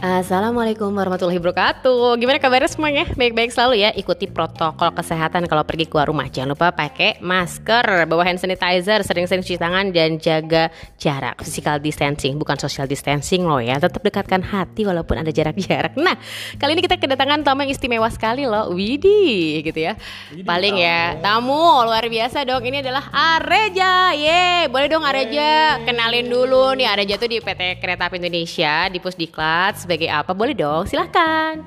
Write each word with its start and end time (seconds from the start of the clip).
Assalamualaikum 0.00 0.96
warahmatullahi 0.96 1.36
wabarakatuh. 1.36 2.16
Gimana 2.16 2.40
kabarnya 2.40 2.72
semuanya? 2.72 3.04
Baik-baik 3.04 3.52
selalu 3.52 3.84
ya. 3.84 3.92
Ikuti 3.92 4.32
protokol 4.32 4.96
kesehatan 4.96 5.44
kalau 5.44 5.60
pergi 5.60 5.84
keluar 5.84 6.08
rumah. 6.08 6.24
Jangan 6.24 6.56
lupa 6.56 6.72
pakai 6.72 7.20
masker, 7.20 8.08
bawa 8.08 8.24
hand 8.24 8.40
sanitizer, 8.40 9.04
sering-sering 9.04 9.44
cuci 9.44 9.60
tangan 9.60 9.92
dan 9.92 10.16
jaga 10.16 10.72
jarak. 10.96 11.44
Physical 11.44 11.84
distancing, 11.84 12.40
bukan 12.40 12.56
social 12.56 12.88
distancing 12.88 13.44
loh 13.44 13.60
ya. 13.60 13.76
Tetap 13.76 14.00
dekatkan 14.00 14.40
hati 14.40 14.88
walaupun 14.88 15.20
ada 15.20 15.28
jarak-jarak. 15.28 15.92
Nah, 16.00 16.16
kali 16.56 16.80
ini 16.80 16.82
kita 16.88 16.96
kedatangan 16.96 17.44
tamu 17.44 17.68
yang 17.68 17.76
istimewa 17.76 18.08
sekali 18.08 18.48
loh, 18.48 18.72
Widi 18.72 19.60
gitu 19.60 19.84
ya. 19.84 20.00
Paling 20.32 20.80
ya 20.80 21.20
tamu 21.20 21.84
luar 21.84 22.08
biasa 22.08 22.48
dong. 22.48 22.64
Ini 22.64 22.80
adalah 22.80 23.04
Areja. 23.36 24.16
Ye, 24.16 24.64
boleh 24.72 24.88
dong 24.88 25.04
Areja 25.04 25.76
kenalin 25.84 26.24
dulu 26.24 26.72
nih 26.72 26.88
Areja 26.88 27.20
tuh 27.20 27.28
di 27.28 27.36
PT 27.36 27.84
Kereta 27.84 28.08
Api 28.08 28.16
Indonesia 28.16 28.88
di 28.88 28.96
Pusdiklat 28.96 29.89
sebagai 29.90 30.06
apa? 30.06 30.30
Boleh 30.38 30.54
dong, 30.54 30.86
silahkan. 30.86 31.66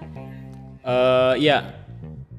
Eh 0.80 1.44
ya, 1.44 1.76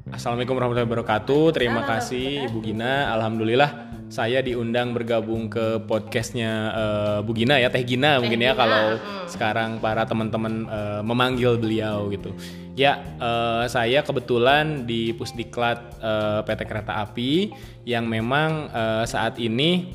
assalamualaikum 0.08 0.56
warahmatullahi 0.56 0.88
wabarakatuh. 0.88 1.52
Terima 1.52 1.84
kasih 1.84 2.48
Ibu 2.48 2.64
Gina. 2.64 3.12
Alhamdulillah 3.12 3.92
saya 4.08 4.40
diundang 4.40 4.96
bergabung 4.96 5.52
ke 5.52 5.84
podcastnya 5.84 6.72
eh, 6.72 7.18
Bu 7.20 7.36
Gina 7.36 7.60
ya, 7.60 7.68
Teh 7.68 7.84
Gina 7.84 8.16
mungkin 8.16 8.40
ya 8.40 8.56
Gina, 8.56 8.60
kalau 8.64 8.86
sekarang 9.28 9.76
para 9.76 10.08
teman-teman 10.08 10.64
eh, 10.64 11.02
memanggil 11.04 11.60
beliau 11.60 12.08
gitu. 12.08 12.32
Ya, 12.72 13.04
eh, 13.20 13.68
saya 13.68 14.00
kebetulan 14.00 14.88
di 14.88 15.12
Pusdiklat 15.12 16.00
eh, 16.00 16.40
PT 16.48 16.64
Kereta 16.64 17.04
Api 17.04 17.52
yang 17.84 18.08
memang 18.08 18.72
eh, 18.72 19.04
saat 19.04 19.36
ini 19.36 19.92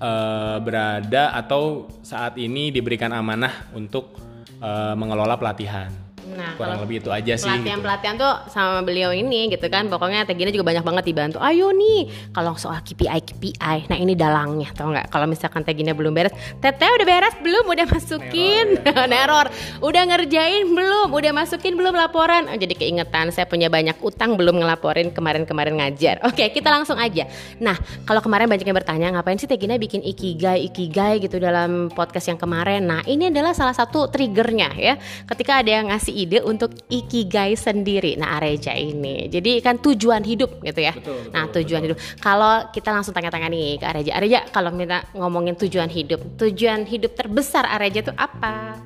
eh, 0.00 0.56
berada 0.56 1.36
atau 1.36 1.84
saat 2.00 2.40
ini 2.40 2.72
diberikan 2.72 3.12
amanah 3.12 3.68
untuk 3.76 4.25
eh, 4.66 4.94
mengelola 4.98 5.38
pelatihan. 5.38 6.15
Nah, 6.26 6.58
Kurang 6.58 6.82
kalau 6.82 6.84
lebih 6.84 6.98
itu 6.98 7.10
aja 7.14 7.32
sih. 7.32 7.46
gitu. 7.46 7.46
pelatihan-pelatihan 7.46 8.16
tuh 8.18 8.32
sama 8.50 8.82
beliau 8.82 9.14
ini 9.14 9.46
gitu 9.46 9.62
kan. 9.70 9.86
Pokoknya 9.86 10.26
Teh 10.26 10.34
Gina 10.34 10.50
juga 10.50 10.66
banyak 10.66 10.82
banget 10.82 11.04
dibantu. 11.06 11.38
Ayo 11.38 11.70
nih 11.70 12.10
kalau 12.34 12.58
soal 12.58 12.82
KPI 12.82 13.20
KPI 13.22 13.86
nah 13.86 13.94
ini 13.94 14.18
dalangnya 14.18 14.74
tau 14.74 14.90
nggak? 14.90 15.06
Kalau 15.06 15.30
misalkan 15.30 15.62
Teh 15.62 15.70
Gina 15.70 15.94
belum 15.94 16.10
beres 16.10 16.34
Teteh 16.58 16.90
udah 16.90 17.06
beres 17.06 17.36
belum? 17.38 17.64
Udah 17.68 17.86
masukin? 17.86 18.66
Neror 19.12 19.46
udah 19.78 20.02
ngerjain 20.02 20.66
belum? 20.66 21.14
Udah 21.14 21.30
masukin 21.30 21.78
belum 21.78 21.94
laporan? 21.94 22.50
Oh, 22.50 22.58
jadi 22.58 22.74
keingetan 22.74 23.30
saya 23.30 23.46
punya 23.46 23.70
banyak 23.70 23.94
utang 24.02 24.34
belum 24.34 24.58
ngelaporin 24.58 25.14
kemarin-kemarin 25.14 25.78
ngajar. 25.78 26.18
Oke 26.26 26.50
kita 26.50 26.74
langsung 26.74 26.98
aja. 26.98 27.30
Nah 27.62 27.78
kalau 28.02 28.18
kemarin 28.18 28.50
banyak 28.50 28.66
yang 28.66 28.74
bertanya 28.74 29.06
ngapain 29.14 29.38
sih 29.38 29.46
Teh 29.46 29.54
Gina 29.54 29.78
bikin 29.78 30.02
ikigai 30.02 30.66
ikigai 30.66 31.22
gitu 31.22 31.38
dalam 31.38 31.86
podcast 31.92 32.26
yang 32.26 32.40
kemarin? 32.40 32.82
Nah 32.82 33.06
ini 33.06 33.30
adalah 33.30 33.54
salah 33.54 33.76
satu 33.76 34.10
triggernya 34.10 34.74
ya. 34.74 34.94
Ketika 35.28 35.62
ada 35.62 35.70
yang 35.70 35.86
ngasih 35.92 36.15
ide 36.16 36.40
untuk 36.40 36.72
ikigai 36.88 37.52
sendiri. 37.52 38.16
Nah 38.16 38.40
Areja 38.40 38.72
ini. 38.72 39.28
Jadi 39.28 39.60
kan 39.60 39.76
tujuan 39.76 40.24
hidup 40.24 40.64
gitu 40.64 40.80
ya. 40.80 40.96
Betul, 40.96 41.28
nah 41.28 41.44
tujuan 41.52 41.82
hidup. 41.84 41.98
Kalau 42.16 42.72
kita 42.72 42.88
langsung 42.96 43.12
tanya-tanya 43.12 43.52
nih 43.52 43.76
ke 43.76 43.84
Areja. 43.84 44.10
Areja 44.16 44.38
kalau 44.48 44.72
kita 44.72 45.04
ngomongin 45.12 45.54
tujuan 45.60 45.92
hidup 45.92 46.24
tujuan 46.40 46.88
hidup 46.88 47.12
terbesar 47.12 47.68
Areja 47.68 48.00
itu 48.00 48.12
apa? 48.16 48.80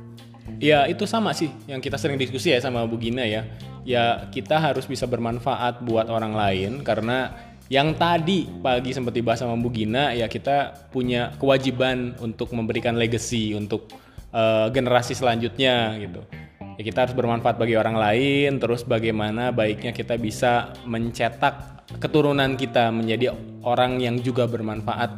Ya 0.59 0.85
itu 0.91 1.07
sama 1.07 1.31
sih 1.31 1.49
yang 1.71 1.79
kita 1.79 1.97
sering 1.97 2.19
diskusi 2.19 2.51
ya 2.51 2.59
sama 2.59 2.83
Bu 2.85 2.99
Gina 2.99 3.23
ya. 3.23 3.47
Ya 3.87 4.29
kita 4.29 4.59
harus 4.61 4.85
bisa 4.85 5.07
bermanfaat 5.07 5.87
buat 5.87 6.11
orang 6.11 6.37
lain 6.37 6.85
karena 6.85 7.33
yang 7.71 7.95
tadi 7.95 8.51
pagi 8.61 8.91
sempat 8.91 9.15
dibahas 9.15 9.47
sama 9.47 9.55
Bu 9.55 9.71
Gina 9.71 10.11
ya 10.11 10.27
kita 10.27 10.91
punya 10.91 11.33
kewajiban 11.39 12.19
untuk 12.19 12.51
memberikan 12.51 12.99
legacy 12.99 13.55
untuk 13.55 13.87
eh, 14.35 14.67
generasi 14.75 15.15
selanjutnya 15.15 15.95
gitu. 16.03 16.21
Ya 16.79 16.83
kita 16.87 17.09
harus 17.09 17.15
bermanfaat 17.17 17.57
bagi 17.59 17.75
orang 17.77 17.97
lain 17.97 18.61
terus 18.61 18.87
bagaimana 18.87 19.51
baiknya 19.53 19.91
kita 19.91 20.17
bisa 20.17 20.73
mencetak 20.87 21.81
keturunan 21.99 22.55
kita 22.55 22.95
menjadi 22.95 23.35
orang 23.67 23.99
yang 23.99 24.23
juga 24.23 24.47
bermanfaat 24.47 25.11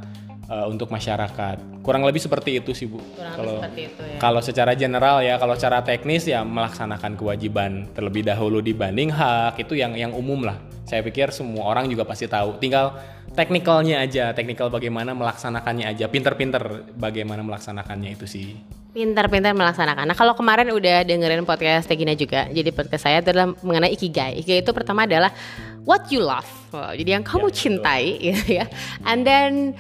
eh, 0.49 0.67
untuk 0.67 0.89
masyarakat. 0.89 1.83
Kurang 1.83 2.07
lebih 2.07 2.23
seperti 2.23 2.63
itu 2.63 2.73
sih 2.73 2.87
Bu. 2.87 2.99
Kurang 2.99 3.13
lebih 3.19 3.37
Kalau 3.37 3.55
seperti 3.59 3.81
itu 3.83 4.03
ya. 4.03 4.19
kalau 4.23 4.41
secara 4.41 4.73
general 4.79 5.17
ya, 5.21 5.35
kalau 5.37 5.55
secara 5.59 5.79
teknis 5.83 6.25
ya 6.31 6.41
melaksanakan 6.47 7.19
kewajiban 7.19 7.91
terlebih 7.93 8.23
dahulu 8.23 8.63
dibanding 8.63 9.11
hak 9.11 9.59
itu 9.61 9.75
yang 9.77 9.99
yang 9.99 10.15
umum 10.15 10.47
lah. 10.47 10.57
Saya 10.87 11.01
pikir 11.07 11.31
semua 11.31 11.67
orang 11.71 11.89
juga 11.89 12.05
pasti 12.05 12.27
tahu. 12.27 12.59
Tinggal 12.59 12.95
teknikalnya 13.33 14.03
aja, 14.03 14.35
teknikal 14.37 14.69
bagaimana 14.69 15.17
melaksanakannya 15.17 15.89
aja, 15.89 16.05
pinter-pinter 16.11 16.91
bagaimana 16.95 17.41
melaksanakannya 17.41 18.13
itu 18.13 18.27
sih. 18.29 18.82
Pintar-pintar 18.93 19.57
melaksanakan. 19.57 20.05
Nah 20.05 20.13
kalau 20.13 20.37
kemarin 20.37 20.69
udah 20.69 21.01
dengerin 21.09 21.49
podcast 21.49 21.89
Tegina 21.89 22.13
juga, 22.13 22.45
jadi 22.53 22.69
podcast 22.77 23.09
saya 23.09 23.25
itu 23.25 23.33
adalah 23.33 23.57
mengenai 23.65 23.89
ikigai. 23.97 24.37
Ikigai 24.45 24.61
itu 24.61 24.73
pertama 24.77 25.09
adalah 25.09 25.33
what 25.89 26.13
you 26.13 26.21
love, 26.21 26.45
Wow, 26.73 26.93
jadi 26.97 27.21
yang 27.21 27.25
kamu 27.25 27.49
Ya, 27.49 27.57
cintai, 27.57 28.05
gitu 28.29 28.61
ya. 28.61 28.69
And 29.09 29.25
then 29.25 29.73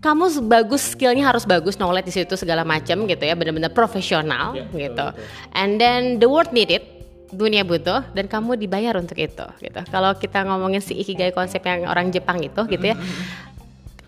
kamu 0.00 0.48
bagus 0.48 0.96
skillnya 0.96 1.28
harus 1.28 1.44
bagus, 1.48 1.76
knowledge 1.76 2.08
di 2.08 2.24
situ 2.24 2.36
segala 2.36 2.64
macam 2.64 3.04
gitu 3.04 3.24
ya, 3.24 3.36
benar-benar 3.36 3.72
profesional 3.72 4.52
Ya, 4.56 4.64
betul, 4.64 4.80
gitu. 4.80 5.06
betul. 5.08 5.10
And 5.56 5.76
then 5.76 6.20
the 6.20 6.28
world 6.28 6.52
need 6.52 6.72
it, 6.72 6.84
dunia 7.32 7.64
butuh 7.68 8.00
dan 8.16 8.28
kamu 8.28 8.56
dibayar 8.60 8.96
untuk 8.96 9.16
itu 9.20 9.44
gitu. 9.60 9.80
Kalau 9.92 10.16
kita 10.16 10.40
ngomongin 10.44 10.80
si 10.80 10.96
ikigai 10.96 11.32
konsep 11.36 11.60
yang 11.64 11.84
orang 11.84 12.08
Jepang 12.12 12.40
itu 12.40 12.64
gitu 12.64 12.84
ya. 12.92 12.96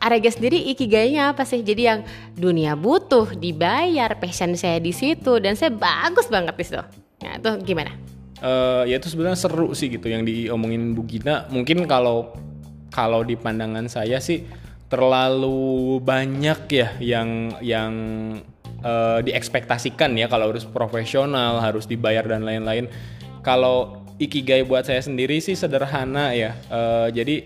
Arega 0.07 0.31
sendiri 0.31 0.71
ikigainya 0.71 1.35
apa 1.35 1.43
sih? 1.43 1.67
Jadi 1.67 1.83
yang 1.83 2.01
dunia 2.39 2.79
butuh, 2.79 3.35
dibayar, 3.35 4.15
passion 4.23 4.55
saya 4.55 4.79
di 4.79 4.95
situ 4.95 5.43
dan 5.43 5.59
saya 5.59 5.75
bagus 5.75 6.31
banget 6.31 6.55
di 6.55 6.65
situ. 6.65 6.83
Nah, 7.27 7.43
itu 7.43 7.51
gimana? 7.67 7.91
eh 8.37 8.83
ya 8.93 9.01
itu 9.01 9.09
sebenarnya 9.09 9.39
seru 9.39 9.73
sih 9.73 9.89
gitu 9.89 10.13
yang 10.13 10.23
diomongin 10.29 10.93
Bu 10.93 11.09
Gina. 11.09 11.49
Mungkin 11.49 11.89
kalau 11.89 12.37
kalau 12.93 13.25
di 13.25 13.37
pandangan 13.37 13.89
saya 13.89 14.21
sih 14.21 14.45
terlalu 14.87 15.99
banyak 16.05 16.61
ya 16.71 16.89
yang 17.01 17.57
yang 17.65 17.93
eh, 18.85 19.19
diekspektasikan 19.25 20.15
ya 20.15 20.29
kalau 20.29 20.53
harus 20.53 20.69
profesional, 20.69 21.59
harus 21.65 21.89
dibayar 21.89 22.25
dan 22.29 22.45
lain-lain. 22.45 22.93
Kalau 23.41 24.05
ikigai 24.21 24.65
buat 24.67 24.85
saya 24.85 25.01
sendiri 25.01 25.41
sih 25.41 25.57
sederhana 25.57 26.37
ya. 26.37 26.53
Eh, 26.69 27.09
jadi 27.17 27.37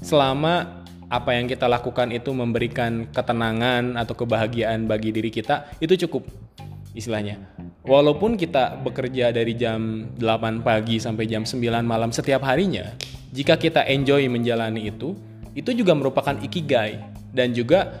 selama 0.00 0.79
apa 1.10 1.34
yang 1.34 1.50
kita 1.50 1.66
lakukan 1.66 2.14
itu 2.14 2.30
memberikan 2.30 3.10
ketenangan 3.10 3.98
atau 3.98 4.14
kebahagiaan 4.14 4.86
bagi 4.86 5.10
diri 5.10 5.28
kita, 5.34 5.66
itu 5.82 6.06
cukup 6.06 6.22
istilahnya. 6.94 7.42
Walaupun 7.82 8.38
kita 8.38 8.78
bekerja 8.78 9.34
dari 9.34 9.58
jam 9.58 10.10
8 10.14 10.62
pagi 10.62 11.02
sampai 11.02 11.26
jam 11.26 11.42
9 11.42 11.82
malam 11.82 12.14
setiap 12.14 12.46
harinya, 12.46 12.94
jika 13.34 13.58
kita 13.58 13.82
enjoy 13.90 14.30
menjalani 14.30 14.86
itu, 14.86 15.18
itu 15.58 15.70
juga 15.74 15.98
merupakan 15.98 16.38
ikigai 16.38 17.02
dan 17.34 17.50
juga 17.50 17.98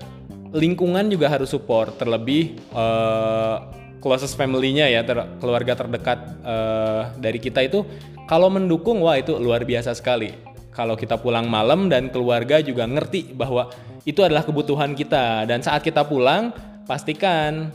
lingkungan 0.54 1.06
juga 1.10 1.30
harus 1.30 1.50
support 1.50 1.98
terlebih 1.98 2.58
eh, 2.74 3.56
closest 4.02 4.34
family-nya 4.34 4.90
ya 4.90 5.02
ter- 5.02 5.28
keluarga 5.38 5.74
terdekat 5.78 6.18
eh, 6.42 7.02
dari 7.18 7.38
kita 7.38 7.62
itu 7.62 7.86
kalau 8.26 8.50
mendukung 8.50 9.02
wah 9.02 9.18
itu 9.18 9.34
luar 9.38 9.62
biasa 9.62 9.94
sekali 9.94 10.34
kalau 10.70 10.94
kita 10.94 11.18
pulang 11.18 11.50
malam 11.50 11.90
dan 11.90 12.08
keluarga 12.14 12.62
juga 12.62 12.86
ngerti 12.86 13.34
bahwa 13.34 13.70
itu 14.06 14.22
adalah 14.22 14.46
kebutuhan 14.46 14.94
kita. 14.94 15.44
Dan 15.44 15.60
saat 15.60 15.82
kita 15.82 16.06
pulang 16.06 16.54
pastikan 16.86 17.74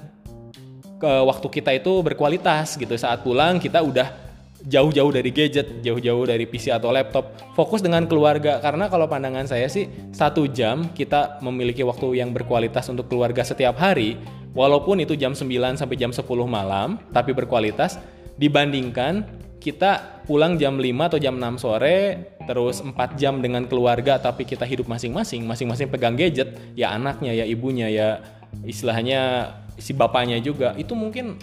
ke 0.95 1.11
waktu 1.27 1.47
kita 1.51 1.71
itu 1.75 1.99
berkualitas 2.01 2.79
gitu. 2.79 2.95
Saat 2.95 3.21
pulang 3.27 3.59
kita 3.59 3.83
udah 3.83 4.25
jauh-jauh 4.65 5.13
dari 5.13 5.29
gadget 5.29 5.85
jauh-jauh 5.85 6.25
dari 6.25 6.47
PC 6.47 6.73
atau 6.73 6.89
laptop. 6.89 7.35
Fokus 7.53 7.83
dengan 7.83 8.07
keluarga. 8.07 8.63
Karena 8.63 8.87
kalau 8.87 9.05
pandangan 9.11 9.45
saya 9.45 9.67
sih 9.67 9.91
satu 10.15 10.47
jam 10.49 10.89
kita 10.95 11.43
memiliki 11.43 11.83
waktu 11.85 12.23
yang 12.23 12.31
berkualitas 12.31 12.87
untuk 12.89 13.11
keluarga 13.11 13.43
setiap 13.43 13.77
hari. 13.77 14.17
Walaupun 14.55 15.03
itu 15.03 15.19
jam 15.19 15.35
9 15.35 15.51
sampai 15.75 15.99
jam 15.99 16.15
10 16.15 16.23
malam 16.47 16.95
tapi 17.11 17.35
berkualitas. 17.35 17.99
Dibandingkan 18.35 19.27
kita 19.59 20.14
pulang 20.25 20.57
jam 20.57 20.81
5 20.81 21.09
atau 21.09 21.19
jam 21.21 21.37
6 21.37 21.61
sore 21.61 21.97
terus 22.45 22.81
4 22.81 22.93
jam 23.15 23.39
dengan 23.39 23.65
keluarga 23.69 24.17
tapi 24.17 24.45
kita 24.45 24.65
hidup 24.65 24.89
masing-masing 24.89 25.45
masing-masing 25.45 25.87
pegang 25.89 26.17
gadget 26.17 26.57
ya 26.73 26.93
anaknya 26.97 27.31
ya 27.33 27.45
ibunya 27.45 27.87
ya 27.89 28.21
istilahnya 28.63 29.51
si 29.75 29.91
bapaknya 29.91 30.39
juga. 30.39 30.71
Itu 30.79 30.95
mungkin 30.95 31.35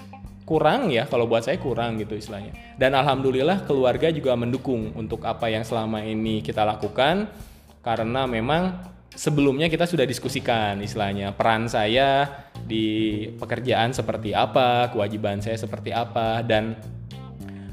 kurang 0.49 0.91
ya 0.91 1.07
kalau 1.07 1.29
buat 1.29 1.45
saya 1.45 1.61
kurang 1.61 2.01
gitu 2.01 2.17
istilahnya. 2.17 2.57
Dan 2.81 2.97
alhamdulillah 2.97 3.69
keluarga 3.69 4.09
juga 4.09 4.33
mendukung 4.39 4.97
untuk 4.97 5.23
apa 5.29 5.53
yang 5.53 5.67
selama 5.67 6.01
ini 6.01 6.41
kita 6.41 6.65
lakukan 6.65 7.29
karena 7.83 8.25
memang 8.25 8.79
sebelumnya 9.13 9.69
kita 9.69 9.85
sudah 9.85 10.09
diskusikan 10.09 10.81
istilahnya 10.81 11.37
peran 11.37 11.69
saya 11.69 12.25
di 12.65 13.29
pekerjaan 13.37 13.93
seperti 13.93 14.33
apa 14.33 14.89
kewajiban 14.89 15.45
saya 15.45 15.61
seperti 15.61 15.93
apa 15.93 16.41
dan 16.41 16.79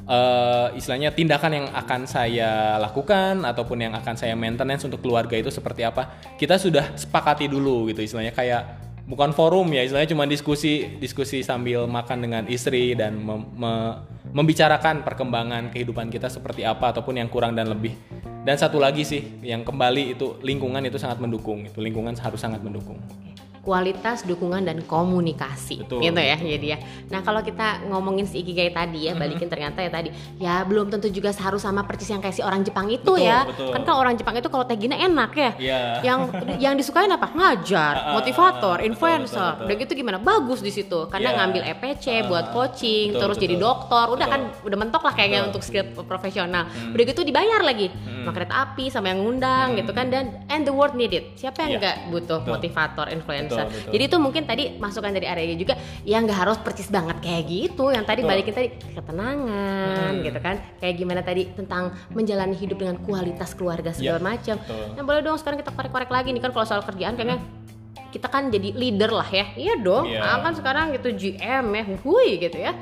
eh, 0.10 0.68
istilahnya 0.74 1.14
tindakan 1.14 1.52
yang 1.54 1.68
akan 1.70 2.10
saya 2.10 2.82
lakukan 2.82 3.46
ataupun 3.46 3.78
yang 3.86 3.94
akan 3.94 4.18
saya 4.18 4.34
maintenance 4.34 4.84
untuk 4.84 5.06
keluarga 5.06 5.38
itu 5.38 5.54
seperti 5.54 5.86
apa 5.86 6.18
kita 6.36 6.58
sudah 6.58 6.98
sepakati 6.98 7.46
dulu 7.46 7.88
gitu 7.94 8.02
istilahnya. 8.02 8.34
Kayak 8.34 8.82
bukan 9.06 9.34
forum 9.34 9.70
ya 9.74 9.86
istilahnya 9.86 10.10
cuma 10.10 10.26
diskusi 10.26 10.98
diskusi 10.98 11.46
sambil 11.46 11.86
makan 11.86 12.26
dengan 12.26 12.44
istri 12.50 12.98
dan 12.98 13.22
mem- 13.22 13.50
me- 13.58 13.96
membicarakan 14.30 15.02
perkembangan 15.02 15.74
kehidupan 15.74 16.14
kita 16.14 16.30
seperti 16.30 16.62
apa 16.62 16.94
ataupun 16.94 17.18
yang 17.18 17.30
kurang 17.30 17.58
dan 17.58 17.70
lebih. 17.70 17.94
Dan 18.40 18.56
satu 18.56 18.80
lagi 18.80 19.04
sih 19.04 19.42
yang 19.46 19.68
kembali 19.68 20.16
itu 20.18 20.40
lingkungan 20.42 20.82
itu 20.88 20.96
sangat 20.98 21.20
mendukung 21.22 21.68
itu 21.68 21.84
lingkungan 21.84 22.16
harus 22.18 22.40
sangat 22.40 22.64
mendukung 22.64 22.98
kualitas 23.70 24.26
dukungan 24.26 24.66
dan 24.66 24.82
komunikasi 24.82 25.86
Betul, 25.86 26.02
gitu 26.02 26.18
ya 26.18 26.38
jadi 26.42 26.68
ya 26.74 26.78
nah 27.14 27.22
kalau 27.22 27.46
kita 27.46 27.86
ngomongin 27.86 28.26
si 28.26 28.42
ikigai 28.42 28.74
tadi 28.74 29.06
ya 29.06 29.14
balikin 29.14 29.46
ternyata 29.46 29.78
ya 29.80 29.94
tadi 29.94 30.10
ya 30.42 30.66
belum 30.66 30.90
tentu 30.90 31.06
juga 31.08 31.30
harus 31.32 31.62
sama 31.62 31.86
persis 31.86 32.10
yang 32.10 32.18
kayak 32.18 32.34
si 32.34 32.42
orang 32.42 32.66
Jepang 32.66 32.90
itu 32.90 33.06
Betul, 33.06 33.22
ya 33.22 33.46
betul. 33.46 33.70
kan 33.70 33.82
kalau 33.86 34.00
orang 34.02 34.18
Jepang 34.18 34.34
itu 34.34 34.50
kalau 34.50 34.66
teh 34.66 34.74
gina 34.74 34.98
enak 34.98 35.32
ya 35.36 35.52
Iya. 35.60 35.80
yang 36.02 36.20
yang 36.58 36.74
disukain 36.74 37.10
apa 37.10 37.30
ngajar 37.30 37.94
Ah, 38.00 38.06
ah, 38.10 38.14
motivator 38.16 38.78
betul, 38.80 38.88
influencer 38.90 39.38
betul, 39.38 39.54
betul. 39.54 39.66
udah 39.70 39.76
gitu 39.86 39.92
gimana 39.94 40.18
bagus 40.18 40.60
di 40.60 40.72
situ 40.72 41.00
karena 41.08 41.30
Iya. 41.30 41.38
ngambil 41.38 41.62
EPC 41.68 42.06
buat 42.26 42.46
Ah, 42.50 42.54
coaching 42.56 43.14
betul, 43.14 43.22
terus 43.22 43.36
betul. 43.38 43.46
jadi 43.46 43.56
dokter 43.60 44.06
udah 44.08 44.18
Betul. 44.26 44.34
kan 44.34 44.66
udah 44.66 44.78
mentok 44.80 45.04
lah 45.04 45.14
kayaknya 45.14 45.38
Betul. 45.38 45.46
Hmm. 45.46 45.50
untuk 45.54 45.62
skill 45.62 45.86
profesional 46.06 46.64
udah 46.90 47.04
gitu 47.06 47.22
dibayar 47.22 47.62
lagi 47.62 47.88
sama 48.20 48.32
kereta 48.32 48.54
api 48.60 48.86
sama 48.88 49.10
yang 49.10 49.20
ngundang 49.22 49.76
gitu 49.76 49.92
kan. 49.92 50.08
Dan 50.08 50.26
and 50.48 50.64
the 50.64 50.74
world 50.74 50.94
need 50.94 51.10
it. 51.10 51.34
Siapa 51.36 51.64
yang 51.64 51.72
Iya. 51.72 51.80
nggak 51.80 51.96
butuh 52.10 52.40
Betul. 52.42 52.52
motivator 52.52 53.06
influencer? 53.08 53.66
Betul, 53.66 53.76
betul. 53.80 53.92
jadi 53.94 54.04
itu 54.06 54.18
mungkin 54.18 54.44
tadi 54.44 54.64
masukan 54.76 55.12
dari 55.12 55.26
area 55.26 55.54
juga 55.54 55.74
yang 56.04 56.24
nggak 56.24 56.40
harus 56.40 56.58
persis 56.58 56.88
banget 56.88 57.18
kayak 57.20 57.44
gitu. 57.46 57.90
Yang 57.90 58.06
tadi 58.06 58.22
Betul. 58.22 58.32
balikin 58.32 58.54
tadi 58.54 58.68
ketenangan 58.92 60.12
Hmm. 60.12 60.24
gitu 60.24 60.40
kan. 60.40 60.56
Kayak 60.78 60.96
gimana 60.96 61.22
tadi 61.22 61.42
tentang 61.50 61.84
menjalani 62.10 62.56
hidup 62.56 62.78
dengan 62.78 62.98
kualitas 63.00 63.54
keluarga 63.54 63.92
segala 63.92 64.18
Iya, 64.18 64.26
macam 64.26 64.56
yang 64.94 65.06
boleh 65.06 65.22
dong 65.22 65.38
sekarang 65.38 65.58
kita 65.58 65.72
korek-korek 65.72 66.10
lagi 66.10 66.30
nih 66.30 66.40
kan 66.40 66.52
kalau 66.52 66.66
soal 66.66 66.82
kerjaan. 66.82 67.14
Kayaknya 67.14 67.40
kita 68.10 68.26
kan 68.26 68.50
jadi 68.50 68.74
leader 68.74 69.12
lah 69.12 69.30
ya. 69.30 69.46
Iya 69.54 69.74
dong. 69.78 70.10
Iya. 70.10 70.20
ah, 70.20 70.42
kan 70.42 70.54
sekarang 70.54 70.94
gitu 70.94 71.14
GM 71.14 71.66
ya. 71.70 71.84
Hui 72.02 72.30
gitu 72.38 72.58
ya 72.58 72.74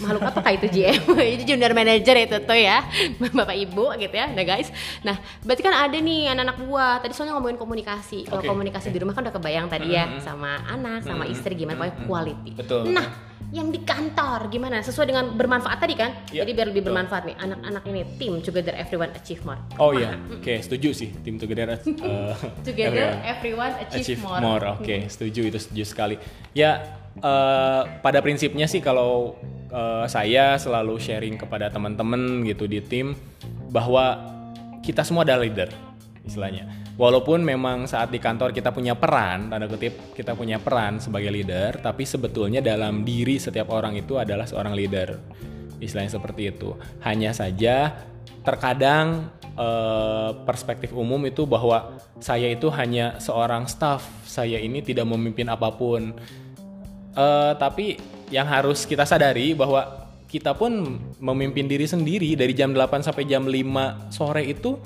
makhluk 0.00 0.22
apa 0.24 0.40
kayak 0.40 0.56
itu 0.64 0.68
GM 0.80 1.02
itu 1.36 1.44
junior 1.54 1.72
manager 1.76 2.16
itu 2.16 2.36
tuh 2.40 2.58
ya. 2.58 2.84
Bapak 3.20 3.56
ibu 3.56 3.92
gitu 4.00 4.14
ya. 4.16 4.26
Nah 4.32 4.44
guys. 4.44 4.72
Nah 5.04 5.20
berarti 5.44 5.62
kan 5.62 5.74
ada 5.76 5.96
nih 6.00 6.32
anak-anak 6.32 6.56
buah. 6.64 6.94
Tadi 7.04 7.12
soalnya 7.12 7.36
ngomongin 7.36 7.60
komunikasi. 7.60 8.26
Kalau 8.26 8.42
Oke. 8.42 8.48
komunikasi 8.48 8.88
di 8.88 8.98
rumah 8.98 9.12
kan 9.12 9.28
udah 9.28 9.34
kebayang 9.36 9.66
tadi 9.68 9.92
ya. 9.92 10.08
Mm-mm. 10.08 10.24
sama 10.24 10.60
anak 10.66 11.04
sama 11.04 11.24
Mm-mm. 11.28 11.34
istri 11.36 11.52
gimana 11.54 11.76
pokoknya 11.76 11.96
quality. 12.08 12.50
Betul. 12.56 12.82
nah 12.92 13.30
yang 13.50 13.74
di 13.74 13.82
kantor 13.82 14.46
gimana? 14.46 14.78
Sesuai 14.78 15.10
dengan 15.10 15.34
bermanfaat 15.34 15.78
tadi 15.82 15.98
kan? 15.98 16.14
Iya, 16.30 16.46
jadi 16.46 16.50
biar 16.54 16.66
lebih 16.70 16.86
betul. 16.86 16.94
bermanfaat 16.94 17.22
nih. 17.26 17.36
Anak-anak 17.42 17.82
ini 17.90 18.00
tim 18.14 18.32
together 18.38 18.74
everyone 18.78 19.10
achieve 19.10 19.42
more. 19.42 19.58
Oh 19.82 19.90
iya. 19.90 20.14
Oke 20.30 20.62
setuju 20.62 20.94
sih. 20.94 21.10
Tim 21.26 21.34
together 21.34 21.74
uh, 21.74 22.34
together 22.66 23.18
everyone. 23.26 23.26
everyone 23.26 23.72
achieve, 23.82 24.06
achieve 24.06 24.22
more, 24.22 24.38
more. 24.38 24.64
Oke, 24.78 25.10
setuju. 25.10 25.50
Itu 25.50 25.58
setuju 25.58 25.82
sekali. 25.82 26.16
Ya 26.54 27.00
eh, 27.20 27.82
pada 28.00 28.18
prinsipnya 28.24 28.66
sih 28.66 28.80
kalau 28.80 29.36
eh, 29.70 30.04
saya 30.08 30.56
selalu 30.56 30.96
sharing 30.98 31.36
kepada 31.36 31.68
teman-teman 31.68 32.42
gitu 32.48 32.66
di 32.66 32.80
tim 32.80 33.14
bahwa 33.70 34.18
kita 34.80 35.04
semua 35.06 35.22
adalah 35.22 35.44
leader 35.44 35.70
istilahnya. 36.24 36.68
Walaupun 37.00 37.40
memang 37.40 37.88
saat 37.88 38.12
di 38.12 38.20
kantor 38.20 38.52
kita 38.52 38.76
punya 38.76 38.92
peran, 38.92 39.48
tanda 39.48 39.64
kutip 39.64 40.12
kita 40.12 40.36
punya 40.36 40.60
peran 40.60 41.00
sebagai 41.00 41.32
leader, 41.32 41.80
tapi 41.80 42.04
sebetulnya 42.04 42.60
dalam 42.60 43.08
diri 43.08 43.40
setiap 43.40 43.72
orang 43.72 43.96
itu 43.96 44.20
adalah 44.20 44.44
seorang 44.44 44.76
leader. 44.76 45.16
Istilahnya 45.80 46.12
seperti 46.12 46.52
itu. 46.52 46.76
Hanya 47.00 47.32
saja 47.32 48.04
terkadang 48.44 49.32
eh, 49.56 50.30
perspektif 50.44 50.92
umum 50.92 51.24
itu 51.24 51.48
bahwa 51.48 51.96
saya 52.20 52.52
itu 52.52 52.68
hanya 52.68 53.16
seorang 53.16 53.64
staff, 53.64 54.04
saya 54.28 54.60
ini 54.60 54.84
tidak 54.84 55.08
memimpin 55.08 55.48
apa 55.48 55.72
pun. 55.72 56.12
Eh, 57.10 57.52
tapi 57.58 57.98
yang 58.30 58.46
harus 58.46 58.86
kita 58.86 59.02
sadari 59.02 59.50
bahwa 59.58 60.06
kita 60.30 60.54
pun 60.54 61.02
memimpin 61.18 61.66
diri 61.66 61.90
sendiri 61.90 62.38
dari 62.38 62.54
jam 62.54 62.70
8 62.70 63.02
sampai 63.02 63.26
jam 63.26 63.42
5 63.50 64.14
sore 64.14 64.46
itu 64.46 64.78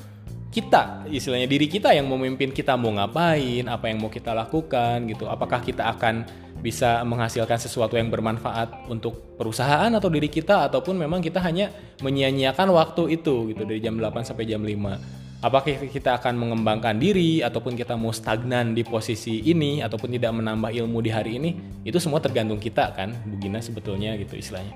kita 0.49 1.05
istilahnya 1.11 1.51
diri 1.51 1.67
kita 1.69 1.93
yang 1.93 2.07
memimpin 2.09 2.55
kita 2.55 2.79
mau 2.79 2.95
ngapain, 2.95 3.67
apa 3.67 3.91
yang 3.91 3.99
mau 4.01 4.09
kita 4.09 4.33
lakukan 4.33 5.05
gitu. 5.11 5.27
Apakah 5.27 5.61
kita 5.61 5.91
akan 5.91 6.25
bisa 6.63 7.03
menghasilkan 7.05 7.61
sesuatu 7.61 7.99
yang 7.99 8.09
bermanfaat 8.09 8.89
untuk 8.89 9.37
perusahaan 9.37 9.91
atau 9.93 10.09
diri 10.09 10.31
kita 10.33 10.65
ataupun 10.71 10.97
memang 10.97 11.21
kita 11.21 11.43
hanya 11.43 11.69
menyia-nyiakan 12.01 12.71
waktu 12.73 13.21
itu 13.21 13.53
gitu 13.53 13.69
dari 13.69 13.83
jam 13.83 14.01
8 14.01 14.25
sampai 14.25 14.49
jam 14.49 14.65
5. 14.65 15.24
Apakah 15.45 15.77
kita 15.93 16.17
akan 16.17 16.41
mengembangkan 16.41 16.97
diri 16.97 17.45
ataupun 17.45 17.77
kita 17.77 18.01
mau 18.01 18.17
stagnan 18.17 18.73
di 18.73 18.81
posisi 18.81 19.45
ini 19.45 19.85
ataupun 19.85 20.17
tidak 20.17 20.33
menambah 20.33 20.73
ilmu 20.73 21.05
di 21.05 21.13
hari 21.13 21.37
ini 21.37 21.51
itu 21.85 22.01
semua 22.01 22.17
tergantung 22.17 22.57
kita 22.57 22.97
kan 22.97 23.13
Bu 23.29 23.37
Gina 23.37 23.61
sebetulnya 23.61 24.17
gitu 24.17 24.41
istilahnya. 24.41 24.73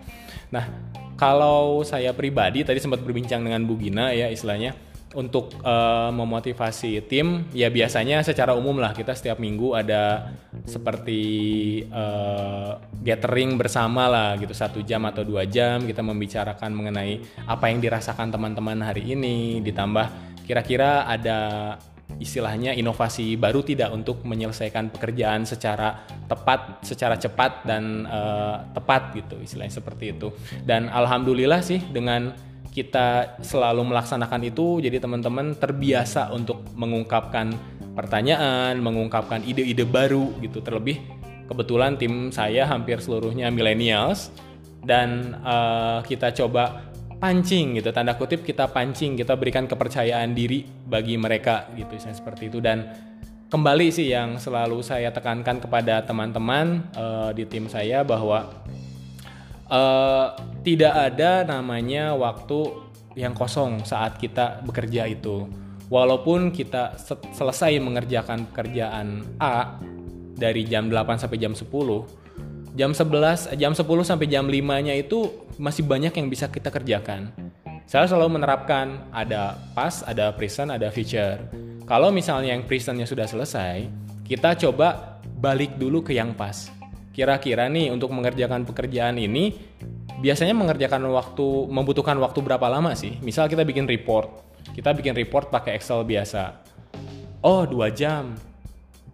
Nah, 0.53 0.69
kalau 1.17 1.81
saya 1.89 2.13
pribadi 2.13 2.69
tadi 2.69 2.85
sempat 2.85 3.01
berbincang 3.01 3.41
dengan 3.41 3.65
Bu 3.65 3.81
Gina 3.81 4.13
ya 4.13 4.29
istilahnya 4.29 4.77
untuk 5.17 5.57
eh, 5.65 6.11
memotivasi 6.13 7.09
tim 7.09 7.49
ya 7.57 7.73
biasanya 7.73 8.21
secara 8.21 8.53
umum 8.53 8.77
lah 8.77 8.93
kita 8.93 9.17
setiap 9.17 9.41
minggu 9.41 9.73
ada 9.73 10.35
seperti 10.69 11.23
eh, 11.89 12.71
gathering 13.01 13.57
bersama 13.57 14.05
lah 14.09 14.31
gitu 14.37 14.53
satu 14.53 14.85
jam 14.85 15.09
atau 15.09 15.25
dua 15.25 15.49
jam 15.49 15.81
kita 15.89 16.05
membicarakan 16.05 16.71
mengenai 16.77 17.25
apa 17.49 17.73
yang 17.73 17.81
dirasakan 17.81 18.29
teman-teman 18.29 18.85
hari 18.85 19.17
ini 19.17 19.65
ditambah 19.65 20.13
kira-kira 20.45 21.09
ada 21.09 21.77
istilahnya 22.17 22.73
inovasi 22.73 23.37
baru 23.37 23.61
tidak 23.61 23.93
untuk 23.93 24.25
menyelesaikan 24.25 24.89
pekerjaan 24.89 25.45
secara 25.45 26.09
tepat, 26.25 26.81
secara 26.81 27.21
cepat 27.21 27.69
dan 27.69 28.09
eh, 28.09 28.57
tepat 28.73 29.13
gitu 29.13 29.37
istilahnya 29.45 29.77
seperti 29.77 30.17
itu. 30.17 30.33
Dan 30.65 30.89
alhamdulillah 30.89 31.61
sih 31.61 31.85
dengan 31.93 32.33
kita 32.79 33.39
selalu 33.43 33.91
melaksanakan 33.91 34.47
itu 34.47 34.79
jadi 34.79 35.03
teman-teman 35.03 35.59
terbiasa 35.59 36.31
untuk 36.31 36.63
mengungkapkan 36.79 37.51
pertanyaan, 37.99 38.79
mengungkapkan 38.79 39.43
ide-ide 39.43 39.83
baru 39.83 40.31
gitu. 40.39 40.63
Terlebih 40.63 41.03
kebetulan 41.51 41.99
tim 41.99 42.31
saya 42.31 42.71
hampir 42.71 43.03
seluruhnya 43.03 43.51
millennials 43.51 44.31
dan 44.87 45.35
eh, 45.43 45.99
kita 46.07 46.31
coba 46.39 46.87
pancing 47.19 47.83
gitu 47.83 47.91
tanda 47.91 48.15
kutip 48.15 48.47
kita 48.47 48.71
pancing 48.71 49.19
kita 49.19 49.35
berikan 49.35 49.67
kepercayaan 49.67 50.39
diri 50.39 50.63
bagi 50.63 51.19
mereka 51.19 51.67
gitu 51.75 51.91
misalnya 51.99 52.19
seperti 52.23 52.47
itu. 52.47 52.63
Dan 52.63 52.87
kembali 53.51 53.91
sih 53.91 54.15
yang 54.15 54.39
selalu 54.39 54.79
saya 54.87 55.11
tekankan 55.11 55.59
kepada 55.59 56.07
teman-teman 56.07 56.87
eh, 56.95 57.31
di 57.35 57.45
tim 57.51 57.67
saya 57.67 58.07
bahwa 58.07 58.47
eh, 59.69 60.27
tidak 60.65 60.95
ada 61.13 61.45
namanya 61.45 62.13
waktu 62.17 62.89
yang 63.17 63.33
kosong 63.33 63.83
saat 63.85 64.17
kita 64.21 64.63
bekerja 64.65 65.09
itu. 65.09 65.49
Walaupun 65.89 66.53
kita 66.53 67.01
se- 67.01 67.33
selesai 67.33 67.81
mengerjakan 67.81 68.53
pekerjaan 68.53 69.25
A 69.41 69.81
dari 70.37 70.69
jam 70.69 70.93
8 70.93 71.17
sampai 71.17 71.41
jam 71.41 71.57
10 71.57 71.65
jam 72.79 72.95
11 72.95 73.59
jam 73.59 73.73
10 73.75 73.83
sampai 74.07 74.27
jam 74.31 74.47
5 74.47 74.87
nya 74.87 74.95
itu 74.95 75.49
masih 75.59 75.83
banyak 75.83 76.15
yang 76.15 76.29
bisa 76.31 76.47
kita 76.47 76.71
kerjakan. 76.71 77.35
Saya 77.89 78.05
selalu 78.05 78.39
menerapkan 78.39 79.03
ada 79.11 79.57
pas 79.73 80.05
ada 80.07 80.31
present 80.37 80.71
ada 80.71 80.93
future. 80.93 81.41
Kalau 81.89 82.13
misalnya 82.13 82.53
yang 82.55 82.63
presentnya 82.69 83.09
sudah 83.09 83.27
selesai 83.27 83.89
kita 84.29 84.55
coba 84.69 85.19
balik 85.41 85.81
dulu 85.81 86.05
ke 86.05 86.13
yang 86.13 86.37
pas 86.37 86.69
kira-kira 87.19 87.67
nih 87.67 87.91
untuk 87.91 88.15
mengerjakan 88.15 88.63
pekerjaan 88.63 89.19
ini 89.19 89.59
biasanya 90.23 90.55
mengerjakan 90.55 91.03
waktu 91.11 91.67
membutuhkan 91.67 92.15
waktu 92.23 92.39
berapa 92.39 92.71
lama 92.71 92.95
sih 92.95 93.19
misal 93.27 93.51
kita 93.51 93.67
bikin 93.67 93.91
report 93.91 94.47
kita 94.71 94.95
bikin 94.95 95.19
report 95.19 95.51
pakai 95.51 95.75
Excel 95.75 96.07
biasa 96.07 96.63
oh 97.43 97.67
dua 97.67 97.91
jam 97.91 98.39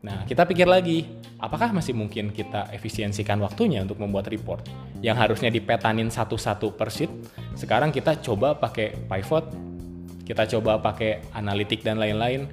Nah, 0.05 0.29
kita 0.29 0.45
pikir 0.45 0.69
lagi, 0.69 1.09
apakah 1.41 1.73
masih 1.73 1.97
mungkin 1.97 2.29
kita 2.29 2.69
efisiensikan 2.77 3.41
waktunya 3.41 3.81
untuk 3.81 3.97
membuat 3.97 4.29
report 4.29 4.69
yang 5.01 5.17
harusnya 5.17 5.49
dipetanin 5.49 6.13
satu-satu 6.13 6.77
per 6.77 6.93
sheet? 6.93 7.09
Sekarang 7.57 7.89
kita 7.89 8.21
coba 8.21 8.53
pakai 8.53 8.93
pivot, 9.09 9.49
kita 10.29 10.45
coba 10.45 10.77
pakai 10.77 11.25
analitik 11.33 11.81
dan 11.81 11.97
lain-lain. 11.97 12.45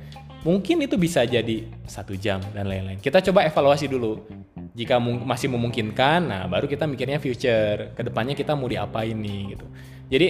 Mungkin 0.47 0.87
itu 0.87 0.95
bisa 0.95 1.27
jadi 1.27 1.67
satu 1.83 2.15
jam 2.15 2.39
dan 2.55 2.71
lain-lain. 2.71 3.03
Kita 3.03 3.19
coba 3.19 3.43
evaluasi 3.43 3.91
dulu. 3.91 4.23
Jika 4.71 5.03
mung- 5.03 5.27
masih 5.27 5.51
memungkinkan, 5.51 6.19
nah 6.31 6.43
baru 6.47 6.67
kita 6.67 6.87
mikirnya 6.87 7.19
future. 7.19 7.91
Ke 7.91 8.01
depannya 8.07 8.33
kita 8.33 8.55
mau 8.55 8.71
diapain 8.71 9.15
nih 9.15 9.55
gitu. 9.55 9.65
Jadi 10.11 10.27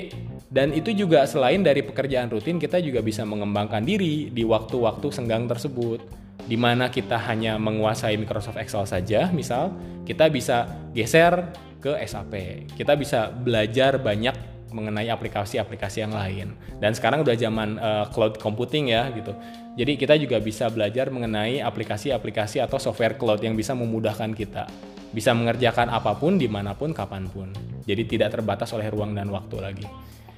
dan 0.51 0.73
itu 0.77 0.93
juga 0.93 1.25
selain 1.25 1.65
dari 1.65 1.81
pekerjaan 1.81 2.29
rutin 2.29 2.61
kita 2.61 2.77
juga 2.81 3.01
bisa 3.01 3.25
mengembangkan 3.25 3.81
diri 3.81 4.29
di 4.29 4.45
waktu-waktu 4.45 5.09
senggang 5.09 5.49
tersebut 5.49 6.05
di 6.45 6.57
mana 6.57 6.89
kita 6.89 7.17
hanya 7.17 7.57
menguasai 7.61 8.17
Microsoft 8.17 8.57
Excel 8.57 8.85
saja, 8.85 9.29
misal 9.33 9.73
kita 10.05 10.29
bisa 10.29 10.69
geser 10.93 11.53
ke 11.81 11.97
SAP. 12.05 12.65
Kita 12.77 12.93
bisa 12.93 13.29
belajar 13.33 13.97
banyak 13.97 14.33
mengenai 14.71 15.11
aplikasi-aplikasi 15.11 16.07
yang 16.07 16.15
lain. 16.15 16.55
Dan 16.79 16.95
sekarang 16.95 17.21
udah 17.21 17.35
zaman 17.35 17.77
uh, 17.77 18.05
cloud 18.09 18.39
computing 18.39 18.91
ya 18.91 19.11
gitu. 19.13 19.35
Jadi 19.75 19.95
kita 19.95 20.15
juga 20.19 20.39
bisa 20.39 20.67
belajar 20.67 21.07
mengenai 21.11 21.63
aplikasi-aplikasi 21.63 22.59
atau 22.59 22.79
software 22.79 23.15
cloud 23.15 23.39
yang 23.39 23.55
bisa 23.55 23.71
memudahkan 23.71 24.31
kita 24.35 24.67
bisa 25.11 25.35
mengerjakan 25.35 25.91
apa 25.91 26.15
pun 26.15 26.39
di 26.39 26.47
mana 26.47 26.71
pun 26.71 26.95
kapan 26.95 27.27
pun. 27.27 27.51
Jadi 27.83 28.07
tidak 28.07 28.39
terbatas 28.39 28.71
oleh 28.71 28.87
ruang 28.87 29.11
dan 29.11 29.27
waktu 29.27 29.59
lagi. 29.59 29.87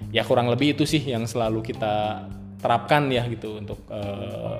Ya 0.10 0.26
kurang 0.26 0.50
lebih 0.50 0.74
itu 0.78 0.84
sih 0.84 1.00
yang 1.00 1.30
selalu 1.30 1.62
kita 1.62 2.26
terapkan 2.58 3.08
ya 3.14 3.24
gitu 3.30 3.62
untuk 3.62 3.86
uh, 3.94 4.58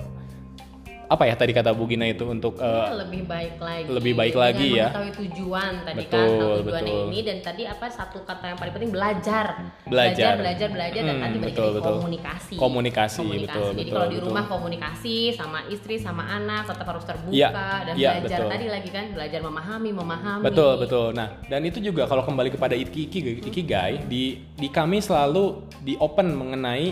apa 1.08 1.24
ya 1.28 1.34
tadi 1.36 1.52
kata 1.52 1.70
Bu 1.76 1.84
Gina 1.84 2.06
itu 2.08 2.24
untuk 2.24 2.56
uh, 2.58 2.94
lebih 3.04 3.24
baik 3.28 3.56
lagi 3.60 3.88
lebih 3.88 4.12
baik 4.16 4.34
lagi 4.36 4.68
ya 4.78 4.88
mengetahui 4.90 5.12
tujuan 5.24 5.72
tadi 5.84 5.98
betul, 6.04 6.18
kan 6.18 6.28
tujuan 6.64 6.82
betul. 6.84 7.02
ini 7.08 7.18
dan 7.24 7.36
tadi 7.44 7.62
apa 7.64 7.86
satu 7.90 8.18
kata 8.24 8.44
yang 8.54 8.58
paling 8.58 8.74
penting 8.74 8.90
belajar 8.92 9.46
belajar 9.88 10.32
belajar 10.40 10.68
belajar 10.70 11.02
dan 11.04 11.12
Hmm, 11.14 11.22
tadi 11.22 11.36
balik 11.38 11.54
betul, 11.54 11.68
betul. 11.78 11.94
komunikasi 11.94 12.54
Komunikasi, 12.54 13.22
betul, 13.22 13.68
jadi 13.70 13.82
betul, 13.86 13.94
kalau 13.94 14.08
di 14.10 14.18
rumah 14.18 14.44
komunikasi 14.50 15.16
sama 15.32 15.58
istri 15.70 15.94
sama 16.00 16.26
anak 16.26 16.66
tetap 16.66 16.86
harus 16.90 17.04
terbuka 17.06 17.32
Iya, 17.34 17.48
dan 17.86 17.94
iya, 17.94 18.10
belajar 18.18 18.38
betul. 18.40 18.50
tadi 18.50 18.66
lagi 18.66 18.90
kan 18.90 19.04
belajar 19.14 19.40
memahami 19.40 19.90
memahami 19.94 20.42
Betul 20.44 20.72
betul. 20.82 21.06
Nah 21.14 21.28
dan 21.46 21.60
itu 21.62 21.78
juga 21.78 22.04
kalau 22.10 22.22
kembali 22.26 22.50
kepada 22.50 22.74
iki 22.74 23.06
iki 23.08 23.18
ikigai 23.46 24.04
di 24.10 24.42
di 24.56 24.68
kami 24.68 24.98
selalu 24.98 25.64
di 25.80 25.94
open 26.00 26.34
mengenai 26.34 26.86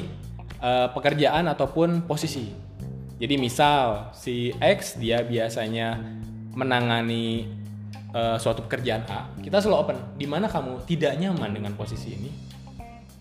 eh, 0.62 0.88
pekerjaan 0.94 1.50
ataupun 1.50 2.06
posisi. 2.06 2.71
Jadi 3.22 3.38
misal 3.38 4.10
si 4.10 4.50
X 4.58 4.98
dia 4.98 5.22
biasanya 5.22 5.94
menangani 6.58 7.46
eh, 8.10 8.36
suatu 8.42 8.66
pekerjaan 8.66 9.06
A, 9.06 9.30
kita 9.38 9.62
selalu 9.62 9.78
open. 9.78 9.98
Di 10.18 10.26
mana 10.26 10.50
kamu 10.50 10.82
tidak 10.90 11.14
nyaman 11.22 11.54
dengan 11.54 11.70
posisi 11.78 12.18
ini? 12.18 12.30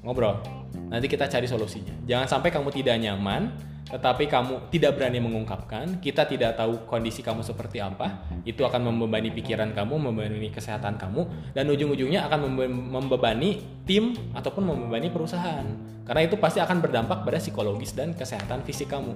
Ngobrol. 0.01 0.41
Nanti 0.89 1.05
kita 1.05 1.29
cari 1.29 1.45
solusinya. 1.45 1.93
Jangan 2.09 2.25
sampai 2.25 2.49
kamu 2.49 2.73
tidak 2.73 2.97
nyaman, 2.97 3.53
tetapi 3.93 4.25
kamu 4.25 4.73
tidak 4.73 4.97
berani 4.97 5.21
mengungkapkan, 5.21 6.01
kita 6.01 6.25
tidak 6.25 6.57
tahu 6.57 6.89
kondisi 6.89 7.21
kamu 7.21 7.45
seperti 7.45 7.77
apa, 7.77 8.25
itu 8.41 8.65
akan 8.65 8.89
membebani 8.89 9.29
pikiran 9.29 9.69
kamu, 9.77 10.01
membebani 10.01 10.49
kesehatan 10.49 10.97
kamu, 10.97 11.53
dan 11.53 11.69
ujung-ujungnya 11.69 12.25
akan 12.25 12.49
membe- 12.49 12.73
membebani 12.73 13.61
tim 13.85 14.17
ataupun 14.33 14.65
membebani 14.65 15.13
perusahaan. 15.13 15.69
Karena 16.01 16.25
itu 16.25 16.41
pasti 16.41 16.57
akan 16.57 16.81
berdampak 16.81 17.21
pada 17.21 17.37
psikologis 17.37 17.93
dan 17.93 18.17
kesehatan 18.17 18.65
fisik 18.65 18.89
kamu. 18.89 19.13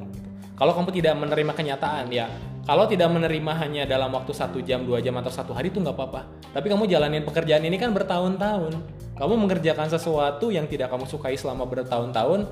Kalau 0.55 0.71
kamu 0.71 0.89
tidak 0.95 1.19
menerima 1.19 1.51
kenyataan, 1.51 2.07
ya 2.15 2.31
kalau 2.65 2.89
tidak 2.89 3.13
menerima 3.13 3.51
hanya 3.61 3.83
dalam 3.85 4.09
waktu 4.09 4.33
satu 4.33 4.57
jam, 4.63 4.87
dua 4.87 4.97
jam 4.97 5.13
atau 5.21 5.29
satu 5.29 5.53
hari 5.53 5.69
itu 5.69 5.77
nggak 5.77 5.93
apa-apa. 5.93 6.25
Tapi 6.49 6.65
kamu 6.65 6.89
jalanin 6.89 7.21
pekerjaan 7.21 7.61
ini 7.61 7.77
kan 7.77 7.93
bertahun-tahun. 7.93 8.73
Kamu 9.15 9.33
mengerjakan 9.37 9.91
sesuatu 9.91 10.49
yang 10.49 10.65
tidak 10.65 10.89
kamu 10.89 11.05
sukai 11.05 11.37
selama 11.37 11.67
bertahun-tahun, 11.69 12.49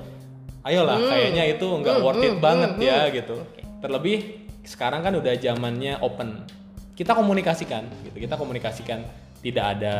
ayolah 0.62 0.96
kayaknya 0.96 1.44
itu 1.56 1.66
nggak 1.66 1.96
worth 2.00 2.22
it 2.22 2.36
banget 2.38 2.78
ya 2.78 3.10
gitu. 3.10 3.42
Terlebih 3.82 4.46
sekarang 4.62 5.02
kan 5.02 5.12
udah 5.18 5.34
zamannya 5.34 5.98
open. 5.98 6.46
Kita 6.94 7.16
komunikasikan 7.16 7.88
gitu. 8.06 8.16
Kita 8.22 8.38
komunikasikan 8.38 9.23
tidak 9.44 9.76
ada 9.76 9.96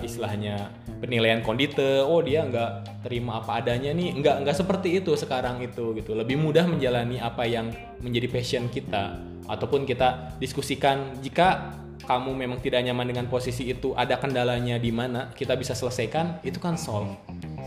istilahnya 0.00 0.72
penilaian 1.04 1.44
kondite. 1.44 2.00
Oh 2.00 2.24
dia 2.24 2.48
nggak 2.48 3.04
terima 3.04 3.44
apa 3.44 3.60
adanya 3.60 3.92
nih. 3.92 4.16
Nggak 4.16 4.36
nggak 4.48 4.56
seperti 4.56 5.04
itu 5.04 5.12
sekarang 5.12 5.60
itu 5.60 5.92
gitu. 5.92 6.16
Lebih 6.16 6.40
mudah 6.40 6.64
menjalani 6.64 7.20
apa 7.20 7.44
yang 7.44 7.68
menjadi 8.00 8.32
passion 8.32 8.72
kita 8.72 9.20
ataupun 9.46 9.84
kita 9.84 10.40
diskusikan 10.40 11.12
jika 11.20 11.76
kamu 12.06 12.32
memang 12.32 12.58
tidak 12.62 12.86
nyaman 12.86 13.12
dengan 13.12 13.26
posisi 13.28 13.68
itu 13.68 13.92
ada 13.92 14.16
kendalanya 14.16 14.78
di 14.78 14.94
mana 14.94 15.28
kita 15.34 15.58
bisa 15.58 15.74
selesaikan 15.74 16.40
itu 16.46 16.56
kan 16.62 16.78
solve 16.78 17.12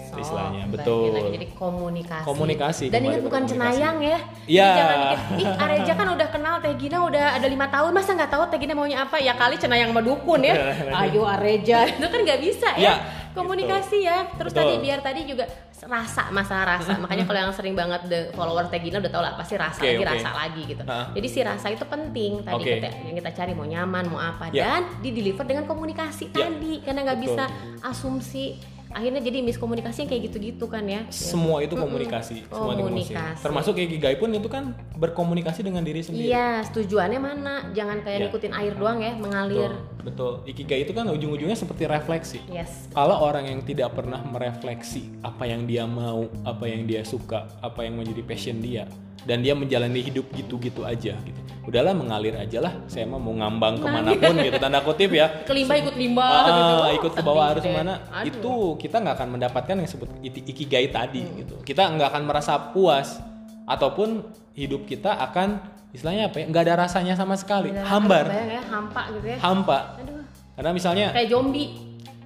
So, 0.10 0.18
istilahnya 0.18 0.66
betul 0.66 1.14
lagi, 1.14 1.30
jadi 1.38 1.48
komunikasi. 1.54 2.26
Komunikasi, 2.26 2.84
Dan 2.90 3.02
ke 3.06 3.22
bukan 3.22 3.44
cenayang 3.46 3.98
ya. 4.02 4.18
Iya. 4.50 4.70
Jangan 4.74 4.98
mikir, 4.98 5.20
ih 5.38 5.50
Areja 5.54 5.92
kan 5.94 6.08
udah 6.10 6.28
kenal 6.34 6.56
Teh 6.58 6.74
Gina 6.76 6.98
udah 7.06 7.26
ada 7.38 7.46
lima 7.46 7.70
tahun, 7.70 7.94
masa 7.94 8.18
nggak 8.18 8.32
tahu 8.34 8.44
Teh 8.50 8.58
Gina 8.58 8.74
maunya 8.74 9.06
apa? 9.06 9.22
Ya 9.22 9.38
kali 9.38 9.62
cenayang 9.62 9.94
sama 9.94 10.02
dukun 10.02 10.42
ya. 10.42 10.58
Ayo 11.06 11.22
Areja, 11.24 11.86
itu 11.86 12.02
kan 12.04 12.20
nggak 12.20 12.42
bisa 12.42 12.74
Iya, 12.74 12.90
ya. 12.90 12.94
Komunikasi 13.30 13.98
ya. 14.02 14.26
Terus 14.34 14.50
Betul. 14.50 14.66
tadi 14.66 14.74
biar 14.82 15.00
tadi 15.00 15.22
juga 15.24 15.46
rasa 15.80 16.34
masalah 16.34 16.76
rasa. 16.76 16.98
Makanya 16.98 17.24
kalau 17.24 17.40
yang 17.46 17.54
sering 17.54 17.78
banget 17.78 18.02
the 18.10 18.20
follower 18.34 18.66
Teh 18.66 18.82
Gina 18.82 18.98
udah 18.98 19.12
tau 19.14 19.22
lah 19.22 19.38
pasti 19.38 19.54
rasa 19.56 19.78
Oke, 19.78 19.94
lagi 19.94 20.02
oke. 20.02 20.10
rasa 20.18 20.30
lagi 20.34 20.62
gitu. 20.66 20.82
Nah. 20.84 21.14
Jadi 21.14 21.28
si 21.30 21.40
rasa 21.40 21.70
itu 21.70 21.86
penting 21.86 22.42
tadi 22.42 22.58
Oke. 22.58 22.82
kita, 22.82 22.90
yang 23.06 23.16
kita 23.16 23.32
cari 23.32 23.54
mau 23.54 23.64
nyaman 23.64 24.04
mau 24.10 24.18
apa 24.18 24.50
Ya. 24.50 24.82
dan 24.82 24.90
di 25.00 25.14
deliver 25.14 25.46
dengan 25.46 25.70
komunikasi 25.70 26.34
Ya. 26.34 26.50
tadi 26.50 26.82
karena 26.82 27.06
nggak 27.06 27.20
bisa 27.22 27.46
asumsi 27.86 28.58
akhirnya 28.90 29.22
jadi 29.22 29.40
miskomunikasi 29.42 29.98
yang 30.02 30.10
kayak 30.10 30.24
gitu-gitu 30.28 30.66
kan 30.66 30.82
ya. 30.84 31.06
semua 31.08 31.62
itu 31.62 31.74
komunikasi 31.74 32.42
semua 32.44 32.74
itu 32.74 32.84
Komunikasi. 32.84 33.40
termasuk 33.40 33.74
kayak 33.74 33.90
Gigai 33.92 34.16
pun 34.16 34.30
itu 34.30 34.46
kan 34.46 34.64
berkomunikasi 34.96 35.62
dengan 35.62 35.82
diri 35.82 36.02
sendiri 36.02 36.28
Iya, 36.28 36.66
tujuannya 36.68 37.18
mana? 37.18 37.54
Jangan 37.72 38.02
kayak 38.02 38.18
Iya. 38.18 38.24
ngikutin 38.28 38.54
air 38.54 38.74
doang 38.74 39.00
ya, 39.00 39.14
mengalir. 39.14 39.70
betul 39.70 39.74
betul 40.00 40.32
ikigai 40.44 40.82
itu 40.82 40.92
kan 40.92 41.06
ujung-ujungnya 41.06 41.54
seperti 41.54 41.84
refleksi 41.86 42.40
Yes. 42.48 42.90
kalau 42.90 43.20
orang 43.20 43.46
yang 43.46 43.62
tidak 43.62 43.94
pernah 43.94 44.18
merefleksi 44.20 45.22
apa 45.22 45.44
yang 45.44 45.64
dia 45.64 45.84
mau, 45.84 46.26
apa 46.42 46.66
yang 46.66 46.84
dia 46.84 47.04
suka, 47.04 47.46
apa 47.60 47.84
yang 47.84 47.94
menjadi 47.94 48.24
passion 48.24 48.58
dia, 48.58 48.90
dan 49.24 49.40
dia 49.40 49.52
menjalani 49.52 50.00
hidup 50.00 50.30
gitu-gitu 50.32 50.84
aja 50.84 51.16
gitu. 51.18 51.40
Udahlah 51.62 51.94
mengalir 51.94 52.34
aja 52.34 52.60
lah. 52.60 52.74
Saya 52.86 53.06
mah 53.06 53.16
mau 53.16 53.30
ngambang 53.32 53.78
ke 53.78 53.86
mana 53.86 54.10
pun 54.14 54.34
gitu 54.40 54.58
tanda 54.58 54.80
kutip 54.80 55.12
ya. 55.12 55.44
Ke 55.44 55.52
limbah 55.52 55.78
ikut 55.78 55.96
limbah 55.96 56.26
Ah, 56.26 56.48
gitu. 56.50 56.74
Oh, 56.76 56.90
ikut 56.96 57.12
ke 57.14 57.22
bawah 57.22 57.44
arus 57.48 57.62
sedih 57.62 57.70
deh. 57.70 57.78
mana 57.78 57.94
Aduh. 58.10 58.26
itu 58.26 58.52
kita 58.80 58.96
nggak 58.98 59.16
akan 59.16 59.30
mendapatkan 59.32 59.74
yang 59.74 59.86
disebut 59.86 60.10
ikigai 60.24 60.88
tadi 60.90 61.22
Hmm. 61.22 61.36
gitu 61.38 61.56
kita 61.62 61.86
nggak 61.90 62.10
akan 62.10 62.24
merasa 62.26 62.54
puas 62.72 63.22
ataupun 63.64 64.26
hidup 64.54 64.84
kita 64.84 65.14
akan 65.14 65.62
istilahnya 65.90 66.28
apa 66.28 66.38
ya 66.38 66.46
nggak 66.48 66.64
ada 66.64 66.76
rasanya 66.80 67.14
sama 67.14 67.34
sekali 67.34 67.70
Beneran, 67.70 67.86
hambar 67.88 68.26
ya, 68.30 68.62
hampa 68.64 69.02
gitu 69.12 69.28
ya. 69.28 69.38
hampa 69.40 69.78
Aduh, 69.98 70.22
karena 70.54 70.72
misalnya 70.72 71.08
kayak 71.12 71.30
zombie. 71.30 71.70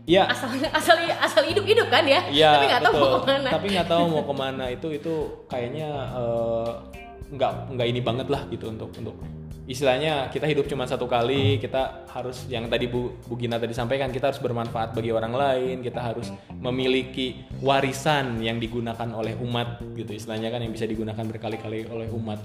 Ya 0.04 0.28
Asal 0.28 0.52
asal 0.68 0.96
asal 1.16 1.44
hidup 1.48 1.64
hidup 1.64 1.88
kan 1.88 2.04
ya. 2.04 2.22
Iya, 2.28 2.52
Tapi 2.60 2.66
nggak 2.68 2.84
tahu 2.84 2.94
betul. 2.94 3.04
mau 3.08 3.20
ke 3.20 3.28
mana. 3.32 3.50
Tapi 3.50 3.68
nggak 3.72 3.88
tahu 3.88 4.04
mau 4.12 4.24
ke 4.30 4.34
mana 4.36 4.66
itu 4.72 4.88
itu 4.92 5.14
kayaknya 5.48 5.90
eh, 6.12 6.70
nggak 7.34 7.52
nggak 7.74 7.88
ini 7.88 8.02
banget 8.04 8.28
lah 8.30 8.42
gitu 8.52 8.70
untuk 8.70 8.94
untuk 8.94 9.16
istilahnya 9.64 10.28
kita 10.28 10.44
hidup 10.44 10.68
cuma 10.68 10.84
satu 10.84 11.08
kali 11.08 11.56
kita 11.56 12.04
harus 12.12 12.44
yang 12.52 12.68
tadi 12.68 12.92
Bu, 12.92 13.16
Bu 13.24 13.40
Gina 13.40 13.56
tadi 13.56 13.72
sampaikan 13.72 14.12
kita 14.12 14.28
harus 14.28 14.44
bermanfaat 14.44 14.92
bagi 14.92 15.16
orang 15.16 15.32
lain 15.32 15.80
kita 15.80 16.04
harus 16.04 16.36
memiliki 16.52 17.48
warisan 17.64 18.44
yang 18.44 18.60
digunakan 18.60 19.08
oleh 19.16 19.40
umat 19.40 19.80
gitu 19.96 20.12
istilahnya 20.12 20.52
kan 20.52 20.60
yang 20.60 20.76
bisa 20.76 20.84
digunakan 20.84 21.24
berkali-kali 21.24 21.88
oleh 21.88 22.12
umat 22.12 22.44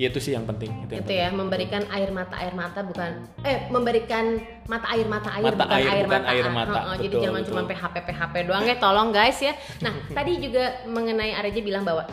Ya, 0.00 0.08
itu 0.08 0.16
sih 0.16 0.32
yang 0.32 0.48
penting 0.48 0.72
itu 0.80 0.96
yang 0.96 1.04
itu 1.04 1.12
ya 1.12 1.28
memberikan 1.28 1.82
air 1.92 2.08
mata 2.08 2.32
air 2.40 2.56
mata 2.56 2.80
bukan 2.80 3.10
eh 3.44 3.68
memberikan 3.68 4.40
mata 4.64 4.88
air 4.88 5.04
mata 5.04 5.28
air 5.36 5.44
Mata 5.44 5.60
bukan 5.60 5.76
air, 5.76 5.88
air, 5.92 6.04
bukan 6.08 6.22
mata, 6.24 6.32
air 6.32 6.44
Ah, 6.44 6.52
mata. 6.56 6.80
heeh, 6.80 6.96
jadi 6.96 7.12
Betul, 7.12 7.20
jangan 7.20 7.40
betul. 7.44 7.52
cuma 7.52 7.60
PHP 7.68 7.94
PHP 8.08 8.34
doang 8.48 8.62
ya 8.64 8.76
tolong 8.80 9.08
guys 9.12 9.36
ya 9.38 9.52
nah 9.78 9.92
tadi 10.10 10.32
juga 10.40 10.64
mengenai 10.88 11.36
Areja 11.36 11.60
bilang 11.60 11.84
bahwa 11.84 12.08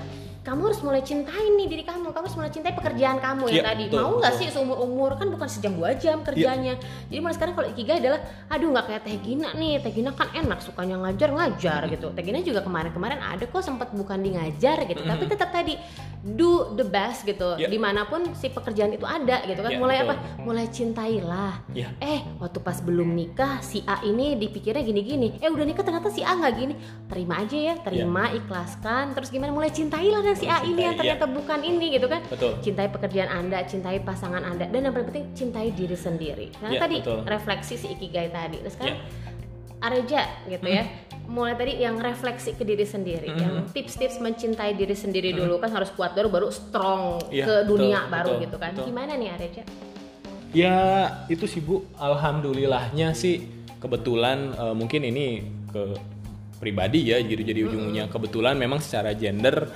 kamu 0.47 0.61
harus 0.63 0.79
mulai 0.79 1.03
cintai 1.03 1.43
nih 1.59 1.67
diri 1.67 1.83
kamu. 1.83 2.15
Kamu 2.15 2.23
harus 2.23 2.37
mulai 2.39 2.47
cintai 2.47 2.71
pekerjaan 2.71 3.19
kamu 3.19 3.51
yang 3.51 3.59
Iya, 3.59 3.63
tadi. 3.67 3.83
betul, 3.91 3.99
mau 3.99 4.13
nggak 4.15 4.33
sih 4.39 4.47
seumur 4.47 4.79
umur? 4.79 5.19
Kan 5.19 5.27
bukan 5.27 5.47
sejam 5.51 5.75
dua 5.75 5.91
jam 5.99 6.23
kerjanya. 6.23 6.79
Jadi 7.11 7.19
mulai 7.19 7.35
sekarang 7.35 7.51
kalau 7.51 7.67
ikigai 7.67 7.99
adalah 7.99 8.23
aduh 8.47 8.71
nggak 8.71 8.85
kayak 8.87 9.01
Teh 9.03 9.17
Gina 9.19 9.51
nih. 9.51 9.83
Teh 9.83 9.91
Gina 9.91 10.15
kan 10.15 10.31
enak 10.31 10.63
sukanya 10.63 10.95
ngajar 11.03 11.35
ngajar 11.35 11.81
gitu. 11.91 12.07
Teh 12.15 12.23
Gina 12.23 12.39
juga 12.39 12.63
kemarin-kemarin 12.63 13.19
ada 13.19 13.43
kok 13.43 13.59
sempat 13.59 13.91
bukan 13.91 14.23
di 14.23 14.39
ngajar 14.39 14.87
gitu. 14.87 15.03
Tapi 15.03 15.23
tetap 15.27 15.51
tadi 15.51 15.75
do 16.23 16.71
the 16.79 16.87
best 16.87 17.27
gitu. 17.27 17.59
Iya. 17.59 17.67
di 17.67 17.75
mana 17.75 18.07
pun 18.07 18.31
si 18.31 18.47
pekerjaan 18.47 18.95
itu 18.95 19.03
ada 19.03 19.43
gitu 19.43 19.59
kan. 19.59 19.71
Iya, 19.75 19.79
mulai 19.83 19.97
betul. 19.99 20.07
apa? 20.07 20.15
Mulai 20.47 20.65
cintailah. 20.71 21.53
Iya. 21.75 21.91
eh 21.99 22.23
waktu 22.39 22.63
pas 22.63 22.79
belum 22.79 23.11
nikah 23.11 23.59
si 23.59 23.83
A 23.83 23.99
ini 24.01 24.39
dipikirnya 24.39 24.79
gini-gini. 24.79 25.35
Eh 25.43 25.51
udah 25.51 25.67
nikah 25.67 25.83
ternyata 25.83 26.07
si 26.07 26.23
A 26.23 26.31
nggak 26.31 26.53
gini. 26.55 26.73
Terima 27.11 27.43
aja 27.43 27.57
ya 27.57 27.75
terima 27.83 28.31
ikhlaskan. 28.31 29.11
Terus 29.11 29.27
gimana? 29.27 29.51
Mulai 29.51 29.75
cintailah 29.75 30.23
dan 30.23 30.36
si 30.37 30.45
A 30.45 30.61
ini 30.61 30.77
yang 30.79 30.93
Cintai, 30.93 31.17
ternyata 31.17 31.25
bukan 31.27 31.59
ini 31.61 31.85
gitu 31.91 32.05
kan? 32.05 32.21
Betul. 32.23 32.51
cintai 32.61 32.87
pekerjaan 32.87 33.29
anda 33.29 33.59
cintai 33.61 33.97
pasangan 33.99 34.41
anda 34.41 34.65
dan 34.65 34.79
yang 34.79 34.93
paling 34.93 35.07
penting 35.07 35.25
cintai 35.33 35.69
diri 35.71 35.93
sendiri. 35.93 36.53
Karena 36.53 36.71
Iya, 36.71 36.79
tadi 36.79 36.95
betul. 37.01 37.19
refleksi 37.23 37.73
si 37.75 37.87
ikigai 37.89 38.29
tadi 38.29 38.57
terus 38.59 38.75
kan 38.75 38.87
Iya. 38.87 38.97
Areja 39.79 40.21
gitu 40.47 40.65
ya. 40.65 40.83
Mulai 41.27 41.53
tadi 41.53 41.73
yang 41.77 41.99
refleksi 41.99 42.53
ke 42.53 42.63
diri 42.63 42.81
sendiri 42.81 43.27
Mm-hmm. 43.27 43.43
yang 43.43 43.53
tips-tips 43.67 44.17
mencintai 44.17 44.73
diri 44.73 44.95
sendiri 44.95 45.29
dulu 45.31 45.57
kan 45.57 45.69
harus 45.69 45.91
kuat 45.91 46.13
baru 46.13 46.27
baru 46.27 46.47
strong 46.47 47.19
Iya, 47.27 47.43
ke 47.43 47.55
dunia 47.63 47.99
betul, 48.01 48.11
baru 48.11 48.31
betul, 48.31 48.43
gitu 48.43 48.57
kan. 48.57 48.71
betul. 48.73 48.85
gimana 48.87 49.11
nih 49.13 49.29
Areja? 49.31 49.63
Ya 50.49 50.75
itu 51.27 51.43
sih 51.43 51.59
Bu, 51.59 51.83
alhamdulillahnya 51.93 53.11
sih 53.13 53.43
kebetulan 53.77 54.55
eh, 54.55 54.73
mungkin 54.73 55.03
ini 55.03 55.43
ke 55.67 55.99
pribadi 56.57 57.05
ya 57.05 57.19
jadi 57.19 57.43
jadi 57.43 57.59
ujung-ujungnya. 57.67 58.07
Kebetulan 58.07 58.55
memang 58.55 58.79
secara 58.79 59.13
gender 59.13 59.69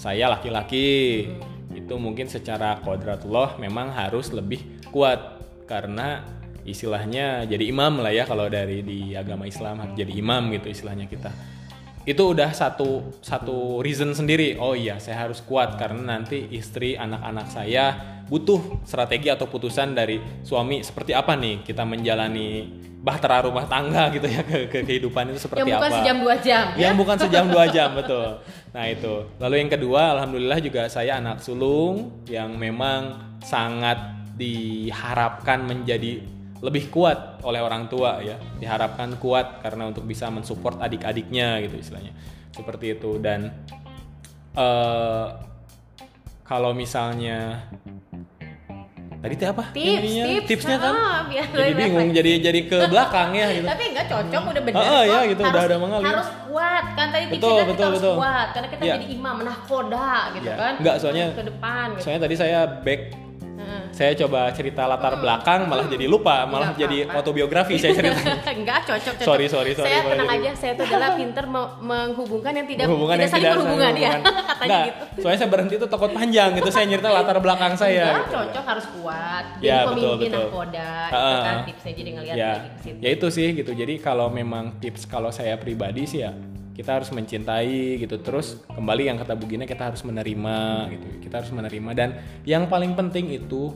saya 0.00 0.32
laki-laki. 0.32 1.28
Itu 1.76 2.00
mungkin 2.00 2.32
secara 2.32 2.80
kodratullah 2.80 3.60
memang 3.60 3.92
harus 3.92 4.32
lebih 4.32 4.64
kuat 4.88 5.44
karena 5.68 6.24
istilahnya 6.64 7.44
jadi 7.44 7.68
imam 7.68 8.00
lah 8.00 8.12
ya 8.12 8.24
kalau 8.24 8.48
dari 8.48 8.80
di 8.80 9.12
agama 9.14 9.44
Islam 9.44 9.94
jadi 9.96 10.12
imam 10.12 10.50
gitu 10.56 10.68
istilahnya 10.72 11.06
kita 11.08 11.30
itu 12.10 12.34
udah 12.34 12.50
satu 12.50 13.22
satu 13.22 13.78
reason 13.86 14.10
sendiri. 14.10 14.58
Oh 14.58 14.74
iya 14.74 14.98
saya 14.98 15.30
harus 15.30 15.38
kuat 15.46 15.78
karena 15.78 16.18
nanti 16.18 16.50
istri 16.50 16.98
anak-anak 16.98 17.46
saya 17.46 17.84
butuh 18.26 18.82
strategi 18.86 19.30
atau 19.30 19.46
putusan 19.50 19.94
dari 19.94 20.18
suami 20.46 20.82
seperti 20.86 21.14
apa 21.14 21.34
nih 21.34 21.66
kita 21.66 21.82
menjalani 21.82 22.66
bahtera 23.00 23.48
rumah 23.48 23.64
tangga 23.64 24.12
gitu 24.14 24.28
ya 24.28 24.44
ke, 24.44 24.68
ke 24.68 24.78
kehidupan 24.84 25.32
itu 25.32 25.40
seperti 25.40 25.66
yang 25.66 25.80
bukan 25.80 25.90
apa. 25.90 25.98
sejam 25.98 26.16
dua 26.20 26.36
jam. 26.38 26.64
Ya? 26.76 26.80
yang 26.84 26.94
bukan 26.94 27.16
sejam 27.16 27.44
dua 27.48 27.64
jam 27.72 27.88
betul. 27.96 28.28
Nah 28.70 28.84
itu. 28.86 29.14
Lalu 29.40 29.54
yang 29.66 29.70
kedua 29.70 30.02
alhamdulillah 30.18 30.60
juga 30.62 30.82
saya 30.86 31.18
anak 31.18 31.42
sulung 31.42 32.22
yang 32.28 32.54
memang 32.54 33.18
sangat 33.42 33.98
diharapkan 34.36 35.64
menjadi 35.64 36.39
lebih 36.60 36.88
kuat 36.88 37.40
oleh 37.40 37.58
orang 37.58 37.86
tua 37.86 38.20
ya 38.20 38.36
diharapkan 38.56 39.16
kuat 39.16 39.60
karena 39.60 39.88
untuk 39.88 40.04
bisa 40.04 40.28
mensupport 40.28 40.76
adik-adiknya 40.78 41.56
gitu 41.60 41.76
istilahnya 41.78 42.12
seperti 42.50 42.94
itu 42.94 43.16
dan 43.16 43.48
uh, 44.52 45.40
kalau 46.42 46.72
misalnya 46.72 47.64
tadi 49.20 49.34
teh 49.36 49.46
apa 49.46 49.64
tips 49.70 50.00
ininya? 50.02 50.24
tips 50.26 50.46
tipsnya 50.48 50.76
kan 50.76 50.92
Ah, 50.92 51.18
biar 51.24 51.44
jadi 51.46 51.72
bingung 51.72 52.08
refleks. 52.08 52.18
jadi 52.18 52.32
jadi 52.42 52.60
ke 52.66 52.78
belakang 52.88 53.30
ya 53.32 53.46
gitu 53.52 53.66
tapi 53.68 53.82
enggak 53.86 54.06
cocok 54.08 54.42
udah 54.50 54.62
benar 54.64 54.80
Ah, 54.80 54.88
ah, 54.90 55.02
ya, 55.02 55.20
gitu, 55.28 55.42
harus, 55.42 55.52
udah 55.52 55.62
ada 55.62 55.76
mengalir. 55.78 56.06
harus 56.08 56.28
kuat 56.42 56.84
kan 56.90 57.06
tadi 57.10 57.24
tipsnya 57.26 57.36
Betul, 57.36 57.52
kan 57.52 57.60
kita 57.60 57.70
betul, 57.70 57.84
harus 57.86 58.00
betul. 58.00 58.16
kuat 58.16 58.46
karena 58.50 58.68
kita 58.68 58.82
Iya. 58.82 58.94
jadi 58.96 59.06
imam 59.10 59.34
menahkoda 59.38 60.10
gitu 60.34 60.46
Ya. 60.46 60.56
kan 60.56 60.72
Enggak, 60.76 60.96
soalnya- 60.98 61.32
ke 61.32 61.44
depan 61.46 61.86
gitu 61.90 62.02
soalnya 62.02 62.20
tadi 62.20 62.34
saya 62.34 62.60
back. 62.82 63.00
Saya 63.90 64.12
coba 64.16 64.50
cerita 64.50 64.82
latar 64.84 65.14
belakang 65.14 65.64
malah 65.64 65.84
jadi 65.84 66.04
lupa 66.04 66.42
malah 66.42 66.70
Nggak 66.70 66.80
jadi 66.80 66.98
apa-apa. 67.02 67.18
autobiografi 67.18 67.74
saya 67.76 67.92
cerita. 67.92 68.20
Enggak 68.52 68.80
cocok 68.84 69.14
cocok. 69.14 69.26
Sorry, 69.26 69.46
sorry, 69.46 69.72
sorry, 69.72 69.88
saya 69.88 70.00
tenang 70.06 70.30
aja 70.30 70.50
saya 70.54 70.72
tuh 70.72 70.84
adalah 70.84 71.10
pinter 71.12 71.44
me- 71.44 71.74
menghubungkan 71.80 72.52
yang 72.52 72.66
tidak 72.66 72.84
hubungan 72.86 73.14
tidak 73.14 73.22
yang 73.22 73.32
saling 73.32 73.50
berhubungan 73.52 73.92
ya 73.94 74.10
katanya 74.20 74.68
Nggak, 74.70 74.84
gitu. 74.86 75.20
soalnya 75.20 75.38
saya 75.38 75.50
berhenti 75.50 75.74
itu 75.76 75.86
takut 75.86 76.10
panjang 76.10 76.48
gitu 76.54 76.68
saya 76.68 76.84
nyerita 76.86 77.08
latar 77.08 77.36
belakang 77.38 77.72
saya. 77.74 78.06
Enggak 78.06 78.22
gitu. 78.22 78.36
cocok 78.36 78.64
harus 78.66 78.86
kuat. 78.92 79.44
Jadi 79.54 79.66
Ya, 79.66 79.78
betul, 79.82 79.92
pemimpin 79.92 80.18
betul. 80.22 80.40
nahkoda 80.40 80.90
Ah, 81.10 81.18
itu 81.20 81.38
kan 81.40 81.56
tipsnya 81.64 81.92
jadi 81.94 82.10
ngelihat 82.12 82.36
ya. 82.36 82.50
lagi 82.52 82.68
ke 82.68 82.80
situ. 82.80 82.98
Ya 82.98 83.10
itu 83.10 83.26
sih 83.28 83.48
gitu. 83.54 83.72
Jadi 83.72 83.94
kalau 83.98 84.26
memang 84.28 84.64
tips 84.76 85.02
kalau 85.04 85.30
saya 85.30 85.54
pribadi 85.54 86.04
sih 86.04 86.20
ya 86.20 86.32
kita 86.74 87.00
harus 87.00 87.10
mencintai 87.10 87.98
gitu 87.98 88.16
terus 88.22 88.62
kembali 88.70 89.10
yang 89.10 89.18
kata 89.18 89.34
Bugina 89.36 89.66
kita 89.66 89.92
harus 89.92 90.00
menerima 90.00 90.58
gitu 90.90 91.06
kita 91.28 91.34
harus 91.44 91.50
menerima 91.52 91.90
dan 91.92 92.08
yang 92.46 92.66
paling 92.66 92.94
penting 92.94 93.28
itu 93.30 93.74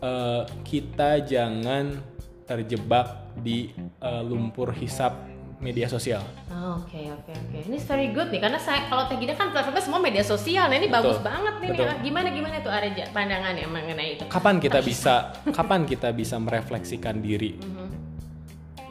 eh, 0.00 0.42
kita 0.62 1.22
jangan 1.22 1.98
terjebak 2.46 3.34
di 3.36 3.70
eh, 3.76 4.22
lumpur 4.22 4.70
hisap 4.72 5.12
media 5.56 5.88
sosial 5.88 6.20
Oh, 6.52 6.84
Oke 6.84 6.98
oke 7.12 7.32
oke. 7.32 7.56
Ini 7.68 7.78
very 7.84 8.08
good 8.12 8.28
nih 8.32 8.40
karena 8.40 8.56
saya 8.56 8.88
kalau 8.88 9.08
Teh 9.08 9.16
kan 9.36 9.52
platformnya 9.52 9.84
semua 9.84 10.00
media 10.00 10.24
sosial. 10.24 10.66
Nah 10.68 10.76
ini 10.76 10.88
Betul. 10.88 11.14
bagus 11.14 11.18
banget 11.20 11.54
nih. 11.60 11.68
Betul. 11.72 11.84
nih. 11.86 11.96
Gimana 12.04 12.28
gimana 12.32 12.56
tuh 12.60 12.72
Areja 12.72 13.02
pandangannya 13.12 13.66
mengenai 13.68 14.08
itu? 14.16 14.24
kapan 14.26 14.56
kita 14.56 14.80
bisa 14.80 15.14
kapan 15.52 15.84
kita 15.84 16.08
bisa 16.10 16.36
merefleksikan 16.36 17.20
diri 17.20 17.56
Mhm. 17.56 17.86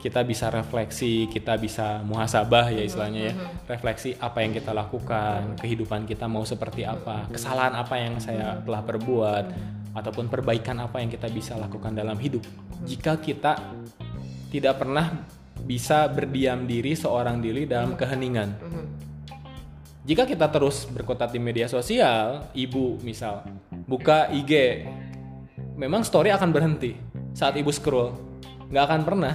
Kita 0.05 0.21
bisa 0.21 0.53
refleksi, 0.53 1.25
kita 1.25 1.57
bisa 1.57 2.05
muhasabah 2.05 2.69
ya 2.69 2.85
istilahnya 2.85 3.21
ya. 3.25 3.33
Refleksi 3.65 4.13
apa 4.21 4.45
yang 4.45 4.53
kita 4.53 4.69
lakukan, 4.69 5.57
kehidupan 5.57 6.05
kita 6.05 6.29
mau 6.29 6.45
seperti 6.45 6.85
apa, 6.85 7.25
kesalahan 7.33 7.73
apa 7.73 7.97
yang 7.97 8.21
saya 8.21 8.61
telah 8.61 8.85
perbuat 8.85 9.45
ataupun 9.97 10.29
perbaikan 10.29 10.77
apa 10.77 11.01
yang 11.01 11.09
kita 11.09 11.25
bisa 11.33 11.57
lakukan 11.57 11.97
dalam 11.97 12.21
hidup. 12.21 12.45
Jika 12.85 13.17
kita 13.17 13.57
tidak 14.53 14.77
pernah 14.77 15.25
bisa 15.65 16.05
berdiam 16.05 16.69
diri 16.69 16.93
seorang 16.93 17.41
diri 17.41 17.65
dalam 17.65 17.97
keheningan. 17.97 18.53
Jika 20.05 20.29
kita 20.29 20.53
terus 20.53 20.85
berkutat 20.85 21.33
di 21.33 21.41
media 21.41 21.65
sosial, 21.65 22.45
ibu 22.53 23.01
misal 23.01 23.41
buka 23.89 24.29
IG, 24.29 24.85
memang 25.73 26.05
story 26.05 26.29
akan 26.29 26.53
berhenti 26.53 26.93
saat 27.33 27.57
ibu 27.57 27.73
scroll, 27.73 28.13
nggak 28.69 28.85
akan 28.85 29.01
pernah. 29.01 29.33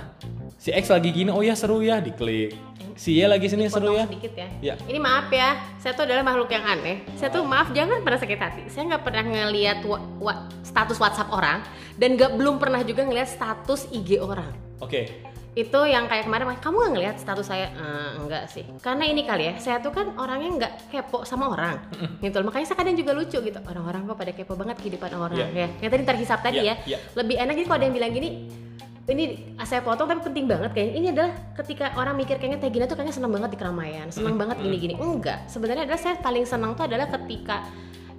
Si 0.60 0.68
X 0.68 0.92
lagi 0.92 1.08
gini, 1.08 1.32
oh 1.32 1.40
ya 1.40 1.56
seru 1.56 1.80
ya, 1.80 2.04
diklik. 2.04 2.52
Si 2.92 3.16
Y 3.16 3.24
lagi 3.24 3.48
sini 3.48 3.64
seru 3.72 3.96
ya. 3.96 4.04
sedikit 4.04 4.36
ya. 4.36 4.48
Ya. 4.60 4.74
Ini 4.76 5.00
maaf 5.00 5.32
ya, 5.32 5.56
saya 5.80 5.96
tuh 5.96 6.04
adalah 6.04 6.20
makhluk 6.20 6.52
yang 6.52 6.60
aneh. 6.68 7.00
Saya 7.16 7.32
tuh 7.32 7.48
maaf 7.48 7.72
jangan 7.72 8.04
pernah 8.04 8.20
sakit 8.20 8.36
hati. 8.36 8.62
Saya 8.68 8.92
nggak 8.92 9.00
pernah 9.00 9.24
ngelihat 9.24 9.80
wa- 9.88 10.04
wa- 10.20 10.40
status 10.60 11.00
WhatsApp 11.00 11.32
orang 11.32 11.64
dan 11.96 12.12
nggak 12.12 12.36
belum 12.36 12.60
pernah 12.60 12.84
juga 12.84 13.08
ngelihat 13.08 13.32
status 13.32 13.88
IG 13.88 14.20
orang. 14.20 14.52
Oke, 14.84 15.08
itu 15.56 15.80
yang 15.82 16.12
kayak 16.12 16.28
kemarin 16.28 16.52
kamu 16.54 16.76
nggak 16.76 16.92
ngelihat 16.92 17.16
status 17.16 17.48
saya 17.48 17.72
Eh, 17.72 18.10
enggak 18.20 18.44
sih 18.46 18.64
karena 18.78 19.04
ini 19.04 19.24
kali 19.24 19.44
ya 19.44 19.54
saya 19.56 19.76
tuh 19.76 19.90
kan 19.90 20.12
orangnya 20.14 20.50
nggak 20.56 20.72
kepo 20.88 21.24
sama 21.24 21.50
orang 21.50 21.80
gitu 22.20 22.40
makanya 22.40 22.64
saya 22.64 22.78
kadang 22.78 22.94
juga 22.94 23.12
lucu 23.12 23.34
gitu 23.36 23.58
orang-orang 23.64 24.06
kok 24.06 24.14
pada 24.14 24.32
kepo 24.32 24.54
banget 24.54 24.76
kehidupan 24.78 25.10
orang 25.10 25.36
Iya. 25.36 25.46
ya 25.52 25.68
yang 25.80 25.90
tadi 25.90 26.04
terhisap 26.06 26.38
tadi 26.40 26.62
Iya, 26.62 26.78
ya 26.80 26.96
iya. 26.96 26.98
lebih 27.12 27.36
enak 27.36 27.52
jadi 27.56 27.66
kalau 27.66 27.76
ada 27.76 27.84
yang 27.84 27.96
bilang 27.98 28.12
gini 28.14 28.28
ini 29.10 29.24
saya 29.66 29.82
potong 29.82 30.06
tapi 30.06 30.22
penting 30.22 30.46
banget 30.46 30.70
kayaknya. 30.70 30.94
Ini 30.94 31.06
adalah 31.14 31.32
ketika 31.58 31.92
orang 31.98 32.14
mikir 32.14 32.38
kayaknya 32.38 32.58
Teh 32.62 32.70
Gina 32.70 32.86
tuh 32.86 32.94
kayaknya 32.94 33.14
senang 33.18 33.32
banget 33.34 33.50
di 33.52 33.58
keramaian 33.58 34.06
senang 34.08 34.38
banget 34.38 34.62
gini-gini. 34.62 34.94
Enggak. 34.96 35.50
Sebenarnya 35.50 35.84
adalah 35.84 36.00
saya 36.00 36.16
paling 36.18 36.46
senang 36.46 36.78
tuh 36.78 36.86
adalah 36.86 37.10
ketika 37.10 37.66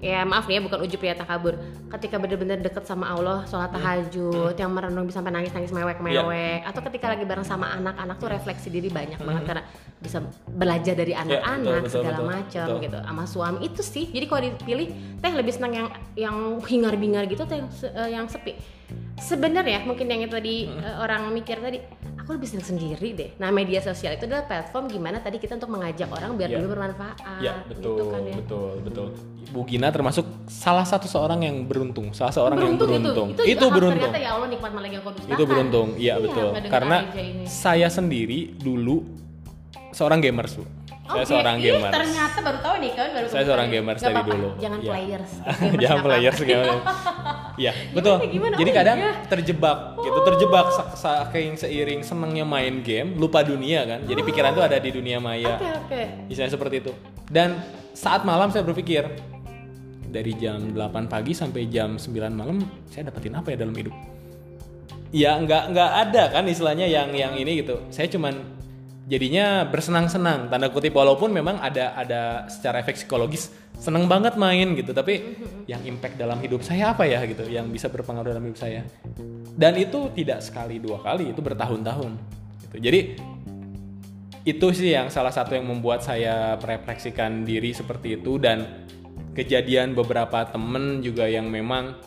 ya 0.01 0.25
maaf 0.25 0.49
nih 0.49 0.57
ya 0.57 0.61
bukan 0.65 0.81
ujub 0.81 0.97
ya 0.97 1.13
takabur. 1.13 1.55
Ketika 1.93 2.17
bener-bener 2.17 2.57
deket 2.57 2.83
sama 2.83 3.13
Allah 3.13 3.45
sholat 3.45 3.69
tahajud 3.69 4.57
yang 4.57 4.73
merenung 4.73 5.05
bisa 5.05 5.21
sampai 5.21 5.29
nangis-nangis 5.31 5.69
mewek-mewek. 5.71 6.65
Atau 6.65 6.81
ketika 6.89 7.13
lagi 7.13 7.23
bareng 7.23 7.45
sama 7.45 7.69
anak-anak 7.77 8.17
tuh 8.17 8.29
refleksi 8.33 8.73
diri 8.73 8.89
banyak 8.89 9.21
banget 9.21 9.43
karena 9.45 9.63
bisa 10.01 10.17
belajar 10.49 10.97
dari 10.97 11.13
anak-anak 11.13 11.85
betul, 11.85 12.01
segala 12.01 12.19
macam 12.25 12.65
gitu 12.81 12.97
sama 12.97 13.23
suami. 13.29 13.57
Itu 13.61 13.81
sih. 13.85 14.09
Jadi 14.09 14.25
kalau 14.25 14.41
dipilih 14.41 14.87
teh 15.21 15.31
lebih 15.31 15.53
senang 15.53 15.73
yang 15.77 15.87
yang 16.17 16.35
hingar-bingar 16.65 17.29
gitu 17.29 17.45
atau 17.45 17.61
yang 17.61 17.69
se- 17.69 17.93
eh, 17.93 18.09
yang 18.09 18.25
sepi 18.25 18.57
sebenarnya 19.21 19.85
mungkin 19.85 20.05
yang 20.05 20.25
itu 20.25 20.33
tadi 20.33 20.55
eh, 20.65 20.95
orang 20.97 21.29
mikir 21.29 21.57
tadi 21.57 21.77
aku 22.17 22.33
lebih 22.33 22.47
senang 22.47 22.67
sendiri 22.67 23.07
deh 23.13 23.29
nah 23.37 23.49
media 23.49 23.77
sosial 23.79 24.13
itu 24.13 24.25
adalah 24.25 24.43
platform 24.43 24.89
gimana 24.89 25.17
tadi 25.19 25.37
kita 25.37 25.55
untuk 25.55 25.69
mengajak 25.69 26.09
orang 26.09 26.33
biar 26.33 26.49
Ya. 26.49 26.57
lebih 26.57 26.73
bermanfaat 26.73 27.15
ya 27.39 27.53
betul, 27.63 27.95
gitu 27.95 28.03
kan 28.09 28.21
ya 28.23 28.35
betul, 28.35 28.71
betul. 28.81 29.07
Bu 29.51 29.67
Gina 29.67 29.91
termasuk 29.91 30.23
salah 30.47 30.87
satu 30.87 31.05
seorang 31.05 31.43
yang 31.43 31.67
beruntung, 31.67 32.15
salah 32.15 32.31
seorang 32.31 32.55
yang 32.55 32.79
beruntung. 32.79 33.35
itu, 33.35 33.43
Itu, 33.51 33.67
juga 33.67 33.75
beruntung. 33.75 34.07
ternyata 34.07 34.23
ya 34.23 34.31
Allah 34.31 34.47
nikmat 34.47 34.71
malah 34.71 34.87
yang 34.87 35.03
kau 35.03 35.11
dustakan. 35.11 35.35
Itu 35.35 35.43
beruntung, 35.43 35.87
iya 35.99 36.15
betul. 36.15 36.49
ngedenger 36.55 36.71
Karena 36.71 36.97
saya 37.43 37.87
sendiri 37.91 38.55
dulu 38.55 39.03
seorang 39.91 40.19
gamers 40.19 40.55
bu. 40.55 40.63
Saya 41.01 41.17
Oke, 41.17 41.27
seorang 41.27 41.57
ih, 41.59 41.63
gamers. 41.67 41.91
ternyata 41.91 42.37
baru 42.39 42.59
tahu 42.61 42.75
nih 42.79 42.91
kan 42.93 43.07
baru 43.11 43.25
Saya 43.27 43.43
seorang 43.43 43.67
nih. 43.67 43.73
gamers 43.75 43.99
dari 43.99 44.21
dulu. 44.23 44.49
Jangan 44.55 44.79
Iya. 44.79 44.87
players. 44.87 45.31
Jangan 45.83 45.99
players 46.01 46.37
gimana? 46.47 46.75
Iya, 47.53 47.71
betul. 47.91 48.15
gimana? 48.29 48.55
Jadi 48.55 48.69
Oh, 48.69 48.75
kadang 48.75 48.97
iya. 48.97 49.11
terjebak 49.27 49.77
gitu, 49.99 50.19
terjebak 50.23 50.65
sa- 50.71 50.89
saking 50.95 51.49
seiring 51.53 52.01
senangnya 52.01 52.45
main 52.45 52.79
game, 52.79 53.13
lupa 53.13 53.43
dunia 53.43 53.83
kan. 53.85 53.99
Jadi 54.01 54.21
pikiran 54.23 54.51
tuh 54.53 54.63
ada 54.63 54.77
di 54.77 54.87
dunia 54.89 55.19
maya. 55.19 55.59
Oke 55.59 55.67
oke. 55.83 56.01
Misalnya 56.25 56.47
seperti 56.49 56.75
itu. 56.79 56.91
Dan 57.27 57.59
saat 57.91 58.23
malam 58.23 58.47
saya 58.47 58.63
berpikir 58.63 59.03
dari 60.05 60.31
jam 60.33 60.63
8 60.69 60.79
pagi 61.07 61.31
sampai 61.33 61.67
jam 61.67 61.95
9 61.95 62.07
malam 62.31 62.59
saya 62.87 63.07
dapetin 63.07 63.31
apa 63.33 63.51
ya 63.51 63.59
dalam 63.59 63.71
hidup? 63.73 63.95
Ya 65.09 65.35
nggak 65.35 65.63
nggak 65.69 65.91
ada 66.01 66.23
kan 66.29 66.43
istilahnya 66.45 66.87
yang 66.87 67.11
yang 67.11 67.35
ini 67.35 67.59
gitu. 67.59 67.83
Saya 67.89 68.07
cuman 68.07 68.60
jadinya 69.11 69.67
bersenang-senang. 69.67 70.47
Tanda 70.47 70.71
kutip 70.71 70.95
walaupun 70.95 71.35
memang 71.35 71.59
ada 71.59 71.91
ada 71.99 72.21
secara 72.47 72.79
efek 72.79 72.95
psikologis 72.95 73.51
seneng 73.75 74.07
banget 74.07 74.39
main 74.39 74.71
gitu. 74.71 74.95
Tapi 74.95 75.35
yang 75.67 75.83
impact 75.83 76.15
dalam 76.15 76.39
hidup 76.39 76.63
saya 76.63 76.95
apa 76.95 77.03
ya 77.03 77.19
gitu 77.27 77.43
yang 77.51 77.67
bisa 77.67 77.91
berpengaruh 77.91 78.31
dalam 78.31 78.47
hidup 78.47 78.59
saya? 78.63 78.87
Dan 79.51 79.75
itu 79.75 80.15
tidak 80.15 80.39
sekali 80.39 80.79
dua 80.79 81.03
kali 81.03 81.35
itu 81.35 81.43
bertahun-tahun 81.43 82.11
gitu. 82.63 82.77
Jadi 82.79 82.99
itu 84.47 84.67
sih 84.73 84.95
yang 84.95 85.11
salah 85.11 85.29
satu 85.29 85.53
yang 85.53 85.67
membuat 85.67 86.01
saya 86.01 86.55
merefleksikan 86.55 87.43
diri 87.43 87.75
seperti 87.75 88.15
itu. 88.15 88.39
Dan 88.39 88.87
kejadian 89.35 89.91
beberapa 89.91 90.47
temen 90.47 91.03
juga 91.03 91.27
yang 91.27 91.51
memang 91.51 91.99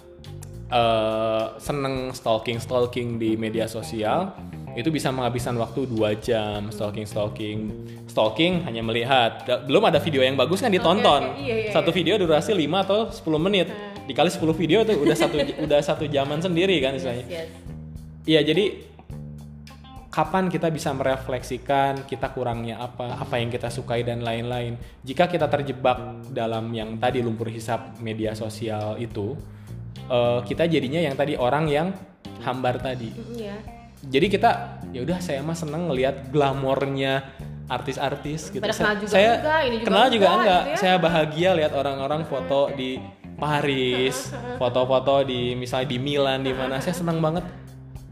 eh, 0.72 1.46
seneng 1.60 2.16
stalking 2.16 2.56
stalking 2.64 3.20
di 3.20 3.36
media 3.36 3.68
sosial 3.68 4.32
itu 4.74 4.90
bisa 4.90 5.14
menghabiskan 5.14 5.54
waktu 5.54 5.86
dua 5.86 6.18
jam 6.18 6.68
stalking 6.74 7.06
stalking 7.06 7.58
stalking 8.10 8.66
hanya 8.66 8.82
melihat 8.82 9.46
belum 9.66 9.86
ada 9.86 10.02
video 10.02 10.20
yang 10.26 10.34
bagus 10.34 10.62
kan 10.62 10.70
ditonton 10.70 11.30
oke. 11.30 11.38
Iya, 11.38 11.54
iya, 11.66 11.70
satu 11.70 11.94
video 11.94 12.18
durasi 12.18 12.50
5 12.54 12.84
atau 12.84 13.00
10 13.10 13.46
menit 13.46 13.70
dikali 14.04 14.28
10 14.28 14.42
video 14.58 14.82
itu 14.82 14.92
udah 14.98 15.16
satu 15.16 15.36
udah 15.64 15.80
satu 15.80 16.04
jaman 16.10 16.42
sendiri 16.42 16.76
kan 16.82 16.92
istilahnya 16.98 17.26
Yes. 17.30 17.48
Iya 18.24 18.40
jadi 18.40 18.64
kapan 20.14 20.46
kita 20.46 20.70
bisa 20.70 20.94
merefleksikan 20.94 22.06
kita 22.06 22.30
kurangnya 22.30 22.78
apa, 22.78 23.18
apa 23.18 23.34
yang 23.42 23.50
kita 23.50 23.66
sukai 23.66 24.06
dan 24.06 24.22
lain-lain. 24.22 24.78
Jika 25.02 25.26
kita 25.26 25.50
terjebak 25.50 26.30
dalam 26.30 26.70
yang 26.70 26.94
tadi 27.02 27.18
lumpur 27.18 27.50
hisap 27.50 27.98
media 27.98 28.30
sosial 28.38 28.94
itu, 29.02 29.34
eh, 30.06 30.40
kita 30.46 30.70
jadinya 30.70 31.02
yang 31.02 31.18
tadi 31.18 31.34
orang 31.34 31.66
yang 31.66 31.90
hambar 32.46 32.78
tadi. 32.78 33.10
Iya. 33.34 33.73
Jadi 34.08 34.26
kita 34.28 34.80
ya 34.92 35.00
udah 35.02 35.18
saya 35.18 35.40
mah 35.40 35.56
seneng 35.56 35.90
ngelihat 35.90 36.30
glamornya 36.30 37.34
artis-artis 37.66 38.52
gitu. 38.52 38.60
Pada 38.60 38.76
Saya- 38.76 38.92
kenal 38.92 38.96
juga 39.00 39.12
saya 39.12 39.30
enggak, 39.40 39.60
ini 39.64 39.76
juga 39.80 39.86
kenal 39.88 40.06
juga 40.12 40.26
enggak, 40.28 40.62
gitu 40.62 40.70
ya. 40.70 40.76
Saya 40.76 40.96
bahagia 41.00 41.50
lihat 41.56 41.72
orang-orang 41.72 42.22
foto 42.28 42.60
di 42.76 42.90
Paris, 43.40 44.16
foto-foto 44.60 45.24
di 45.24 45.56
misalnya 45.56 45.88
di 45.88 45.98
Milan 45.98 46.44
di 46.44 46.52
mana. 46.52 46.78
Saya 46.78 46.94
senang 46.96 47.18
banget. 47.18 47.44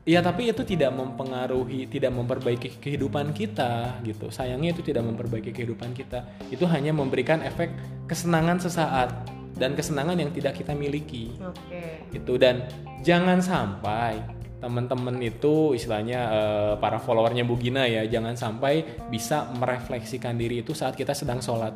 Iya 0.02 0.18
tapi 0.18 0.50
itu 0.50 0.66
tidak 0.66 0.90
mempengaruhi, 0.98 1.87
tidak 1.87 2.11
memperbaiki 2.11 2.83
kehidupan 2.83 3.31
kita 3.31 4.02
gitu. 4.02 4.35
Sayangnya 4.35 4.74
itu 4.74 4.83
tidak 4.83 5.07
memperbaiki 5.07 5.55
kehidupan 5.55 5.94
kita. 5.94 6.26
Itu 6.50 6.66
hanya 6.66 6.90
memberikan 6.90 7.38
efek 7.46 7.70
kesenangan 8.11 8.59
sesaat 8.59 9.14
dan 9.55 9.78
kesenangan 9.78 10.18
yang 10.18 10.35
tidak 10.35 10.59
kita 10.59 10.72
miliki 10.74 11.37
Oke. 11.38 12.09
itu 12.11 12.35
dan 12.40 12.66
jangan 13.05 13.38
sampai 13.38 14.18
teman-teman 14.62 15.18
itu 15.18 15.75
istilahnya 15.75 16.20
eh, 16.31 16.72
para 16.79 17.03
followernya 17.03 17.42
Bu 17.42 17.59
Gina 17.59 17.90
ya 17.90 18.07
jangan 18.07 18.38
sampai 18.38 18.87
bisa 19.11 19.51
merefleksikan 19.59 20.38
diri 20.38 20.62
itu 20.62 20.70
saat 20.70 20.94
kita 20.94 21.11
sedang 21.12 21.42
sholat. 21.42 21.75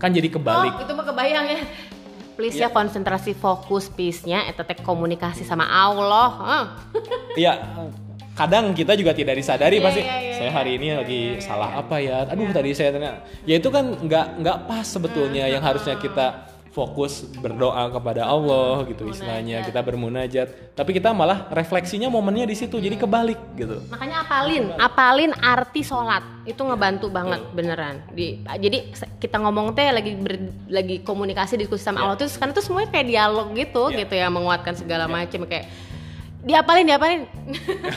Kan 0.00 0.16
jadi 0.16 0.32
kebalik. 0.32 0.80
Oh, 0.80 0.82
itu 0.88 0.92
mah 0.96 1.04
kebayang 1.04 1.46
ya. 1.52 1.60
Please 2.34 2.58
ya 2.58 2.72
konsentrasi 2.72 3.36
fokus 3.36 3.86
peace-nya 3.92 4.48
eta 4.50 4.64
teh 4.66 4.80
komunikasi 4.80 5.44
sama 5.44 5.68
Allah. 5.68 6.32
Iya 7.34 7.58
kadang 8.34 8.74
kita 8.74 8.98
juga 8.98 9.14
tidak 9.14 9.38
disadari 9.38 9.78
Iya, 9.78 9.86
pasti 9.86 10.02
iya, 10.02 10.18
iya, 10.18 10.34
saya 10.34 10.50
hari 10.50 10.70
ini 10.78 10.86
lagi 10.94 11.20
salah 11.38 11.70
apa 11.78 12.02
ya? 12.02 12.26
Aduh 12.26 12.50
tadi 12.50 12.74
saya 12.74 12.90
ternyata 12.90 13.22
ya 13.46 13.54
itu 13.58 13.68
kan 13.70 13.94
nggak 13.94 14.26
nggak 14.42 14.56
pas 14.66 14.86
sebetulnya 14.86 15.46
yang 15.46 15.62
harusnya 15.62 15.94
kita 15.98 16.53
fokus 16.74 17.22
berdoa 17.38 17.86
kepada 17.88 18.26
Allah 18.26 18.82
gitu 18.84 19.06
istilahnya. 19.06 19.62
Kita 19.62 19.78
bermunajat. 19.78 20.74
Tapi 20.74 20.90
kita 20.90 21.14
malah 21.14 21.46
refleksinya 21.48 22.10
momennya 22.10 22.44
di 22.44 22.58
situ 22.58 22.76
jadi 22.76 22.98
kebalik 22.98 23.38
gitu. 23.54 23.78
Makanya 23.86 24.26
apalin, 24.26 24.64
apalin 24.74 25.30
arti 25.38 25.86
sholat. 25.86 26.26
Itu 26.42 26.66
ngebantu 26.66 27.08
banget 27.08 27.40
beneran. 27.54 28.02
Di, 28.10 28.42
jadi 28.58 28.90
kita 29.16 29.38
ngomong 29.38 29.72
teh 29.72 29.86
lagi 29.88 30.18
ber- 30.18 30.50
lagi 30.66 31.00
komunikasi 31.00 31.54
diskusi 31.54 31.80
sama 31.80 32.02
Allah 32.02 32.18
tuh 32.18 32.26
karena 32.28 32.50
tuh 32.50 32.60
semuanya 32.60 32.90
kayak 32.90 33.06
dialog 33.06 33.48
gitu 33.54 33.82
Iya. 33.88 34.04
gitu 34.04 34.14
ya 34.18 34.26
menguatkan 34.28 34.74
segala 34.74 35.06
macam 35.06 35.46
kayak 35.46 35.70
diapalin 36.44 36.84
diapalin. 36.84 37.22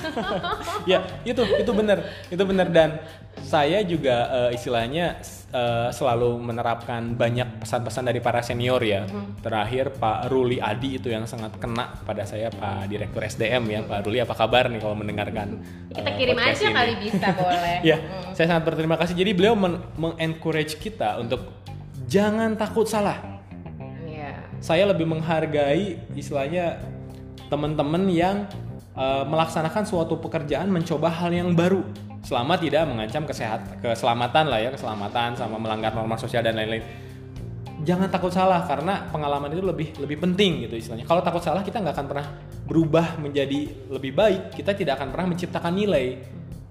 ya 0.91 1.03
itu 1.23 1.43
itu 1.43 1.71
benar 1.71 1.99
itu 2.27 2.43
benar 2.43 2.67
dan 2.71 2.89
saya 3.37 3.83
juga 3.83 4.15
eh, 4.49 4.57
istilahnya 4.57 5.19
eh, 5.51 5.89
selalu 5.91 6.41
menerapkan 6.41 7.13
banyak 7.13 7.61
pesan-pesan 7.61 8.07
dari 8.07 8.19
para 8.19 8.41
senior 8.41 8.81
ya 8.81 9.05
terakhir 9.39 9.93
Pak 9.93 10.27
Ruli 10.27 10.57
Adi 10.57 10.97
itu 10.97 11.07
yang 11.07 11.23
sangat 11.23 11.59
kena 11.59 12.01
pada 12.01 12.23
saya 12.23 12.49
Pak 12.49 12.87
Direktur 12.87 13.21
SDM 13.21 13.63
ya 13.67 13.79
Pak 13.83 14.03
Ruli 14.03 14.19
apa 14.19 14.33
kabar 14.33 14.67
nih 14.67 14.79
kalau 14.79 14.95
mendengarkan 14.95 15.61
kita 15.91 16.07
eh, 16.07 16.15
kirim 16.17 16.37
aja 16.37 16.55
ini? 16.57 16.73
kali 16.73 16.93
bisa 17.03 17.27
boleh. 17.39 17.77
ya 17.83 17.97
saya 18.33 18.47
sangat 18.49 18.63
berterima 18.65 18.95
kasih 18.95 19.13
jadi 19.13 19.31
beliau 19.31 19.53
men- 19.53 19.83
mengencourage 19.95 20.79
kita 20.79 21.19
untuk 21.19 21.51
jangan 22.07 22.55
takut 22.55 22.87
salah 22.87 23.37
Iya. 24.01 24.33
saya 24.57 24.89
lebih 24.89 25.05
menghargai 25.05 26.01
istilahnya 26.11 26.81
teman-teman 27.47 28.03
yang 28.11 28.45
uh, 28.95 29.23
melaksanakan 29.27 29.83
suatu 29.83 30.19
pekerjaan 30.19 30.69
mencoba 30.71 31.11
hal 31.11 31.31
yang 31.33 31.51
baru. 31.55 31.83
Selama 32.25 32.59
tidak 32.59 32.83
mengancam 32.91 33.23
kesehat 33.23 33.79
keselamatan 33.79 34.51
lah 34.51 34.59
ya 34.59 34.69
keselamatan 34.73 35.39
sama 35.39 35.55
melanggar 35.55 35.95
norma 35.95 36.19
sosial 36.19 36.43
dan 36.43 36.59
lain-lain. 36.59 36.83
Jangan 37.87 38.11
takut 38.11 38.33
salah 38.33 38.67
karena 38.67 39.07
pengalaman 39.07 39.47
itu 39.53 39.63
lebih 39.63 39.95
lebih 39.95 40.17
penting 40.19 40.67
gitu 40.67 40.75
istilahnya. 40.75 41.07
Kalau 41.07 41.23
takut 41.23 41.39
salah 41.39 41.63
kita 41.63 41.79
nggak 41.79 41.95
akan 41.95 42.07
pernah 42.09 42.27
berubah 42.67 43.15
menjadi 43.21 43.87
lebih 43.87 44.11
baik. 44.11 44.41
Kita 44.59 44.75
tidak 44.75 44.99
akan 44.99 45.15
pernah 45.15 45.27
menciptakan 45.31 45.71
nilai. 45.71 46.07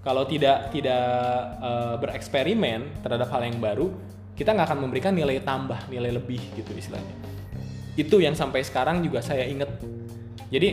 Kalau 0.04 0.28
tidak 0.28 0.76
tidak 0.76 1.08
uh, 1.62 1.96
bereksperimen 2.04 3.00
terhadap 3.00 3.32
hal 3.32 3.42
yang 3.48 3.56
baru 3.56 3.88
kita 4.36 4.52
nggak 4.52 4.68
akan 4.68 4.78
memberikan 4.84 5.16
nilai 5.16 5.40
tambah 5.40 5.88
nilai 5.88 6.12
lebih 6.12 6.38
gitu 6.52 6.68
istilahnya. 6.76 7.16
Itu 7.96 8.20
yang 8.20 8.36
sampai 8.36 8.60
sekarang 8.60 9.00
juga 9.00 9.24
saya 9.24 9.48
inget 9.48 9.72
jadi 10.50 10.68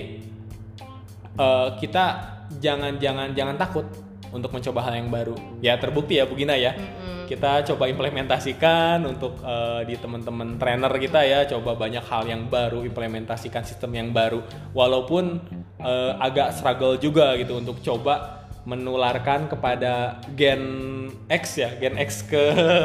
eh, 1.38 1.70
kita 1.82 2.06
jangan 2.62 3.02
jangan 3.02 3.34
jangan 3.34 3.56
takut 3.58 3.86
untuk 4.34 4.50
mencoba 4.50 4.90
hal 4.90 4.94
yang 4.98 5.10
baru. 5.14 5.36
Ya 5.62 5.78
terbukti 5.78 6.18
ya 6.18 6.26
Bu 6.26 6.34
Gina 6.34 6.58
ya. 6.58 6.74
Kita 7.24 7.64
coba 7.64 7.88
implementasikan 7.88 9.00
untuk 9.08 9.40
eh, 9.42 9.82
di 9.88 9.96
teman-teman 9.96 10.60
trainer 10.60 10.92
kita 11.00 11.22
ya 11.24 11.40
coba 11.48 11.78
banyak 11.78 12.04
hal 12.04 12.28
yang 12.28 12.50
baru 12.50 12.84
implementasikan 12.84 13.64
sistem 13.64 13.94
yang 13.96 14.10
baru. 14.12 14.44
Walaupun 14.74 15.40
eh, 15.80 16.14
agak 16.20 16.58
struggle 16.58 16.98
juga 17.00 17.38
gitu 17.40 17.62
untuk 17.62 17.80
coba 17.80 18.43
menularkan 18.64 19.48
kepada 19.48 20.24
gen 20.34 20.64
X 21.28 21.44
ya 21.58 21.70
gen 21.76 21.96
X 21.96 22.24
ke 22.24 22.40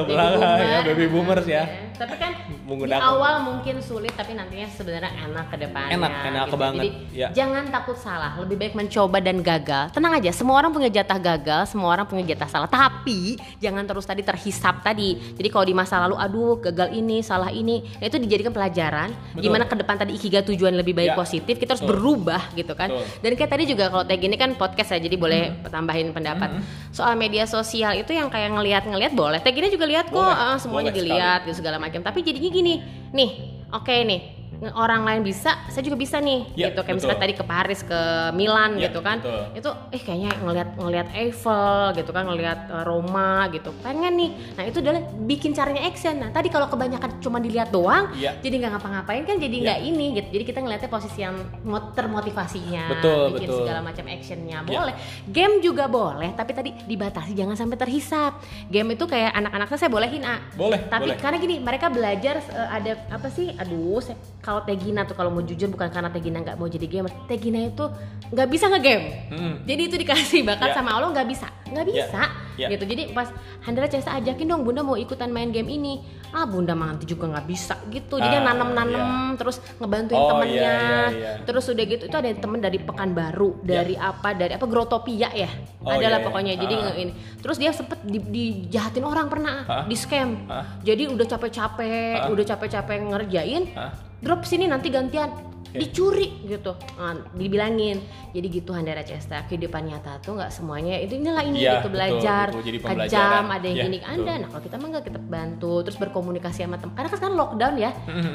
belakang 0.04 0.58
ya 0.58 0.78
baby 0.84 1.06
boomers 1.06 1.46
ya 1.46 1.64
Tapi 1.98 2.14
kan 2.14 2.30
Menggunakan- 2.62 3.00
di 3.00 3.10
awal 3.10 3.34
mungkin 3.42 3.80
sulit 3.80 4.12
tapi 4.12 4.30
nantinya 4.30 4.68
sebenarnya 4.68 5.08
enak 5.24 5.50
ke 5.50 5.56
depannya. 5.58 5.98
Enak, 5.98 6.12
enak 6.22 6.46
gitu. 6.46 6.54
banget, 6.54 6.84
Jadi 6.84 6.90
ya. 7.10 7.28
jangan 7.34 7.64
takut 7.66 7.96
salah, 7.96 8.38
lebih 8.38 8.54
baik 8.54 8.74
mencoba 8.76 9.18
dan 9.18 9.40
gagal. 9.40 9.90
Tenang 9.90 10.14
aja, 10.14 10.30
semua 10.30 10.54
orang 10.54 10.70
punya 10.70 10.86
jatah 10.92 11.18
gagal, 11.18 11.66
semua 11.66 11.90
orang 11.90 12.06
punya 12.06 12.28
jatah 12.28 12.46
salah. 12.46 12.68
Tapi 12.68 13.34
jangan 13.58 13.82
terus 13.82 14.04
tadi 14.04 14.22
terhisap 14.22 14.78
tadi. 14.78 15.18
Jadi 15.34 15.48
kalau 15.48 15.64
di 15.64 15.74
masa 15.74 15.98
lalu 15.98 16.14
aduh 16.14 16.60
gagal 16.60 16.92
ini, 16.92 17.18
salah 17.18 17.50
ini, 17.50 17.82
nah 17.98 18.06
itu 18.06 18.20
dijadikan 18.20 18.52
pelajaran 18.52 19.10
Betul. 19.32 19.42
gimana 19.42 19.64
ke 19.64 19.74
depan 19.74 19.96
tadi 19.96 20.12
ikiga 20.14 20.44
tujuan 20.44 20.76
lebih 20.76 20.94
baik 20.94 21.08
Ya, 21.08 21.16
positif, 21.16 21.56
kita 21.56 21.72
harus 21.72 21.82
betul. 21.82 21.96
berubah 21.96 22.52
gitu 22.52 22.72
kan. 22.74 22.92
Betul. 22.92 23.04
Dan 23.18 23.30
kayak 23.34 23.50
tadi 23.50 23.64
juga 23.66 23.84
kalau 23.88 24.04
tag 24.04 24.20
ini 24.20 24.36
kan 24.36 24.54
podcast 24.54 24.92
ya, 24.92 25.00
jadi 25.00 25.16
boleh 25.16 25.66
tambahin 25.68 26.12
pendapat. 26.12 26.60
Soal 26.92 27.14
media 27.16 27.44
sosial 27.44 27.96
itu 27.96 28.12
yang 28.12 28.28
kayak 28.32 28.52
ngelihat-ngelihat 28.52 29.12
boleh. 29.12 29.40
Tag 29.40 29.56
ini 29.56 29.68
juga 29.68 29.84
lihat 29.88 30.08
kok, 30.08 30.18
Boleh, 30.18 30.34
ah, 30.34 30.56
semuanya 30.56 30.92
boleh 30.92 30.98
dilihat 31.04 31.40
gitu 31.46 31.60
segala 31.60 31.76
macam. 31.80 32.00
Tapi 32.00 32.24
jadinya 32.24 32.50
gini, 32.50 32.74
nih, 33.12 33.30
oke 33.72 33.92
nih. 33.92 34.37
Orang 34.58 35.06
lain 35.06 35.22
bisa, 35.22 35.54
saya 35.66 35.80
juga 35.80 35.94
bisa 35.94 36.18
nih, 36.18 36.50
Ya, 36.52 36.68
gitu. 36.68 36.82
Kayak 36.82 36.98
betul. 36.98 37.06
misalnya 37.06 37.20
tadi 37.20 37.34
ke 37.34 37.44
Paris, 37.44 37.80
ke 37.80 38.00
Milan, 38.32 38.74
Ya, 38.74 38.90
gitu 38.90 38.98
kan. 39.00 39.22
betul. 39.22 39.42
Itu, 39.54 39.70
eh 39.88 40.00
kayaknya 40.00 40.30
ngelihat 40.36 40.68
ngelihat 40.74 41.08
Eiffel, 41.14 41.94
gitu 41.94 42.10
kan, 42.10 42.26
ngelihat 42.26 42.66
eh, 42.66 42.82
Roma, 42.82 43.46
gitu. 43.48 43.70
Pengen 43.78 44.18
nih. 44.18 44.30
Nah 44.54 44.64
itu 44.64 44.82
adalah 44.82 44.98
bikin 45.20 45.54
caranya 45.54 45.86
action. 45.86 46.18
Nah 46.18 46.30
tadi 46.30 46.48
kalau 46.48 46.66
kebanyakan 46.66 47.22
cuma 47.22 47.38
dilihat 47.38 47.70
doang, 47.70 48.10
Ya. 48.14 48.34
jadi 48.36 48.58
nggak 48.58 48.72
ngapa-ngapain 48.74 49.22
kan, 49.24 49.36
jadi 49.36 49.56
Ya. 49.56 49.64
nggak 49.64 49.80
ini, 49.84 50.06
gitu. 50.16 50.28
Jadi 50.34 50.44
kita 50.44 50.58
ngelihatnya 50.58 50.90
posisi 50.90 51.18
yang 51.20 51.36
mot- 51.62 51.94
termotivasinya, 51.94 52.84
Betul, 52.90 53.22
bikin 53.32 53.48
betul. 53.48 53.58
segala 53.62 53.80
macam 53.80 54.04
actionnya. 54.04 54.58
Ya. 54.58 54.66
Boleh. 54.66 54.94
Game 55.24 55.54
juga 55.60 55.86
boleh, 55.86 56.34
tapi 56.34 56.50
tadi 56.50 56.70
dibatasi 56.82 57.30
jangan 57.30 57.54
sampai 57.54 57.78
terhisap. 57.78 58.42
Game 58.66 58.90
itu 58.90 59.06
kayak 59.06 59.30
anak-anak 59.34 59.70
saya 59.70 59.86
bolehin 59.86 60.26
ah. 60.26 60.42
boleh 60.50 60.90
Tapi 60.90 61.14
boleh 61.14 61.16
karena 61.16 61.38
gini, 61.38 61.62
mereka 61.62 61.86
belajar 61.86 62.42
eh, 62.42 62.68
ada 62.72 62.92
apa 63.08 63.30
sih? 63.30 63.54
Aduh, 63.54 64.02
saya- 64.02 64.18
kalau 64.48 64.64
Tegina 64.64 65.04
tuh 65.04 65.12
kalau 65.12 65.28
mau 65.28 65.44
jujur 65.44 65.68
bukan 65.68 65.92
karena 65.92 66.08
Tegina 66.08 66.40
nggak 66.40 66.56
mau 66.56 66.64
jadi 66.64 66.88
gamer. 66.88 67.12
Tegina 67.28 67.60
itu 67.60 67.84
nggak 68.32 68.48
bisa 68.48 68.64
ngegame. 68.66 69.28
Mm. 69.28 69.54
Jadi 69.68 69.82
itu 69.84 69.96
dikasih 70.00 70.40
bakat 70.40 70.72
Ya. 70.72 70.74
sama 70.74 70.96
Allah 70.96 71.12
nggak 71.12 71.28
bisa, 71.28 71.52
nggak 71.68 71.84
Ya. 71.84 71.88
bisa. 71.92 72.22
Ya. 72.56 72.66
Gitu. 72.72 72.84
Jadi 72.88 73.12
pas 73.12 73.28
Handra 73.62 73.86
Cesa 73.86 74.16
ajakin 74.16 74.48
dong, 74.48 74.64
Bunda 74.64 74.80
mau 74.80 74.96
ikutan 74.96 75.28
main 75.28 75.52
game 75.52 75.68
ini. 75.68 76.00
Ah, 76.28 76.42
Bunda 76.42 76.72
nanti 76.72 77.04
juga 77.04 77.28
nggak 77.28 77.44
bisa 77.44 77.76
gitu. 77.88 78.16
Jadi 78.16 78.34
Ah, 78.34 78.50
nanam-nanam 78.50 79.36
terus 79.36 79.60
ngebantuin 79.78 80.16
Oh, 80.16 80.28
temennya. 80.34 80.56
iya, 80.56 80.72
iya, 80.74 81.00
iya. 81.12 81.32
Terus 81.44 81.64
udah 81.68 81.84
gitu 81.86 82.02
itu 82.04 82.16
ada 82.16 82.28
temen 82.30 82.58
dari 82.58 82.80
Pekanbaru, 82.80 83.62
dari 83.62 83.94
apa? 83.94 84.32
Dari 84.32 84.56
apa 84.56 84.64
Grotopia 84.64 85.28
ya. 85.30 85.46
Oh, 85.78 85.92
Adalah 85.92 86.00
iya, 86.00 86.10
iya. 86.18 86.26
pokoknya. 86.26 86.52
Jadi 86.56 86.74
Ah. 86.74 86.94
ini. 86.96 87.12
Terus 87.38 87.56
dia 87.56 87.70
sempet 87.70 88.00
di, 88.02 88.18
dijahatin 88.18 89.04
orang 89.04 89.28
pernah, 89.28 89.56
Hah? 89.62 89.84
di 89.84 89.94
scam. 89.94 90.48
Hah? 90.50 90.80
Jadi 90.82 91.06
udah 91.06 91.26
capek-capek, 91.28 92.16
Hah? 92.24 92.32
udah 92.32 92.44
capek-capek 92.44 92.96
ngerjain, 93.06 93.64
Hah? 93.76 94.07
Drop 94.20 94.42
sini 94.44 94.66
nanti 94.66 94.88
gantian. 94.90 95.30
Oke. 95.68 95.84
Dicuri 95.84 96.48
gitu, 96.48 96.72
nah, 96.96 97.12
dibilangin. 97.36 98.00
Jadi 98.32 98.46
gitu 98.48 98.72
Handara 98.72 99.04
Cesta, 99.04 99.44
kehidupan 99.44 99.84
nyata 99.84 100.16
tuh 100.24 100.40
nggak 100.40 100.48
semuanya 100.48 100.96
itu 100.96 101.20
inilah 101.20 101.44
ini 101.44 101.60
Iya, 101.60 101.84
gitu 101.84 101.92
betul, 101.92 101.92
belajar, 101.92 102.46
betul. 102.48 102.80
Pembelajaran. 102.80 103.04
kejam, 103.04 103.44
ada 103.52 103.66
yang 103.68 103.76
Iya, 103.76 103.84
gini, 103.84 103.98
betul. 104.00 104.12
anda. 104.16 104.32
Nah 104.32 104.48
kalau 104.48 104.62
kita 104.64 104.76
mah 104.80 104.88
nggak 104.88 105.04
kita 105.12 105.20
bantu, 105.20 105.72
terus 105.84 105.96
berkomunikasi 106.00 106.64
sama 106.64 106.80
teman. 106.80 106.96
Karena 106.96 107.08
kan 107.12 107.16
sekarang 107.20 107.36
lockdown 107.36 107.74
ya, 107.76 107.90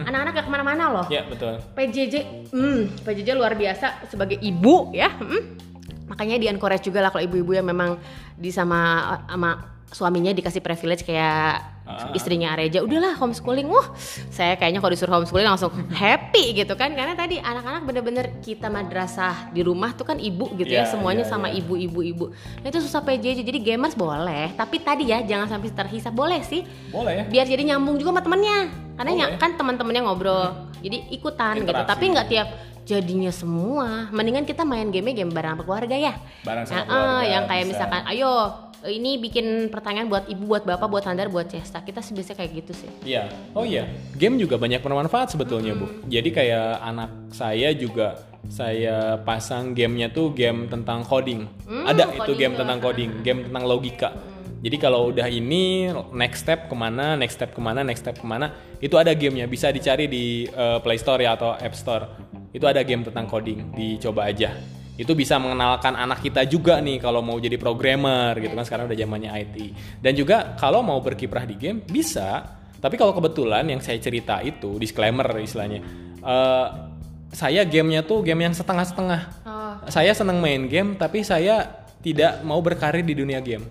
anak-anak 0.05 0.31
gak 0.37 0.45
ke 0.45 0.51
mana-mana 0.53 0.83
loh. 0.93 1.05
ya 1.09 1.25
betul 1.25 1.57
PJJ, 1.73 2.15
hmm, 2.53 3.01
PJJ 3.01 3.29
luar 3.33 3.57
biasa 3.57 4.05
sebagai 4.13 4.37
ibu 4.37 4.93
ya. 4.93 5.09
hmm. 5.09 5.41
Makanya 6.13 6.37
di 6.37 6.45
encourage 6.45 6.85
juga 6.85 7.01
lah 7.01 7.09
kalau 7.09 7.25
ibu-ibu 7.25 7.57
yang 7.57 7.65
memang 7.65 7.97
di 8.37 8.53
sama 8.53 9.09
sama 9.25 9.57
suaminya 9.89 10.29
dikasih 10.29 10.61
privilege 10.61 11.01
kayak 11.01 11.72
Ah. 11.83 12.15
istrinya 12.15 12.55
Areja, 12.55 12.79
udahlah 12.79 13.11
homeschooling. 13.13 13.67
Wah, 13.67 13.91
saya 14.31 14.55
kayaknya 14.55 14.79
kalau 14.79 14.91
disuruh 14.91 15.13
homeschooling 15.13 15.43
langsung 15.45 15.67
happy 15.93 16.55
gitu 16.55 16.73
kan. 16.73 16.91
Karena 16.91 17.11
tadi 17.11 17.37
anak-anak 17.37 17.83
bener-bener 17.83 18.25
kita 18.39 18.67
madrasah 18.67 19.51
di 19.51 19.59
rumah 19.61 19.91
tuh 19.91 20.05
kan 20.05 20.15
ibu 20.15 20.47
gitu 20.55 20.69
ya, 20.69 20.87
Iya, 20.87 20.89
semuanya 20.89 21.23
iya, 21.23 21.29
sama 21.29 21.51
iya. 21.51 21.59
ibu-ibu 21.59 21.99
ibu. 21.99 22.25
Nah 22.31 22.67
itu 22.67 22.79
susah 22.79 22.99
PJJ. 22.99 23.43
Jadi 23.43 23.59
gamers 23.61 23.93
boleh, 23.93 24.55
tapi 24.55 24.79
tadi 24.79 25.11
ya 25.11 25.19
jangan 25.21 25.47
sampai 25.49 25.69
terhisap. 25.69 26.11
Boleh 26.13 26.39
sih, 26.41 26.63
boleh 26.87 27.13
ya 27.13 27.23
biar 27.25 27.45
jadi 27.45 27.63
nyambung 27.65 27.95
juga 27.95 28.11
sama 28.11 28.21
temennya 28.21 28.59
karena 28.93 29.11
Boleh. 29.11 29.37
kan 29.37 29.51
teman-temannya 29.53 30.01
ngobrol 30.03 30.45
jadi 30.79 30.97
ikutan 31.09 31.57
gitu 31.57 31.67
Interaksi. 31.67 31.89
tapi 31.89 32.05
nggak 32.09 32.27
tiap 32.27 32.47
jadinya 32.83 33.31
semua 33.31 33.87
mendingan 34.09 34.43
kita 34.43 34.61
main 34.61 34.87
game 34.87 35.11
game 35.11 35.27
bareng 35.27 35.57
keluarga 35.59 35.95
ya 35.95 36.13
barang 36.41 36.63
sama 36.63 36.77
Nah, 36.77 36.85
keluarga 36.85 37.25
yang 37.25 37.43
kayak 37.47 37.63
bisa. 37.63 37.71
misalkan 37.73 38.01
ayo 38.07 38.33
ini 38.87 39.19
bikin 39.19 39.71
pertanyaan 39.71 40.11
buat 40.11 40.27
ibu, 40.27 40.43
buat 40.43 40.63
bapak, 40.67 40.87
buat 40.91 41.03
Sandar, 41.03 41.31
buat 41.31 41.47
Cesta. 41.47 41.79
Kita 41.83 42.03
biasanya 42.03 42.37
kayak 42.39 42.51
gitu 42.63 42.71
sih. 42.75 42.89
Iya. 43.07 43.31
Oh 43.55 43.63
iya. 43.63 43.87
Game 44.15 44.35
juga 44.35 44.59
banyak 44.59 44.83
bermanfaat 44.83 45.35
sebetulnya, 45.35 45.75
Bu. 45.75 45.87
Jadi 46.07 46.29
kayak 46.35 46.83
anak 46.83 47.11
saya 47.31 47.71
juga 47.71 48.19
saya 48.51 49.17
pasang 49.23 49.71
gamenya 49.71 50.11
tuh 50.11 50.35
game 50.35 50.67
tentang 50.67 51.07
coding. 51.07 51.47
Ada 51.87 52.11
itu 52.11 52.19
coding 52.19 52.39
game 52.39 52.53
tuh. 52.53 52.59
tentang 52.59 52.79
coding, 52.83 53.11
game 53.23 53.39
tentang 53.47 53.63
logika. 53.63 54.09
Jadi 54.63 54.79
kalau 54.79 55.11
udah 55.11 55.27
ini 55.27 55.91
next 56.15 56.47
step 56.47 56.71
ke 56.71 56.75
mana, 56.75 57.19
next 57.19 57.35
step 57.35 57.51
ke 57.51 57.59
mana, 57.59 57.83
next 57.83 57.99
step 57.99 58.15
ke 58.15 58.23
mana, 58.23 58.55
itu 58.79 58.95
ada 58.95 59.11
gamenya 59.11 59.43
bisa 59.43 59.67
dicari 59.75 60.07
di 60.07 60.47
eh, 60.47 60.79
Play 60.79 60.99
Store 60.99 61.19
ya 61.19 61.35
atau 61.35 61.51
App 61.51 61.75
Store. 61.75 62.07
Itu 62.55 62.63
ada 62.63 62.79
game 62.83 63.03
tentang 63.03 63.27
coding, 63.27 63.75
dicoba 63.75 64.31
aja. 64.31 64.55
Itu 64.93 65.17
bisa 65.17 65.41
mengenalkan 65.41 65.97
anak 65.97 66.21
kita 66.21 66.45
juga 66.45 66.77
nih 66.77 67.01
kalau 67.01 67.25
mau 67.25 67.41
jadi 67.41 67.57
programmer 67.57 68.37
gitu 68.37 68.53
kan 68.53 68.65
sekarang 68.65 68.85
udah 68.85 68.97
zamannya 68.97 69.31
IT. 69.33 69.55
Dan 69.97 70.13
juga 70.13 70.53
kalau 70.53 70.85
mau 70.85 71.01
berkiprah 71.01 71.49
di 71.49 71.57
game 71.57 71.81
bisa, 71.81 72.45
tapi 72.77 72.99
kalau 72.99 73.15
kebetulan 73.15 73.65
yang 73.65 73.81
saya 73.81 73.97
cerita 73.97 74.43
itu 74.45 74.77
disclaimer 74.77 75.25
istilahnya. 75.41 75.81
eh, 76.23 76.67
saya 77.33 77.65
gamenya 77.65 78.05
tuh 78.05 78.21
game 78.21 78.45
yang 78.45 78.53
setengah-setengah. 78.53 79.21
Oh. 79.43 79.75
Saya 79.89 80.13
senang 80.13 80.37
main 80.37 80.69
game, 80.69 80.93
tapi 80.93 81.25
saya 81.25 81.65
tidak 82.05 82.45
mau 82.45 82.61
berkarir 82.61 83.01
di 83.01 83.17
dunia 83.17 83.41
game. 83.41 83.65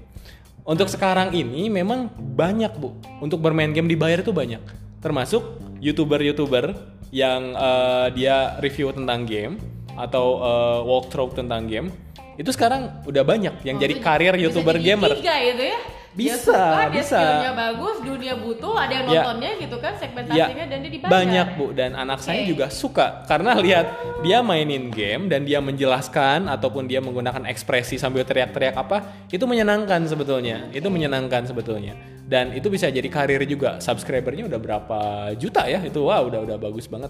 Untuk 0.66 0.90
sekarang 0.90 1.30
ini 1.30 1.70
memang 1.70 2.10
banyak 2.10 2.74
bu, 2.74 2.98
untuk 3.22 3.38
bermain 3.38 3.70
game 3.70 3.86
dibayar 3.86 4.18
itu 4.18 4.34
banyak. 4.34 4.62
Termasuk 4.98 5.62
youtuber-youtuber 5.78 6.74
yang 7.14 7.54
eh, 7.54 8.06
dia 8.18 8.58
review 8.58 8.90
tentang 8.90 9.22
game 9.22 9.54
atau 9.94 10.26
eh, 10.38 10.80
walkthrough 10.82 11.32
tentang 11.32 11.64
game, 11.64 11.88
itu 12.34 12.48
sekarang 12.48 13.04
udah 13.04 13.22
banyak 13.22 13.60
yang 13.62 13.76
jadi 13.76 13.94
karir 13.98 14.34
Bisa 14.34 14.44
youtuber 14.48 14.76
jadi 14.76 14.86
gamer. 14.94 15.10
Tiga 15.18 15.36
itu 15.38 15.64
ya. 15.68 15.80
dia 16.12 16.36
Bisa, 16.36 16.44
suka, 16.44 16.80
dia 16.84 17.00
bisa. 17.00 17.16
skillnya 17.16 17.52
bagus, 17.56 17.96
dunia 18.04 18.34
butuh, 18.36 18.76
ada 18.76 18.92
yang 18.92 19.06
Ya. 19.08 19.24
nontonnya 19.24 19.50
gitu 19.56 19.76
kan 19.78 19.92
Ya, 19.92 19.98
segmentasinya 19.98 20.64
dan 20.68 20.78
dia 20.78 20.92
dibayar. 20.92 21.08
banyak 21.10 21.46
bu 21.56 21.66
dan 21.72 21.90
anak 21.94 22.20
saya 22.20 22.44
Oke. 22.44 22.52
juga 22.52 22.66
suka 22.68 23.24
karena 23.24 23.56
lihat 23.56 23.86
dia 24.20 24.44
mainin 24.44 24.92
game 24.92 25.32
dan 25.32 25.40
dia 25.42 25.64
menjelaskan 25.64 26.52
ataupun 26.52 26.84
dia 26.84 27.00
menggunakan 27.00 27.48
ekspresi 27.48 27.96
sambil 27.96 28.28
teriak-teriak 28.28 28.76
apa 28.76 29.00
itu 29.28 29.40
menyenangkan 29.42 30.04
sebetulnya 30.04 30.68
itu 30.70 30.84
menyenangkan 30.86 31.48
sebetulnya 31.48 31.96
dan 32.22 32.52
itu 32.52 32.68
bisa 32.68 32.92
jadi 32.92 33.08
karir 33.08 33.40
juga 33.48 33.80
subscribernya 33.80 34.52
udah 34.52 34.60
berapa 34.60 34.98
juta 35.36 35.64
ya 35.64 35.80
itu 35.80 35.96
wah 36.04 36.20
udah 36.20 36.44
udah 36.44 36.56
bagus 36.56 36.92
banget 36.92 37.08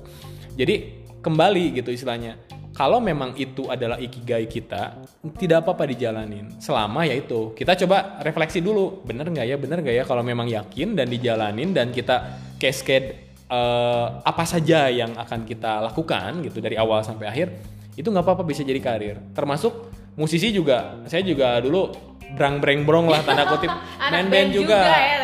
jadi 0.54 0.94
kembali 1.18 1.74
gitu 1.74 1.90
istilahnya 1.90 2.38
kalau 2.72 2.98
memang 3.04 3.36
itu 3.36 3.68
adalah 3.68 4.00
ikigai 4.00 4.48
kita 4.48 5.04
tidak 5.36 5.64
apa-apa 5.64 5.92
dijalanin. 5.92 6.56
Selama 6.56 7.04
ya 7.04 7.14
itu 7.16 7.52
kita 7.52 7.76
coba 7.84 8.20
refleksi 8.24 8.64
dulu. 8.64 9.04
Bener 9.04 9.28
nggak 9.28 9.46
ya 9.46 9.56
bener 9.60 9.78
nggak 9.84 9.96
ya 10.02 10.04
kalau 10.08 10.24
memang 10.24 10.48
yakin 10.48 10.96
dan 10.96 11.06
dijalanin 11.12 11.76
dan 11.76 11.92
kita 11.92 12.40
cascade 12.56 13.36
eh, 13.46 14.06
apa 14.24 14.44
saja 14.48 14.88
yang 14.88 15.12
akan 15.14 15.44
kita 15.44 15.84
lakukan 15.84 16.40
gitu 16.40 16.64
dari 16.64 16.80
awal 16.80 17.04
sampai 17.04 17.28
akhir 17.28 17.48
itu 17.92 18.08
nggak 18.08 18.24
apa-apa 18.24 18.44
bisa 18.48 18.64
jadi 18.64 18.80
karir. 18.80 19.16
Termasuk 19.36 19.92
musisi 20.16 20.48
juga. 20.52 21.04
Saya 21.08 21.20
juga 21.24 21.60
dulu 21.60 21.92
brang 22.32 22.56
breng 22.64 22.88
brong 22.88 23.06
lah 23.12 23.20
tanda 23.20 23.44
kutip. 23.48 23.68
Main 24.12 24.28
band 24.32 24.50
juga, 24.52 24.80
ya 24.80 25.16
ternyata. 25.20 25.21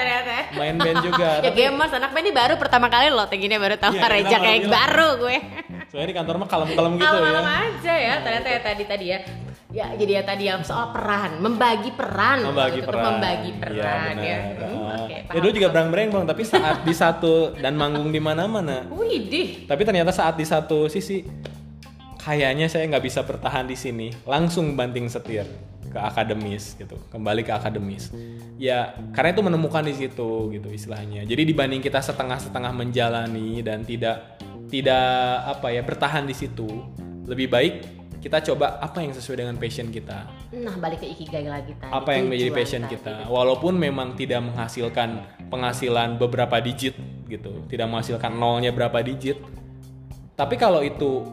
Main 0.53 0.77
band 0.77 0.99
juga. 1.01 1.31
Ya 1.39 1.43
Tapi- 1.45 1.59
gamers 1.59 1.93
anak 1.93 2.11
band 2.11 2.23
ini 2.23 2.33
baru 2.33 2.55
pertama 2.55 2.87
kali 2.87 3.09
loh 3.09 3.25
Tegine 3.25 3.57
baru 3.57 3.75
tahu 3.75 3.91
Iya, 3.91 3.99
kita 3.99 4.09
Reja 4.09 4.29
baru 4.31 4.43
kayak 4.43 4.59
bilang. 4.59 4.73
baru 4.75 5.09
gue. 5.19 5.37
Soalnya 5.89 6.07
di 6.07 6.17
kantor 6.17 6.35
mah 6.37 6.49
kalem-kalem 6.49 6.93
gitu 6.95 7.05
ya. 7.11 7.23
Malam 7.23 7.47
aja 7.47 7.95
ya 7.95 8.15
ternyata 8.21 8.49
ya 8.49 8.61
tadi 8.63 8.83
tadi 8.85 9.07
ya. 9.07 9.19
Ya 9.69 9.87
jadi 9.93 10.13
ya 10.15 10.23
tadi 10.25 10.45
yang 10.45 10.61
soal 10.63 10.91
peran 10.91 11.39
membagi 11.39 11.93
peran. 11.93 12.41
Membagi 12.43 12.81
peran. 12.81 13.05
membagi 13.07 13.51
peran 13.55 14.15
Iya, 14.17 14.25
ya, 14.25 14.39
benar. 14.51 14.65
Hmm, 14.65 14.81
Ah. 14.81 14.97
oke, 14.99 15.17
ya 15.29 15.39
dulu 15.39 15.53
juga 15.53 15.69
brang 15.69 15.89
breng 15.89 16.09
bang 16.09 16.25
tapi 16.25 16.43
saat 16.43 16.77
di 16.83 16.95
satu 16.95 17.35
dan 17.55 17.75
manggung 17.75 18.09
di 18.09 18.17
mana-mana. 18.19 18.89
Widih. 18.89 19.65
Tapi 19.65 19.83
ternyata 19.83 20.09
saat 20.09 20.35
di 20.35 20.45
satu 20.45 20.89
sisi 20.89 21.21
kayaknya 22.19 22.67
saya 22.67 22.85
nggak 22.87 23.05
bisa 23.05 23.21
bertahan 23.23 23.65
di 23.65 23.75
sini. 23.75 24.09
Langsung 24.25 24.73
banting 24.73 25.07
setir 25.07 25.45
ke 25.89 25.99
akademis 25.99 26.77
gitu 26.77 26.97
kembali 27.09 27.43
ke 27.43 27.53
akademis. 27.53 28.13
Ya 28.61 28.95
karena 29.17 29.33
itu 29.33 29.43
menemukan 29.43 29.83
di 29.83 29.95
situ 29.97 30.53
gitu 30.53 30.69
istilahnya. 30.69 31.25
Jadi 31.25 31.43
dibanding 31.49 31.81
kita 31.81 31.99
setengah-setengah 32.05 32.73
menjalani 32.77 33.65
dan 33.65 33.83
tidak 33.83 34.39
tidak 34.69 35.09
apa 35.49 35.73
ya 35.73 35.81
bertahan 35.81 36.29
di 36.29 36.37
situ 36.37 36.69
lebih 37.25 37.49
baik 37.49 37.75
kita 38.19 38.43
coba 38.51 38.83
apa 38.83 38.99
yang 38.99 39.15
sesuai 39.15 39.47
dengan 39.47 39.57
passion 39.57 39.89
kita. 39.95 40.27
Nah 40.59 40.75
balik 40.77 41.01
ke 41.01 41.07
ikigai 41.07 41.47
lagi 41.47 41.73
tadi 41.79 41.93
apa 41.95 42.11
yang 42.19 42.27
menjadi 42.27 42.51
passion 42.51 42.83
tadi. 42.85 42.99
kita 42.99 43.31
walaupun 43.31 43.79
memang 43.79 44.19
tidak 44.19 44.43
menghasilkan 44.43 45.23
penghasilan 45.49 46.19
beberapa 46.19 46.59
digit 46.59 46.99
gitu 47.31 47.63
tidak 47.71 47.87
menghasilkan 47.87 48.35
nolnya 48.35 48.75
berapa 48.75 48.99
digit. 49.07 49.39
Tapi 50.35 50.55
kalau 50.59 50.83
itu 50.83 51.25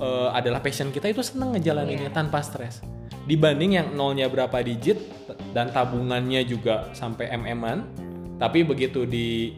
eh, 0.00 0.28
adalah 0.32 0.64
passion 0.64 0.88
kita 0.88 1.12
itu 1.12 1.20
seneng 1.20 1.52
ngejalaninnya 1.52 2.08
Iya. 2.10 2.16
tanpa 2.16 2.40
stres 2.40 2.80
dibanding 3.24 3.78
yang 3.78 3.88
nolnya 3.94 4.26
berapa 4.26 4.60
digit 4.60 4.98
dan 5.54 5.70
tabungannya 5.70 6.42
juga 6.42 6.90
sampai 6.92 7.30
mm-an 7.30 7.86
tapi 8.42 8.66
begitu 8.66 9.06
di 9.06 9.54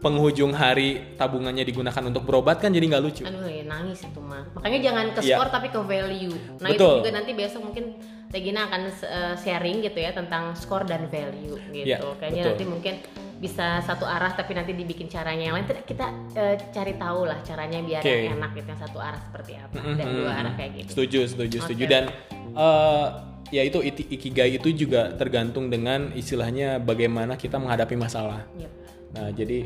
penghujung 0.00 0.56
hari 0.56 1.12
tabungannya 1.20 1.60
digunakan 1.60 2.00
untuk 2.08 2.24
berobat 2.24 2.56
kan 2.56 2.72
jadi 2.72 2.88
nggak 2.88 3.02
lucu 3.04 3.22
Aduh 3.28 3.44
ya 3.44 3.68
nangis 3.68 4.00
itu 4.00 4.16
mah. 4.16 4.48
Makanya 4.56 4.78
jangan 4.80 5.06
ke 5.12 5.20
Iya. 5.20 5.36
skor 5.36 5.48
tapi 5.52 5.68
ke 5.68 5.80
value. 5.84 6.36
Nah 6.56 6.68
Betul. 6.72 6.88
itu 6.88 6.98
juga 7.04 7.10
nanti 7.20 7.32
besok 7.36 7.60
mungkin 7.68 7.84
Regina 8.32 8.60
akan 8.70 8.80
eh, 8.88 9.34
sharing 9.36 9.84
gitu 9.84 9.98
ya 10.00 10.16
tentang 10.16 10.56
skor 10.56 10.88
dan 10.88 11.04
value 11.12 11.58
gitu. 11.68 11.84
Iya, 11.84 12.16
Kayaknya 12.16 12.42
betul. 12.42 12.50
nanti 12.56 12.64
mungkin 12.64 12.94
bisa 13.40 13.80
satu 13.80 14.04
arah 14.04 14.36
tapi 14.36 14.52
nanti 14.52 14.76
dibikin 14.76 15.08
caranya 15.08 15.48
yang 15.48 15.56
lain. 15.56 15.64
Kita 15.82 16.06
eh, 16.36 16.54
cari 16.70 16.94
tahu 16.94 17.24
lah 17.24 17.40
caranya 17.40 17.80
biar 17.80 18.04
Oke. 18.04 18.12
yang 18.12 18.36
enak 18.36 18.50
gitu 18.52 18.68
yang 18.68 18.82
satu 18.84 18.98
arah 19.00 19.16
seperti 19.16 19.56
apa 19.56 19.80
dan 19.96 20.06
Mhm. 20.06 20.16
dua 20.20 20.32
arah 20.36 20.52
kayak 20.54 20.70
gitu. 20.76 20.88
Setuju, 20.92 21.20
setuju, 21.24 21.56
setuju. 21.64 21.84
Oke. 21.88 21.90
Dan 21.90 22.04
eh, 22.52 23.06
ya 23.50 23.62
itu 23.64 23.80
ikigai 23.82 24.60
itu 24.60 24.68
juga 24.76 25.16
tergantung 25.16 25.72
dengan 25.72 26.12
istilahnya 26.12 26.78
bagaimana 26.78 27.34
kita 27.34 27.56
menghadapi 27.56 27.96
masalah. 27.96 28.44
Yep. 28.60 28.70
Nah, 29.16 29.28
jadi 29.32 29.58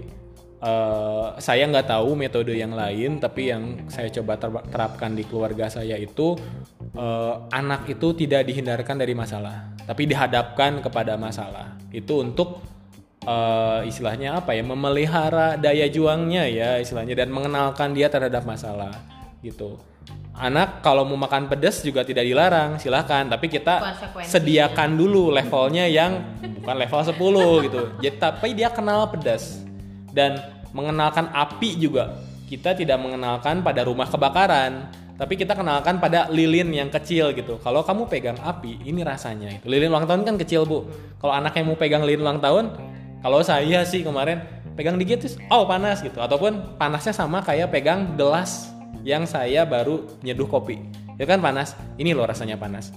eh, 0.65 1.27
saya 1.37 1.69
nggak 1.69 1.91
tahu 1.91 2.17
metode 2.17 2.55
yang 2.55 2.73
lain, 2.73 3.21
tapi 3.21 3.53
yang 3.53 3.85
saya 3.91 4.09
coba 4.09 4.41
ter- 4.41 4.65
terapkan 4.71 5.13
di 5.13 5.27
keluarga 5.27 5.69
saya 5.69 5.99
itu 5.99 6.39
eh, 6.95 7.35
anak 7.51 7.91
itu 7.91 8.15
tidak 8.15 8.47
dihindarkan 8.47 8.97
dari 8.97 9.13
masalah, 9.13 9.75
tapi 9.83 10.07
dihadapkan 10.07 10.79
kepada 10.79 11.19
masalah. 11.19 11.75
Itu 11.91 12.23
untuk 12.23 12.63
eh, 13.25 13.81
istilahnya 13.89 14.39
apa 14.39 14.55
ya, 14.55 14.63
memelihara 14.63 15.57
daya 15.57 15.89
juangnya 15.89 16.45
ya 16.47 16.71
istilahnya 16.79 17.17
dan 17.17 17.33
mengenalkan 17.33 17.97
dia 17.97 18.13
terhadap 18.13 18.45
masalah 18.45 18.93
gitu. 19.41 19.81
Anak 20.35 20.83
kalau 20.83 21.07
mau 21.07 21.15
makan 21.15 21.47
pedas 21.47 21.79
juga 21.87 22.03
tidak 22.03 22.27
dilarang, 22.27 22.75
silahkan. 22.83 23.23
Tapi 23.31 23.47
kita 23.47 23.95
sediakan 24.27 24.99
dulu 24.99 25.31
levelnya 25.31 25.87
yang 25.87 26.27
bukan 26.59 26.75
level 26.75 27.01
10 27.07 27.67
gitu. 27.71 27.83
Jadi 28.03 28.17
tapi 28.19 28.51
dia 28.51 28.67
kenal 28.75 29.07
pedas 29.15 29.63
dan 30.11 30.43
mengenalkan 30.75 31.31
api 31.31 31.79
juga. 31.79 32.19
Kita 32.51 32.75
tidak 32.75 32.99
mengenalkan 32.99 33.63
pada 33.63 33.87
rumah 33.87 34.11
kebakaran, 34.11 34.91
tapi 35.15 35.39
kita 35.39 35.55
kenalkan 35.55 36.03
pada 36.03 36.27
lilin 36.27 36.67
yang 36.75 36.91
kecil 36.91 37.31
gitu. 37.31 37.63
Kalau 37.63 37.87
kamu 37.87 38.11
pegang 38.11 38.39
api, 38.43 38.83
ini 38.83 39.07
rasanya 39.07 39.63
itu. 39.63 39.71
Lilin 39.71 39.95
ulang 39.95 40.11
tahun 40.11 40.27
kan 40.27 40.35
kecil 40.35 40.67
bu. 40.67 40.91
Kalau 41.23 41.31
anaknya 41.31 41.63
mau 41.63 41.79
pegang 41.79 42.03
lilin 42.03 42.27
ulang 42.27 42.43
tahun, 42.43 42.75
kalau 43.25 43.41
saya 43.41 43.81
sih 43.89 44.05
kemarin 44.05 44.45
pegang 44.77 45.01
dikit 45.01 45.25
terus, 45.25 45.41
oh 45.49 45.65
panas 45.65 46.05
gitu. 46.05 46.21
Ataupun 46.21 46.77
panasnya 46.77 47.17
sama 47.17 47.41
kayak 47.41 47.73
pegang 47.73 48.21
gelas 48.21 48.69
yang 49.01 49.25
saya 49.25 49.65
baru 49.65 50.05
nyeduh 50.21 50.45
kopi. 50.45 50.77
Itu 51.17 51.25
kan 51.25 51.41
panas. 51.41 51.73
Ini 51.97 52.13
loh 52.13 52.29
rasanya 52.29 52.61
panas. 52.61 52.93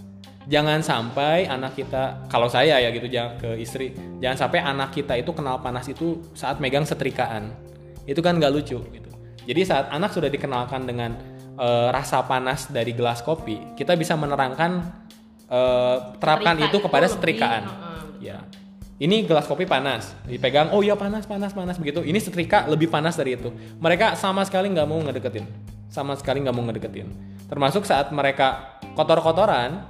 Jangan 0.52 0.84
sampai 0.84 1.48
anak 1.48 1.80
kita, 1.80 2.28
kalau 2.28 2.52
saya 2.52 2.76
ya 2.80 2.92
gitu 2.92 3.08
jangan 3.08 3.40
ke 3.40 3.56
istri, 3.56 3.96
jangan 4.20 4.48
sampai 4.48 4.60
anak 4.64 4.92
kita 4.92 5.16
itu 5.16 5.32
kenal 5.32 5.64
panas 5.64 5.88
itu 5.88 6.20
saat 6.36 6.60
megang 6.60 6.84
setrikaan. 6.84 7.56
Itu 8.04 8.20
kan 8.20 8.36
nggak 8.36 8.52
lucu 8.52 8.84
gitu. 8.84 9.10
Jadi 9.48 9.62
saat 9.64 9.88
anak 9.96 10.12
sudah 10.12 10.28
dikenalkan 10.28 10.84
dengan 10.84 11.16
eh, 11.56 11.88
rasa 11.92 12.24
panas 12.28 12.68
dari 12.68 12.92
gelas 12.92 13.24
kopi, 13.24 13.80
kita 13.80 13.96
bisa 13.96 14.20
menerangkan 14.20 14.84
eh, 15.48 15.98
terapkan 16.20 16.60
itu 16.60 16.84
kepada 16.84 17.08
lebih, 17.08 17.16
setrikaan. 17.16 17.64
heeh, 17.64 18.04
Ya. 18.32 18.40
Ini 18.98 19.30
gelas 19.30 19.46
kopi 19.46 19.70
panas, 19.70 20.18
dipegang, 20.26 20.74
oh 20.74 20.82
iya 20.82 20.98
panas, 20.98 21.30
panas, 21.30 21.54
panas 21.54 21.78
begitu. 21.78 22.02
Ini 22.02 22.18
setrika 22.18 22.66
lebih 22.66 22.90
panas 22.90 23.14
dari 23.14 23.38
itu. 23.38 23.54
Mereka 23.78 24.18
sama 24.18 24.42
sekali 24.42 24.74
nggak 24.74 24.88
mau 24.90 24.98
ngedeketin, 25.06 25.46
sama 25.86 26.18
sekali 26.18 26.42
nggak 26.42 26.56
mau 26.58 26.66
ngedeketin. 26.66 27.06
Termasuk 27.46 27.86
saat 27.86 28.10
mereka 28.10 28.82
kotor-kotoran, 28.98 29.86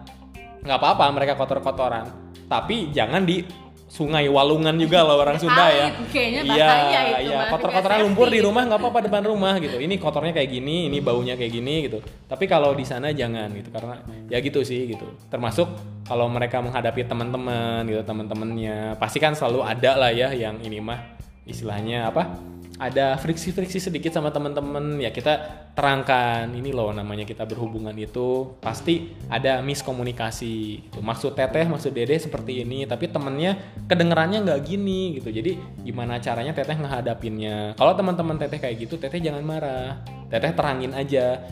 nggak 0.59 0.77
apa-apa 0.83 1.07
mereka 1.15 1.39
kotor-kotoran, 1.39 2.03
tapi 2.51 2.91
jangan 2.91 3.23
di 3.23 3.47
sungai 3.87 4.27
walungan 4.27 4.75
juga 4.75 5.07
loh 5.07 5.23
orang 5.23 5.39
Sunda 5.39 5.71
ya. 5.71 5.87
Kayaknya 6.11 6.41
Iya, 6.43 6.67
itu 6.67 7.31
iya, 7.31 7.39
Nggak 7.55 7.99
lumpur 8.03 8.27
di 8.27 8.39
rumah 8.43 8.67
nggak 8.67 8.79
apa-apa 8.83 8.99
depan 9.07 9.23
rumah 9.23 9.55
gitu. 9.63 9.79
Ini 9.79 9.95
kotornya 9.95 10.35
kayak 10.35 10.49
gini, 10.51 10.91
ini 10.91 10.99
baunya 10.99 11.39
kayak 11.39 11.51
gini 11.55 11.87
gitu. 11.87 12.03
Tapi 12.27 12.45
kalau 12.45 12.75
di 12.75 12.83
sana 12.83 13.15
jangan 13.15 13.47
gitu 13.55 13.71
karena 13.71 13.95
ya 14.27 14.37
gitu 14.43 14.59
sih 14.61 14.91
gitu. 14.91 15.07
Termasuk 15.31 15.67
kalau 16.03 16.27
mereka 16.27 16.59
menghadapi 16.59 17.07
teman-teman 17.07 17.87
gitu, 17.87 18.03
teman-temannya 18.03 18.99
pasti 18.99 19.23
kan 19.23 19.33
selalu 19.33 19.63
ada 19.63 19.91
lah 19.95 20.11
ya 20.11 20.35
yang 20.35 20.59
ini 20.61 20.83
mah 20.83 20.99
istilahnya 21.47 22.11
apa? 22.11 22.27
Ada 22.77 23.17
friksi-friksi 23.17 23.81
sedikit 23.81 24.13
sama 24.13 24.29
teman-teman. 24.29 25.01
Ya 25.01 25.09
kita 25.09 25.65
terangkan. 25.73 26.45
Ini 26.53 26.69
loh 26.69 26.93
namanya 26.93 27.25
kita 27.25 27.41
berhubungan 27.49 27.93
itu. 27.97 28.53
Pasti 28.61 29.17
ada 29.33 29.65
miskomunikasi 29.65 30.55
gitu. 30.85 31.01
Maksud 31.01 31.33
teteh, 31.33 31.65
maksud 31.65 31.89
dede 31.89 32.21
seperti 32.21 32.61
ini 32.61 32.85
tapi 32.85 33.09
temennya 33.09 33.57
kedengerannya 33.89 34.45
nggak 34.45 34.61
gini 34.61 35.17
gitu. 35.17 35.33
Jadi 35.33 35.57
gimana 35.81 36.21
caranya 36.21 36.53
teteh 36.53 36.77
ngehadapinnya? 36.77 37.73
Kalau 37.73 37.97
teman-teman 37.97 38.37
teteh 38.37 38.61
kayak 38.61 38.77
gitu, 38.85 39.01
teteh 39.01 39.17
jangan 39.25 39.41
marah. 39.41 40.05
Teteh 40.29 40.53
terangin 40.53 40.93
aja. 40.93 41.49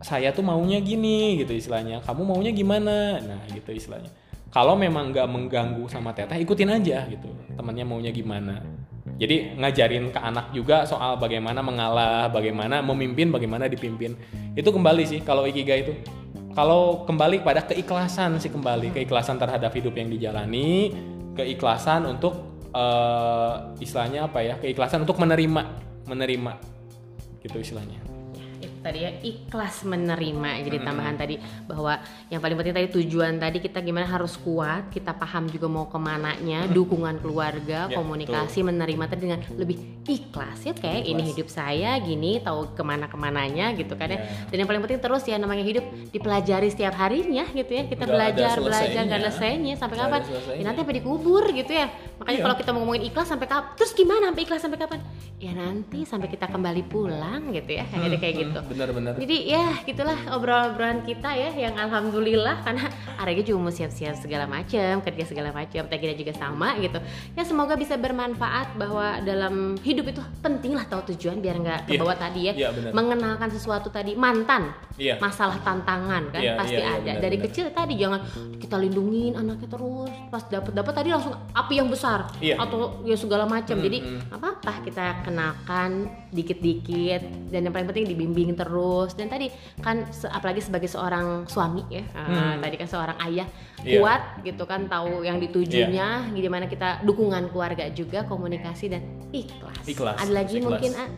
Saya 0.00 0.32
tuh 0.32 0.46
maunya 0.46 0.80
gini 0.80 1.44
gitu 1.44 1.52
istilahnya. 1.52 2.00
Kamu 2.08 2.24
maunya 2.24 2.56
gimana? 2.56 3.20
Nah 3.20 3.44
gitu 3.52 3.68
istilahnya. 3.68 4.08
Kalau 4.48 4.80
memang 4.80 5.12
nggak 5.12 5.28
mengganggu 5.28 5.84
sama 5.92 6.16
teteh 6.16 6.40
ikutin 6.40 6.72
aja 6.72 7.04
gitu. 7.04 7.28
Temannya 7.52 7.84
maunya 7.84 8.08
gimana 8.08 8.77
jadi 9.16 9.56
ngajarin 9.56 10.12
ke 10.12 10.20
anak 10.20 10.52
juga 10.52 10.84
soal 10.84 11.16
bagaimana 11.16 11.64
mengalah 11.64 12.28
bagaimana 12.28 12.84
memimpin 12.84 13.32
bagaimana 13.32 13.70
dipimpin. 13.70 14.18
Itu 14.52 14.68
kembali 14.74 15.02
sih 15.08 15.20
kalau 15.24 15.48
ikigai 15.48 15.88
itu. 15.88 15.94
Kalau 16.52 17.06
kembali 17.06 17.46
pada 17.46 17.62
keikhlasan 17.64 18.36
sih 18.42 18.50
kembali. 18.50 18.90
Keikhlasan 18.90 19.38
terhadap 19.38 19.70
hidup 19.72 19.94
yang 19.94 20.10
dijalani 20.10 20.92
keikhlasan 21.38 22.04
untuk 22.04 22.66
eh, 22.74 23.54
istilahnya 23.80 24.26
apa 24.26 24.42
ya? 24.42 24.54
Keikhlasan 24.58 25.06
untuk 25.06 25.16
menerima 25.22 25.62
menerima 26.08 26.52
gitu 27.44 27.60
istilahnya 27.62 28.07
tadi 28.78 28.98
ya 29.00 29.10
ikhlas 29.18 29.82
menerima. 29.82 30.50
Jadi 30.62 30.76
tambahan 30.78 31.14
tadi 31.14 31.36
bahwa 31.64 31.98
yang 32.26 32.38
paling 32.38 32.56
penting 32.56 32.74
tadi 32.74 32.88
tujuan 32.94 33.36
tadi 33.36 33.58
kita 33.58 33.78
gimana 33.78 34.04
harus 34.04 34.36
kuat 34.36 34.88
kita 34.88 35.12
paham 35.12 35.46
juga 35.46 35.66
mau 35.66 35.86
ke 35.86 35.96
mananya 35.96 36.64
dukungan 36.66 37.18
keluarga 37.18 37.86
Ya, 37.86 37.94
komunikasi 37.94 38.60
menerima 38.60 39.04
tadi 39.06 39.20
dengan 39.24 39.40
lebih 39.52 39.76
ikhlas. 40.04 40.62
Ya 40.62 40.72
kayak 40.72 41.04
ini 41.04 41.22
hidup 41.26 41.46
saya 41.46 41.94
gini 41.98 42.38
tahu 42.38 42.72
ke 42.72 42.82
mana 42.82 43.06
ke 43.06 43.14
mananya 43.14 43.70
gitu 43.72 43.94
kan 43.94 44.08
ya. 44.08 44.18
Ya. 44.18 44.26
dan 44.46 44.56
yang 44.56 44.68
paling 44.68 44.82
penting 44.82 44.98
terus 44.98 45.22
ya 45.22 45.36
namanya 45.36 45.62
hidup 45.62 45.84
dipelajari 46.10 46.68
setiap 46.68 46.94
harinya 46.94 47.44
gitu 47.48 47.70
ya. 47.70 47.82
Kita 47.84 48.02
ada 48.02 48.12
belajar 48.12 48.56
belajar 48.58 49.02
nggak 49.04 49.18
ada 49.18 49.30
selesainya. 49.30 49.74
Sampai 49.74 49.96
Nggak 49.96 50.08
kapan? 50.10 50.22
selesainya. 50.24 50.58
ya 50.58 50.64
nanti 50.64 50.78
sampai 50.80 50.96
dikubur 50.96 51.44
gitu 51.50 51.72
ya. 51.72 51.86
Makanya 52.18 52.34
Iya. 52.34 52.44
kalau 52.44 52.56
kita 52.56 52.70
mau 52.70 52.80
ngomongin 52.82 53.04
ikhlas 53.06 53.26
sampai 53.28 53.46
kapan 53.46 53.68
terus 53.74 53.92
gimana 53.92 54.24
sampai 54.28 54.42
ikhlas 54.42 54.60
sampai 54.60 54.78
kapan? 54.78 55.00
Ya 55.38 55.52
nanti 55.52 55.98
sampai 56.02 56.28
kita 56.28 56.46
kembali 56.46 56.82
pulang 56.84 57.42
gitu 57.52 57.70
ya. 57.72 57.84
Jadi 57.86 58.16
kayak 58.16 58.34
gitu 58.38 58.58
benar-benar 58.68 59.12
jadi 59.16 59.36
ya 59.48 59.64
gitulah 59.82 60.18
obrolan-obrolan 60.30 61.00
kita 61.02 61.30
ya 61.30 61.50
yang 61.58 61.74
alhamdulillah 61.74 62.60
karena 62.62 62.86
Arega 63.16 63.42
juga 63.42 63.58
mau 63.60 63.72
siap-siap 63.72 64.14
segala 64.14 64.44
macam 64.44 65.00
kerja 65.00 65.24
segala 65.24 65.50
macam 65.50 65.82
Tegina 65.84 66.12
juga 66.12 66.32
sama 66.32 66.76
gitu 66.76 67.00
ya 67.32 67.42
semoga 67.42 67.74
bisa 67.74 67.96
bermanfaat 67.96 68.76
bahwa 68.76 69.18
dalam 69.20 69.54
hidup 69.78 70.06
itu 70.06 70.20
penting 70.38 70.72
lah 70.72 70.84
tahu 70.84 71.08
tujuan 71.08 71.38
biar 71.38 71.56
nggak 71.56 71.80
Iya. 71.80 71.90
kebawa 71.90 72.14
tadi 72.14 72.40
ya 72.42 72.52
Iya, 72.54 72.68
benar. 72.70 72.90
mengenalkan 72.92 73.48
sesuatu 73.48 73.88
tadi 73.88 74.12
mantan 74.12 74.70
Iya. 74.94 75.16
masalah 75.16 75.56
tantangan 75.58 76.28
kan 76.28 76.40
Iya, 76.40 76.52
pasti 76.54 76.74
iya, 76.74 76.82
iya, 76.82 76.90
ada 76.92 77.02
benar, 77.08 77.22
dari 77.22 77.36
benar. 77.36 77.46
kecil 77.48 77.66
tadi 77.70 77.94
jangan 77.94 78.20
kita 78.58 78.76
lindungin 78.76 79.32
anaknya 79.32 79.68
terus 79.68 80.10
pas 80.28 80.42
dapet 80.44 80.72
dapet 80.72 80.92
tadi 80.92 81.08
langsung 81.08 81.32
api 81.50 81.74
yang 81.74 81.88
besar 81.88 82.28
Iya. 82.38 82.58
atau 82.58 82.78
ya 83.02 83.14
segala 83.14 83.46
macam 83.46 83.72
Hmm, 83.72 83.84
jadi 83.84 83.98
apa 84.28 84.48
apa 84.58 84.72
kita 84.82 85.04
kenakan 85.22 85.90
dikit-dikit 86.30 87.22
dan 87.48 87.60
yang 87.60 87.72
paling 87.72 87.86
penting 87.86 88.04
dibimbing 88.06 88.50
terus 88.58 89.14
dan 89.14 89.26
tadi 89.26 89.48
kan 89.78 90.10
se- 90.10 90.26
apalagi 90.28 90.58
sebagai 90.58 90.86
seorang 90.86 91.46
suami 91.46 91.86
ya 91.88 92.02
uh, 92.10 92.26
Hmm. 92.26 92.58
tadi 92.58 92.74
kan 92.74 92.88
seorang 92.88 93.18
ayah 93.24 93.46
Iya. 93.78 94.02
kuat 94.02 94.22
gitu 94.42 94.66
kan 94.66 94.84
tahu 94.84 95.22
yang 95.22 95.38
ditujunya 95.38 96.06
gimana 96.34 96.66
kita 96.66 96.98
dukungan 97.00 97.46
keluarga 97.48 97.86
juga 97.88 98.26
komunikasi 98.26 98.90
dan 98.90 99.02
ikhlas, 99.30 99.86
Ikhlas, 99.86 100.18
ada 100.18 100.32
lagi 100.34 100.58
ikhlas. 100.58 100.66
mungkin 100.66 100.92
ah, 100.92 101.08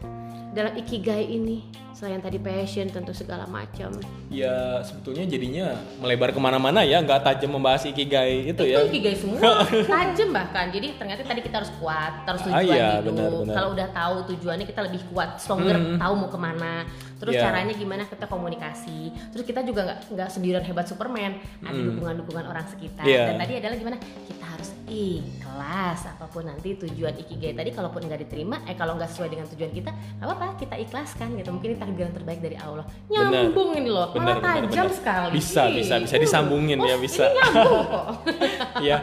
dalam 0.51 0.77
ikigai 0.77 1.25
ini 1.25 1.65
selain 1.93 2.19
tadi 2.19 2.37
passion 2.37 2.87
tentu 2.87 3.11
segala 3.11 3.45
macam 3.45 3.91
ya 4.29 4.81
sebetulnya 4.81 5.27
jadinya 5.27 5.67
melebar 5.99 6.31
ke 6.31 6.39
mana-mana 6.39 6.81
ya 6.81 6.99
nggak 6.99 7.21
tajam 7.21 7.53
membahas 7.53 7.85
ikigai 7.85 8.49
itu 8.49 8.63
ya 8.65 8.81
itu 8.81 8.89
ikigai 8.91 9.15
semua 9.15 9.41
tajam 9.93 10.29
bahkan 10.31 10.69
jadi 10.69 10.95
ternyata 10.95 11.23
tadi 11.23 11.41
kita 11.41 11.57
harus 11.59 11.73
kuat 11.77 12.25
terus 12.25 12.41
Ah, 12.43 12.59
tujuan 12.59 12.73
iya, 12.73 12.89
benar, 13.01 13.29
benar. 13.35 13.55
kalau 13.55 13.69
udah 13.73 13.89
tahu 13.91 14.15
tujuannya 14.29 14.65
kita 14.65 14.81
lebih 14.83 15.03
kuat 15.09 15.37
stronger 15.37 15.73
Hmm. 15.73 15.97
tahu 15.97 16.13
mau 16.17 16.29
ke 16.29 16.39
mana 16.39 16.85
terus 17.17 17.35
Iya. 17.35 17.43
caranya 17.43 17.75
gimana 17.75 18.03
kita 18.05 18.25
komunikasi 18.25 19.01
terus 19.29 19.45
kita 19.45 19.61
juga 19.61 19.81
nggak 19.85 19.99
nggak 20.11 20.29
sendirian 20.29 20.63
hebat 20.63 20.85
superman 20.85 21.37
ada 21.61 21.73
Hmm. 21.73 21.89
dukungan 21.91 22.15
dukungan 22.19 22.45
orang 22.47 22.67
sekitar 22.67 23.05
Iya. 23.05 23.29
dan 23.29 23.37
tadi 23.39 23.53
adalah 23.57 23.77
gimana 23.77 23.97
kita 24.01 24.45
harus 24.47 24.71
ikhlas 24.87 26.01
apa 26.07 26.27
pun 26.27 26.45
nanti 26.45 26.77
tujuan 26.77 27.15
ikigai 27.17 27.53
tadi 27.53 27.71
kalaupun 27.71 28.03
nggak 28.03 28.21
diterima 28.21 28.61
eh 28.65 28.75
kalau 28.75 28.95
nggak 28.95 29.09
sesuai 29.09 29.29
dengan 29.29 29.47
tujuan 29.49 29.71
kita 29.71 29.91
nggak 29.91 30.27
apa-apa 30.27 30.47
kita 30.57 30.75
ikhlaskan 30.79 31.29
gitu 31.35 31.51
mungkin 31.51 31.71
takdir 31.81 32.05
yang 32.07 32.15
terbaik 32.15 32.41
dari 32.45 32.57
Allah. 32.61 32.85
Nyambung 33.09 33.71
ini 33.81 33.89
loh 33.89 34.13
malah 34.13 34.37
benar, 34.37 34.69
tajam 34.69 34.89
sekali. 34.93 35.33
Bisa, 35.41 35.73
bisa, 35.73 35.95
bisa 36.05 36.17
disambungin 36.21 36.79
ya, 36.85 36.95
oh, 36.95 37.01
bisa. 37.01 37.25
ini 37.25 37.37
nyambung 37.41 37.85
kok. 37.89 38.07
Ya 38.89 38.97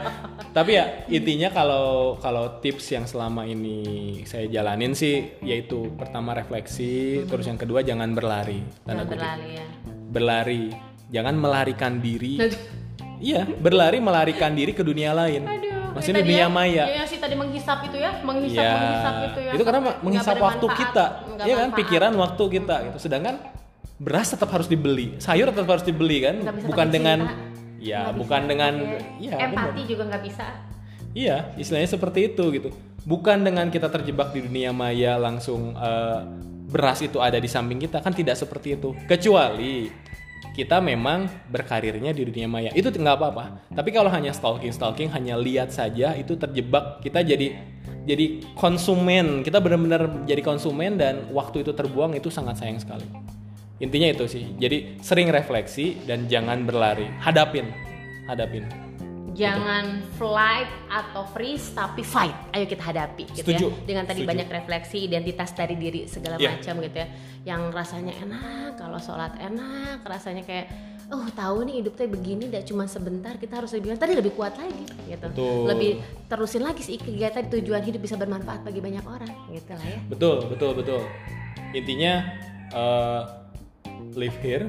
tapi 0.58 0.74
ya 0.74 1.06
intinya 1.06 1.54
kalau 1.54 2.18
kalau 2.18 2.58
tips 2.58 2.90
yang 2.90 3.06
selama 3.06 3.46
ini 3.46 3.78
saya 4.26 4.50
jalanin 4.50 4.98
sih 4.98 5.38
yaitu 5.46 5.94
pertama 5.94 6.34
refleksi 6.34 7.22
terus 7.30 7.46
yang 7.46 7.62
kedua 7.62 7.86
jangan 7.86 8.18
berlari 8.18 8.66
tanda 8.82 9.06
Jangan 9.06 9.14
berlari 9.14 9.48
ya. 9.54 9.66
Berlari. 10.08 10.64
Jangan 11.08 11.36
melarikan 11.38 11.94
diri. 12.02 12.36
Iya 13.18 13.50
berlari 13.50 13.98
melarikan 13.98 14.54
diri 14.54 14.78
ke 14.78 14.86
dunia 14.86 15.10
lain. 15.10 15.42
Aduh, 15.42 15.67
maksudnya 15.98 16.22
yang 16.22 16.22
tadi 16.22 16.32
dunia 16.32 16.46
ya, 16.46 16.48
maya 16.48 16.84
Ya, 16.86 16.96
yang 17.02 17.10
sih 17.10 17.20
tadi 17.20 17.36
menghisap 17.36 17.80
itu 17.90 17.98
ya, 17.98 18.12
menghisap, 18.22 18.64
Ya, 18.64 18.74
menghisap 18.78 19.14
itu 19.18 19.40
ya. 19.42 19.52
itu 19.58 19.64
karena 19.66 19.82
menghisap 20.06 20.36
waktu 20.38 20.68
kita, 20.70 21.06
ya 21.42 21.56
kan, 21.58 21.70
manfaat. 21.74 21.78
pikiran 21.82 22.12
waktu 22.16 22.44
kita 22.54 22.76
gitu. 22.86 22.98
Sedangkan 23.02 23.36
beras 23.98 24.28
tetap 24.30 24.50
harus 24.54 24.70
dibeli, 24.70 25.18
sayur 25.18 25.50
tetap 25.50 25.68
harus 25.74 25.86
dibeli 25.86 26.22
kan, 26.22 26.36
bukan 26.70 26.88
dengan, 26.94 27.20
ya 27.82 28.14
bukan 28.14 28.42
dengan, 28.46 28.74
ya 29.18 29.42
empati 29.42 29.82
juga 29.90 30.06
nggak 30.14 30.24
bisa. 30.24 30.46
Iya, 31.18 31.58
istilahnya 31.58 31.90
seperti 31.90 32.30
itu 32.30 32.44
gitu. 32.54 32.70
Bukan 33.08 33.42
dengan 33.42 33.74
kita 33.74 33.90
terjebak 33.90 34.38
di 34.38 34.46
dunia 34.46 34.70
maya 34.70 35.18
langsung 35.18 35.74
eh, 35.74 36.20
beras 36.68 37.02
itu 37.02 37.18
ada 37.18 37.40
di 37.42 37.50
samping 37.50 37.80
kita 37.82 38.04
kan 38.06 38.14
tidak 38.14 38.38
seperti 38.38 38.78
itu. 38.78 38.94
Kecuali 39.10 39.90
kita 40.58 40.82
memang 40.82 41.30
berkarirnya 41.54 42.10
di 42.18 42.26
dunia 42.26 42.50
maya 42.50 42.74
itu 42.74 42.90
nggak 42.90 43.16
apa-apa. 43.22 43.70
Tapi 43.78 43.94
kalau 43.94 44.10
hanya 44.10 44.34
stalking 44.34 44.74
stalking 44.74 45.14
hanya 45.14 45.38
lihat 45.38 45.70
saja 45.70 46.18
itu 46.18 46.34
terjebak 46.34 46.98
kita 47.06 47.22
jadi 47.22 47.62
jadi 48.10 48.42
konsumen 48.58 49.46
kita 49.46 49.62
benar-benar 49.62 50.26
jadi 50.26 50.42
konsumen 50.42 50.98
dan 50.98 51.30
waktu 51.30 51.62
itu 51.62 51.78
terbuang 51.78 52.18
itu 52.18 52.34
sangat 52.34 52.58
sayang 52.58 52.82
sekali. 52.82 53.06
Intinya 53.78 54.10
itu 54.10 54.26
sih. 54.26 54.58
Jadi 54.58 54.98
sering 55.06 55.30
refleksi 55.30 56.02
dan 56.10 56.26
jangan 56.26 56.66
berlari. 56.66 57.06
Hadapin, 57.22 57.70
hadapin. 58.26 58.87
Jangan 59.38 59.86
flight 60.14 60.66
atau 60.88 61.24
freeze 61.28 61.70
tapi 61.72 62.02
fight. 62.02 62.34
Ayo 62.52 62.66
kita 62.66 62.82
hadapi 62.84 63.30
gitu 63.30 63.46
Setuju, 63.46 63.66
ya. 63.70 63.86
Dengan 63.86 64.04
tadi 64.04 64.22
setuju. 64.22 64.32
banyak 64.34 64.48
refleksi 64.52 64.98
identitas 65.04 65.54
dari 65.54 65.76
diri 65.76 66.04
segala 66.06 66.36
Iya. 66.36 66.58
macam 66.58 66.82
gitu 66.82 66.98
ya. 66.98 67.08
Yang 67.46 67.62
rasanya 67.72 68.14
enak, 68.18 68.70
kalau 68.76 68.98
sholat 68.98 69.38
enak, 69.38 70.02
rasanya 70.02 70.42
kayak 70.42 70.68
oh 71.08 71.24
tahu 71.32 71.64
nih 71.64 71.80
hidup 71.80 71.96
teh 71.96 72.04
begini 72.04 72.52
tidak 72.52 72.66
cuma 72.66 72.84
sebentar 72.84 73.32
kita 73.34 73.64
harus 73.64 73.72
lebih 73.72 73.96
tadi 73.96 74.12
lebih 74.12 74.36
kuat 74.36 74.60
lagi 74.60 74.76
gitu 75.08 75.24
Betul. 75.24 75.64
lebih 75.64 75.92
terusin 76.28 76.68
lagi 76.68 76.84
sih 76.84 77.00
kegiatan 77.00 77.48
tujuan 77.48 77.80
hidup 77.80 78.04
bisa 78.04 78.20
bermanfaat 78.20 78.60
bagi 78.60 78.84
banyak 78.84 79.08
orang 79.08 79.32
gitu 79.48 79.72
lah 79.72 79.88
ya 79.88 80.04
Betul, 80.04 80.52
betul, 80.52 80.76
betul. 80.76 81.00
Intinya 81.72 82.28
eh, 82.70 83.22
live 84.14 84.36
here, 84.38 84.68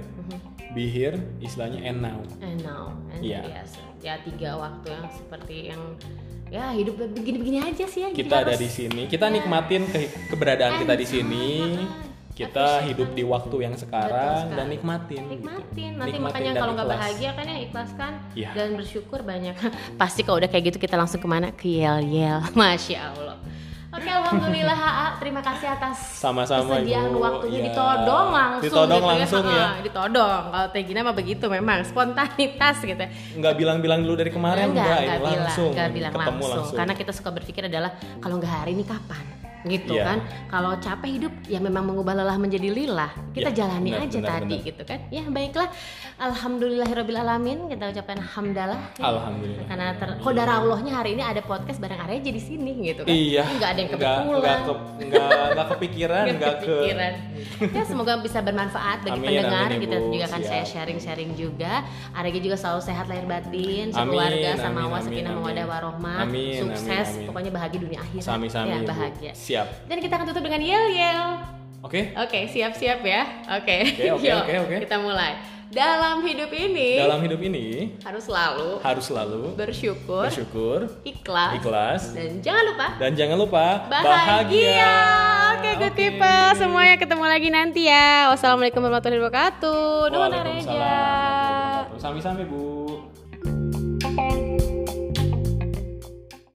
be 0.71 0.87
here, 0.87 1.19
istilahnya 1.41 1.83
and 1.83 1.99
now. 1.99 2.23
And 2.39 2.63
now, 2.63 2.95
and 3.11 3.19
Iya. 3.19 3.43
biasa. 3.43 3.83
Ya 3.99 4.15
tiga 4.19 4.55
waktu 4.55 4.87
yang 4.89 5.07
seperti 5.09 5.57
yang 5.69 5.83
ya 6.49 6.73
hidup 6.73 6.97
begini-begini 6.97 7.59
aja 7.61 7.85
sih 7.85 8.01
ya. 8.01 8.09
Kita 8.11 8.41
ada 8.41 8.53
harus- 8.53 8.63
di 8.63 8.69
sini, 8.69 9.03
kita 9.05 9.27
Ya. 9.27 9.35
nikmatin 9.35 9.83
ke- 9.85 10.11
keberadaan 10.29 10.79
kita 10.79 10.95
di 10.95 11.07
sini. 11.07 11.47
Kita 12.31 12.87
hidup 12.87 13.13
di 13.13 13.27
waktu 13.27 13.57
yang 13.61 13.75
sekarang 13.75 14.55
dan 14.55 14.67
nikmatin. 14.69 15.27
gitu. 15.27 15.43
Nikmatin. 15.43 15.91
Nanti 15.99 16.13
Nikmatin 16.15 16.23
makanya 16.23 16.53
kalau 16.57 16.73
nggak 16.73 16.89
bahagia 16.89 17.31
kan 17.35 17.45
ya 17.45 17.59
ikhlaskan 17.61 18.13
Iya. 18.33 18.51
dan 18.55 18.69
bersyukur 18.75 19.21
banyak. 19.23 19.59
Pasti 20.01 20.23
kalau 20.23 20.39
udah 20.39 20.47
kayak 20.47 20.71
gitu 20.71 20.79
kita 20.79 20.95
langsung 20.95 21.19
ke 21.19 21.27
mana? 21.27 21.51
Ke 21.51 21.67
yel 21.67 21.99
yel. 22.01 22.39
Masya 22.55 23.11
Allah. 23.13 23.37
Oke, 23.99 24.07
alhamdulillah 24.09 24.79
AA. 24.79 25.07
Terima 25.19 25.41
kasih 25.41 25.69
atas 25.69 25.97
Sama-sama, 26.15 26.79
kesediaan 26.79 27.11
Ibu. 27.11 27.19
waktunya 27.19 27.59
Iya. 27.59 27.67
ditodong 27.69 28.27
langsung. 28.31 28.65
Ditodong 28.65 29.01
gitu 29.01 29.11
langsung 29.11 29.45
ya. 29.45 29.59
Ah, 29.59 29.75
ditodong. 29.81 30.43
Kalau 30.49 30.69
Teh 30.71 30.83
Gina 30.83 31.01
mah 31.03 31.13
begitu 31.13 31.45
memang 31.49 31.79
spontanitas 31.83 32.77
gitu. 32.81 33.05
nggak 33.39 33.55
bilang-bilang 33.55 34.01
dulu 34.01 34.15
dari 34.15 34.31
kemarin 34.31 34.71
enggak, 34.71 34.87
enggak, 34.87 34.99
enggak 35.01 35.19
bilang, 35.19 35.43
langsung 35.43 35.71
enggak 35.71 35.89
bilang 35.91 36.13
ketemu 36.13 36.45
langsung. 36.49 36.77
Karena 36.77 36.95
kita 36.95 37.13
suka 37.13 37.31
berpikir 37.31 37.63
adalah 37.67 37.91
kalau 38.19 38.35
nggak 38.39 38.53
hari 38.57 38.73
ini 38.73 38.85
kapan? 38.85 39.38
Gitu 39.69 39.95
Iya. 39.95 40.05
kan. 40.05 40.19
Kalau 40.49 40.73
capek 40.79 41.11
hidup 41.13 41.33
ya 41.45 41.61
memang 41.61 41.85
mengubah 41.85 42.17
lelah 42.17 42.35
menjadi 42.35 42.69
lillah. 42.69 43.13
Kita 43.31 43.53
Ya, 43.53 43.65
jalani 43.65 43.93
benar, 43.93 44.05
aja 44.05 44.19
benar, 44.19 44.31
tadi 44.35 44.55
benar. 44.57 44.69
gitu 44.69 44.83
kan. 44.83 44.99
Ya 45.09 45.23
baiklah. 45.25 45.69
Alhamdulillahirabbil 46.19 47.19
alamin. 47.19 47.59
Kita 47.69 47.85
ucapkan 47.89 48.19
hamdalah. 48.19 48.81
ya. 48.95 49.05
Alhamdulillah. 49.05 49.65
Karena 49.69 49.87
ter 49.95 50.11
kodara 50.19 50.53
Allahnya 50.59 50.93
hari 50.95 51.15
ini 51.15 51.23
ada 51.23 51.41
podcast 51.41 51.79
bareng 51.79 52.01
Arya 52.01 52.19
di 52.21 52.43
sini 52.43 52.73
gitu 52.85 53.05
kan. 53.05 53.13
Iya. 53.13 53.43
Nggak 53.47 53.69
ada 53.69 53.79
yang 53.79 53.91
kebetulan. 53.91 54.25
Nggak 54.29 54.57
ke, 54.59 55.65
kepikiran, 55.69 56.25
Nggak 56.25 56.37
nggak 56.39 56.55
ke. 56.59 56.67
kepikiran. 56.67 57.13
ya 57.59 57.83
semoga 57.85 58.13
bisa 58.19 58.39
bermanfaat 58.41 58.99
bagi 59.03 59.15
Amin, 59.15 59.29
pendengar. 59.31 59.69
amin, 59.69 59.79
Kita 59.81 59.97
Ibu. 59.97 60.11
juga 60.11 60.25
akan 60.27 60.43
saya 60.43 60.65
sharing-sharing 60.65 61.31
juga. 61.35 61.73
Arya 62.13 62.39
juga 62.39 62.57
selalu 62.57 62.81
sehat 62.83 63.07
lahir 63.07 63.27
batin, 63.27 63.85
sekeluarga 63.91 64.51
sama 64.57 64.81
wasakinah 64.89 65.33
mawadah 65.33 65.67
warohmah, 65.67 66.19
sukses, 66.27 66.87
amin, 67.09 67.15
amin. 67.15 67.27
pokoknya 67.29 67.51
bahagia 67.53 67.79
dunia 67.79 67.99
akhirat. 68.01 68.27
Ya, 68.69 68.79
bahagia. 68.85 69.33
Siap. 69.35 69.58
Dan 69.89 69.99
kita 69.99 70.15
akan 70.21 70.27
tutup 70.31 70.43
dengan 70.45 70.61
yel 70.63 70.87
yel. 70.93 71.23
Oke. 71.83 72.11
Oke, 72.19 72.51
siap-siap 72.51 73.01
ya. 73.07 73.23
Oke. 73.59 73.95
Oke, 74.15 74.29
oke, 74.43 74.53
oke. 74.67 74.77
Kita 74.85 74.99
mulai. 74.99 75.59
Dalam 75.69 76.25
hidup 76.25 76.49
ini 76.49 76.97
Dalam 76.97 77.21
hidup 77.21 77.45
ini 77.45 77.93
harus 78.01 78.25
selalu 78.25 78.81
harus 78.81 79.05
selalu 79.05 79.53
bersyukur, 79.53 80.25
bersyukur, 80.25 80.89
ikhlas, 81.05 81.61
ikhlas, 81.61 82.03
dan 82.17 82.41
jangan 82.41 82.65
lupa 82.73 82.87
dan 82.97 83.13
jangan 83.13 83.37
lupa 83.37 83.67
bahagia. 83.93 84.97
Oke, 85.61 85.71
good 85.77 85.93
Oke. 85.93 86.01
people. 86.09 86.49
Semuanya 86.57 86.97
ketemu 86.97 87.25
lagi 87.29 87.49
nanti 87.53 87.85
ya. 87.85 88.33
Wassalamualaikum 88.33 88.81
warahmatullahi 88.81 89.21
wabarakatuh. 89.21 90.09
Waalaikumsalam. 90.09 92.01
Sami-sami 92.01 92.49
Bu. 92.49 93.05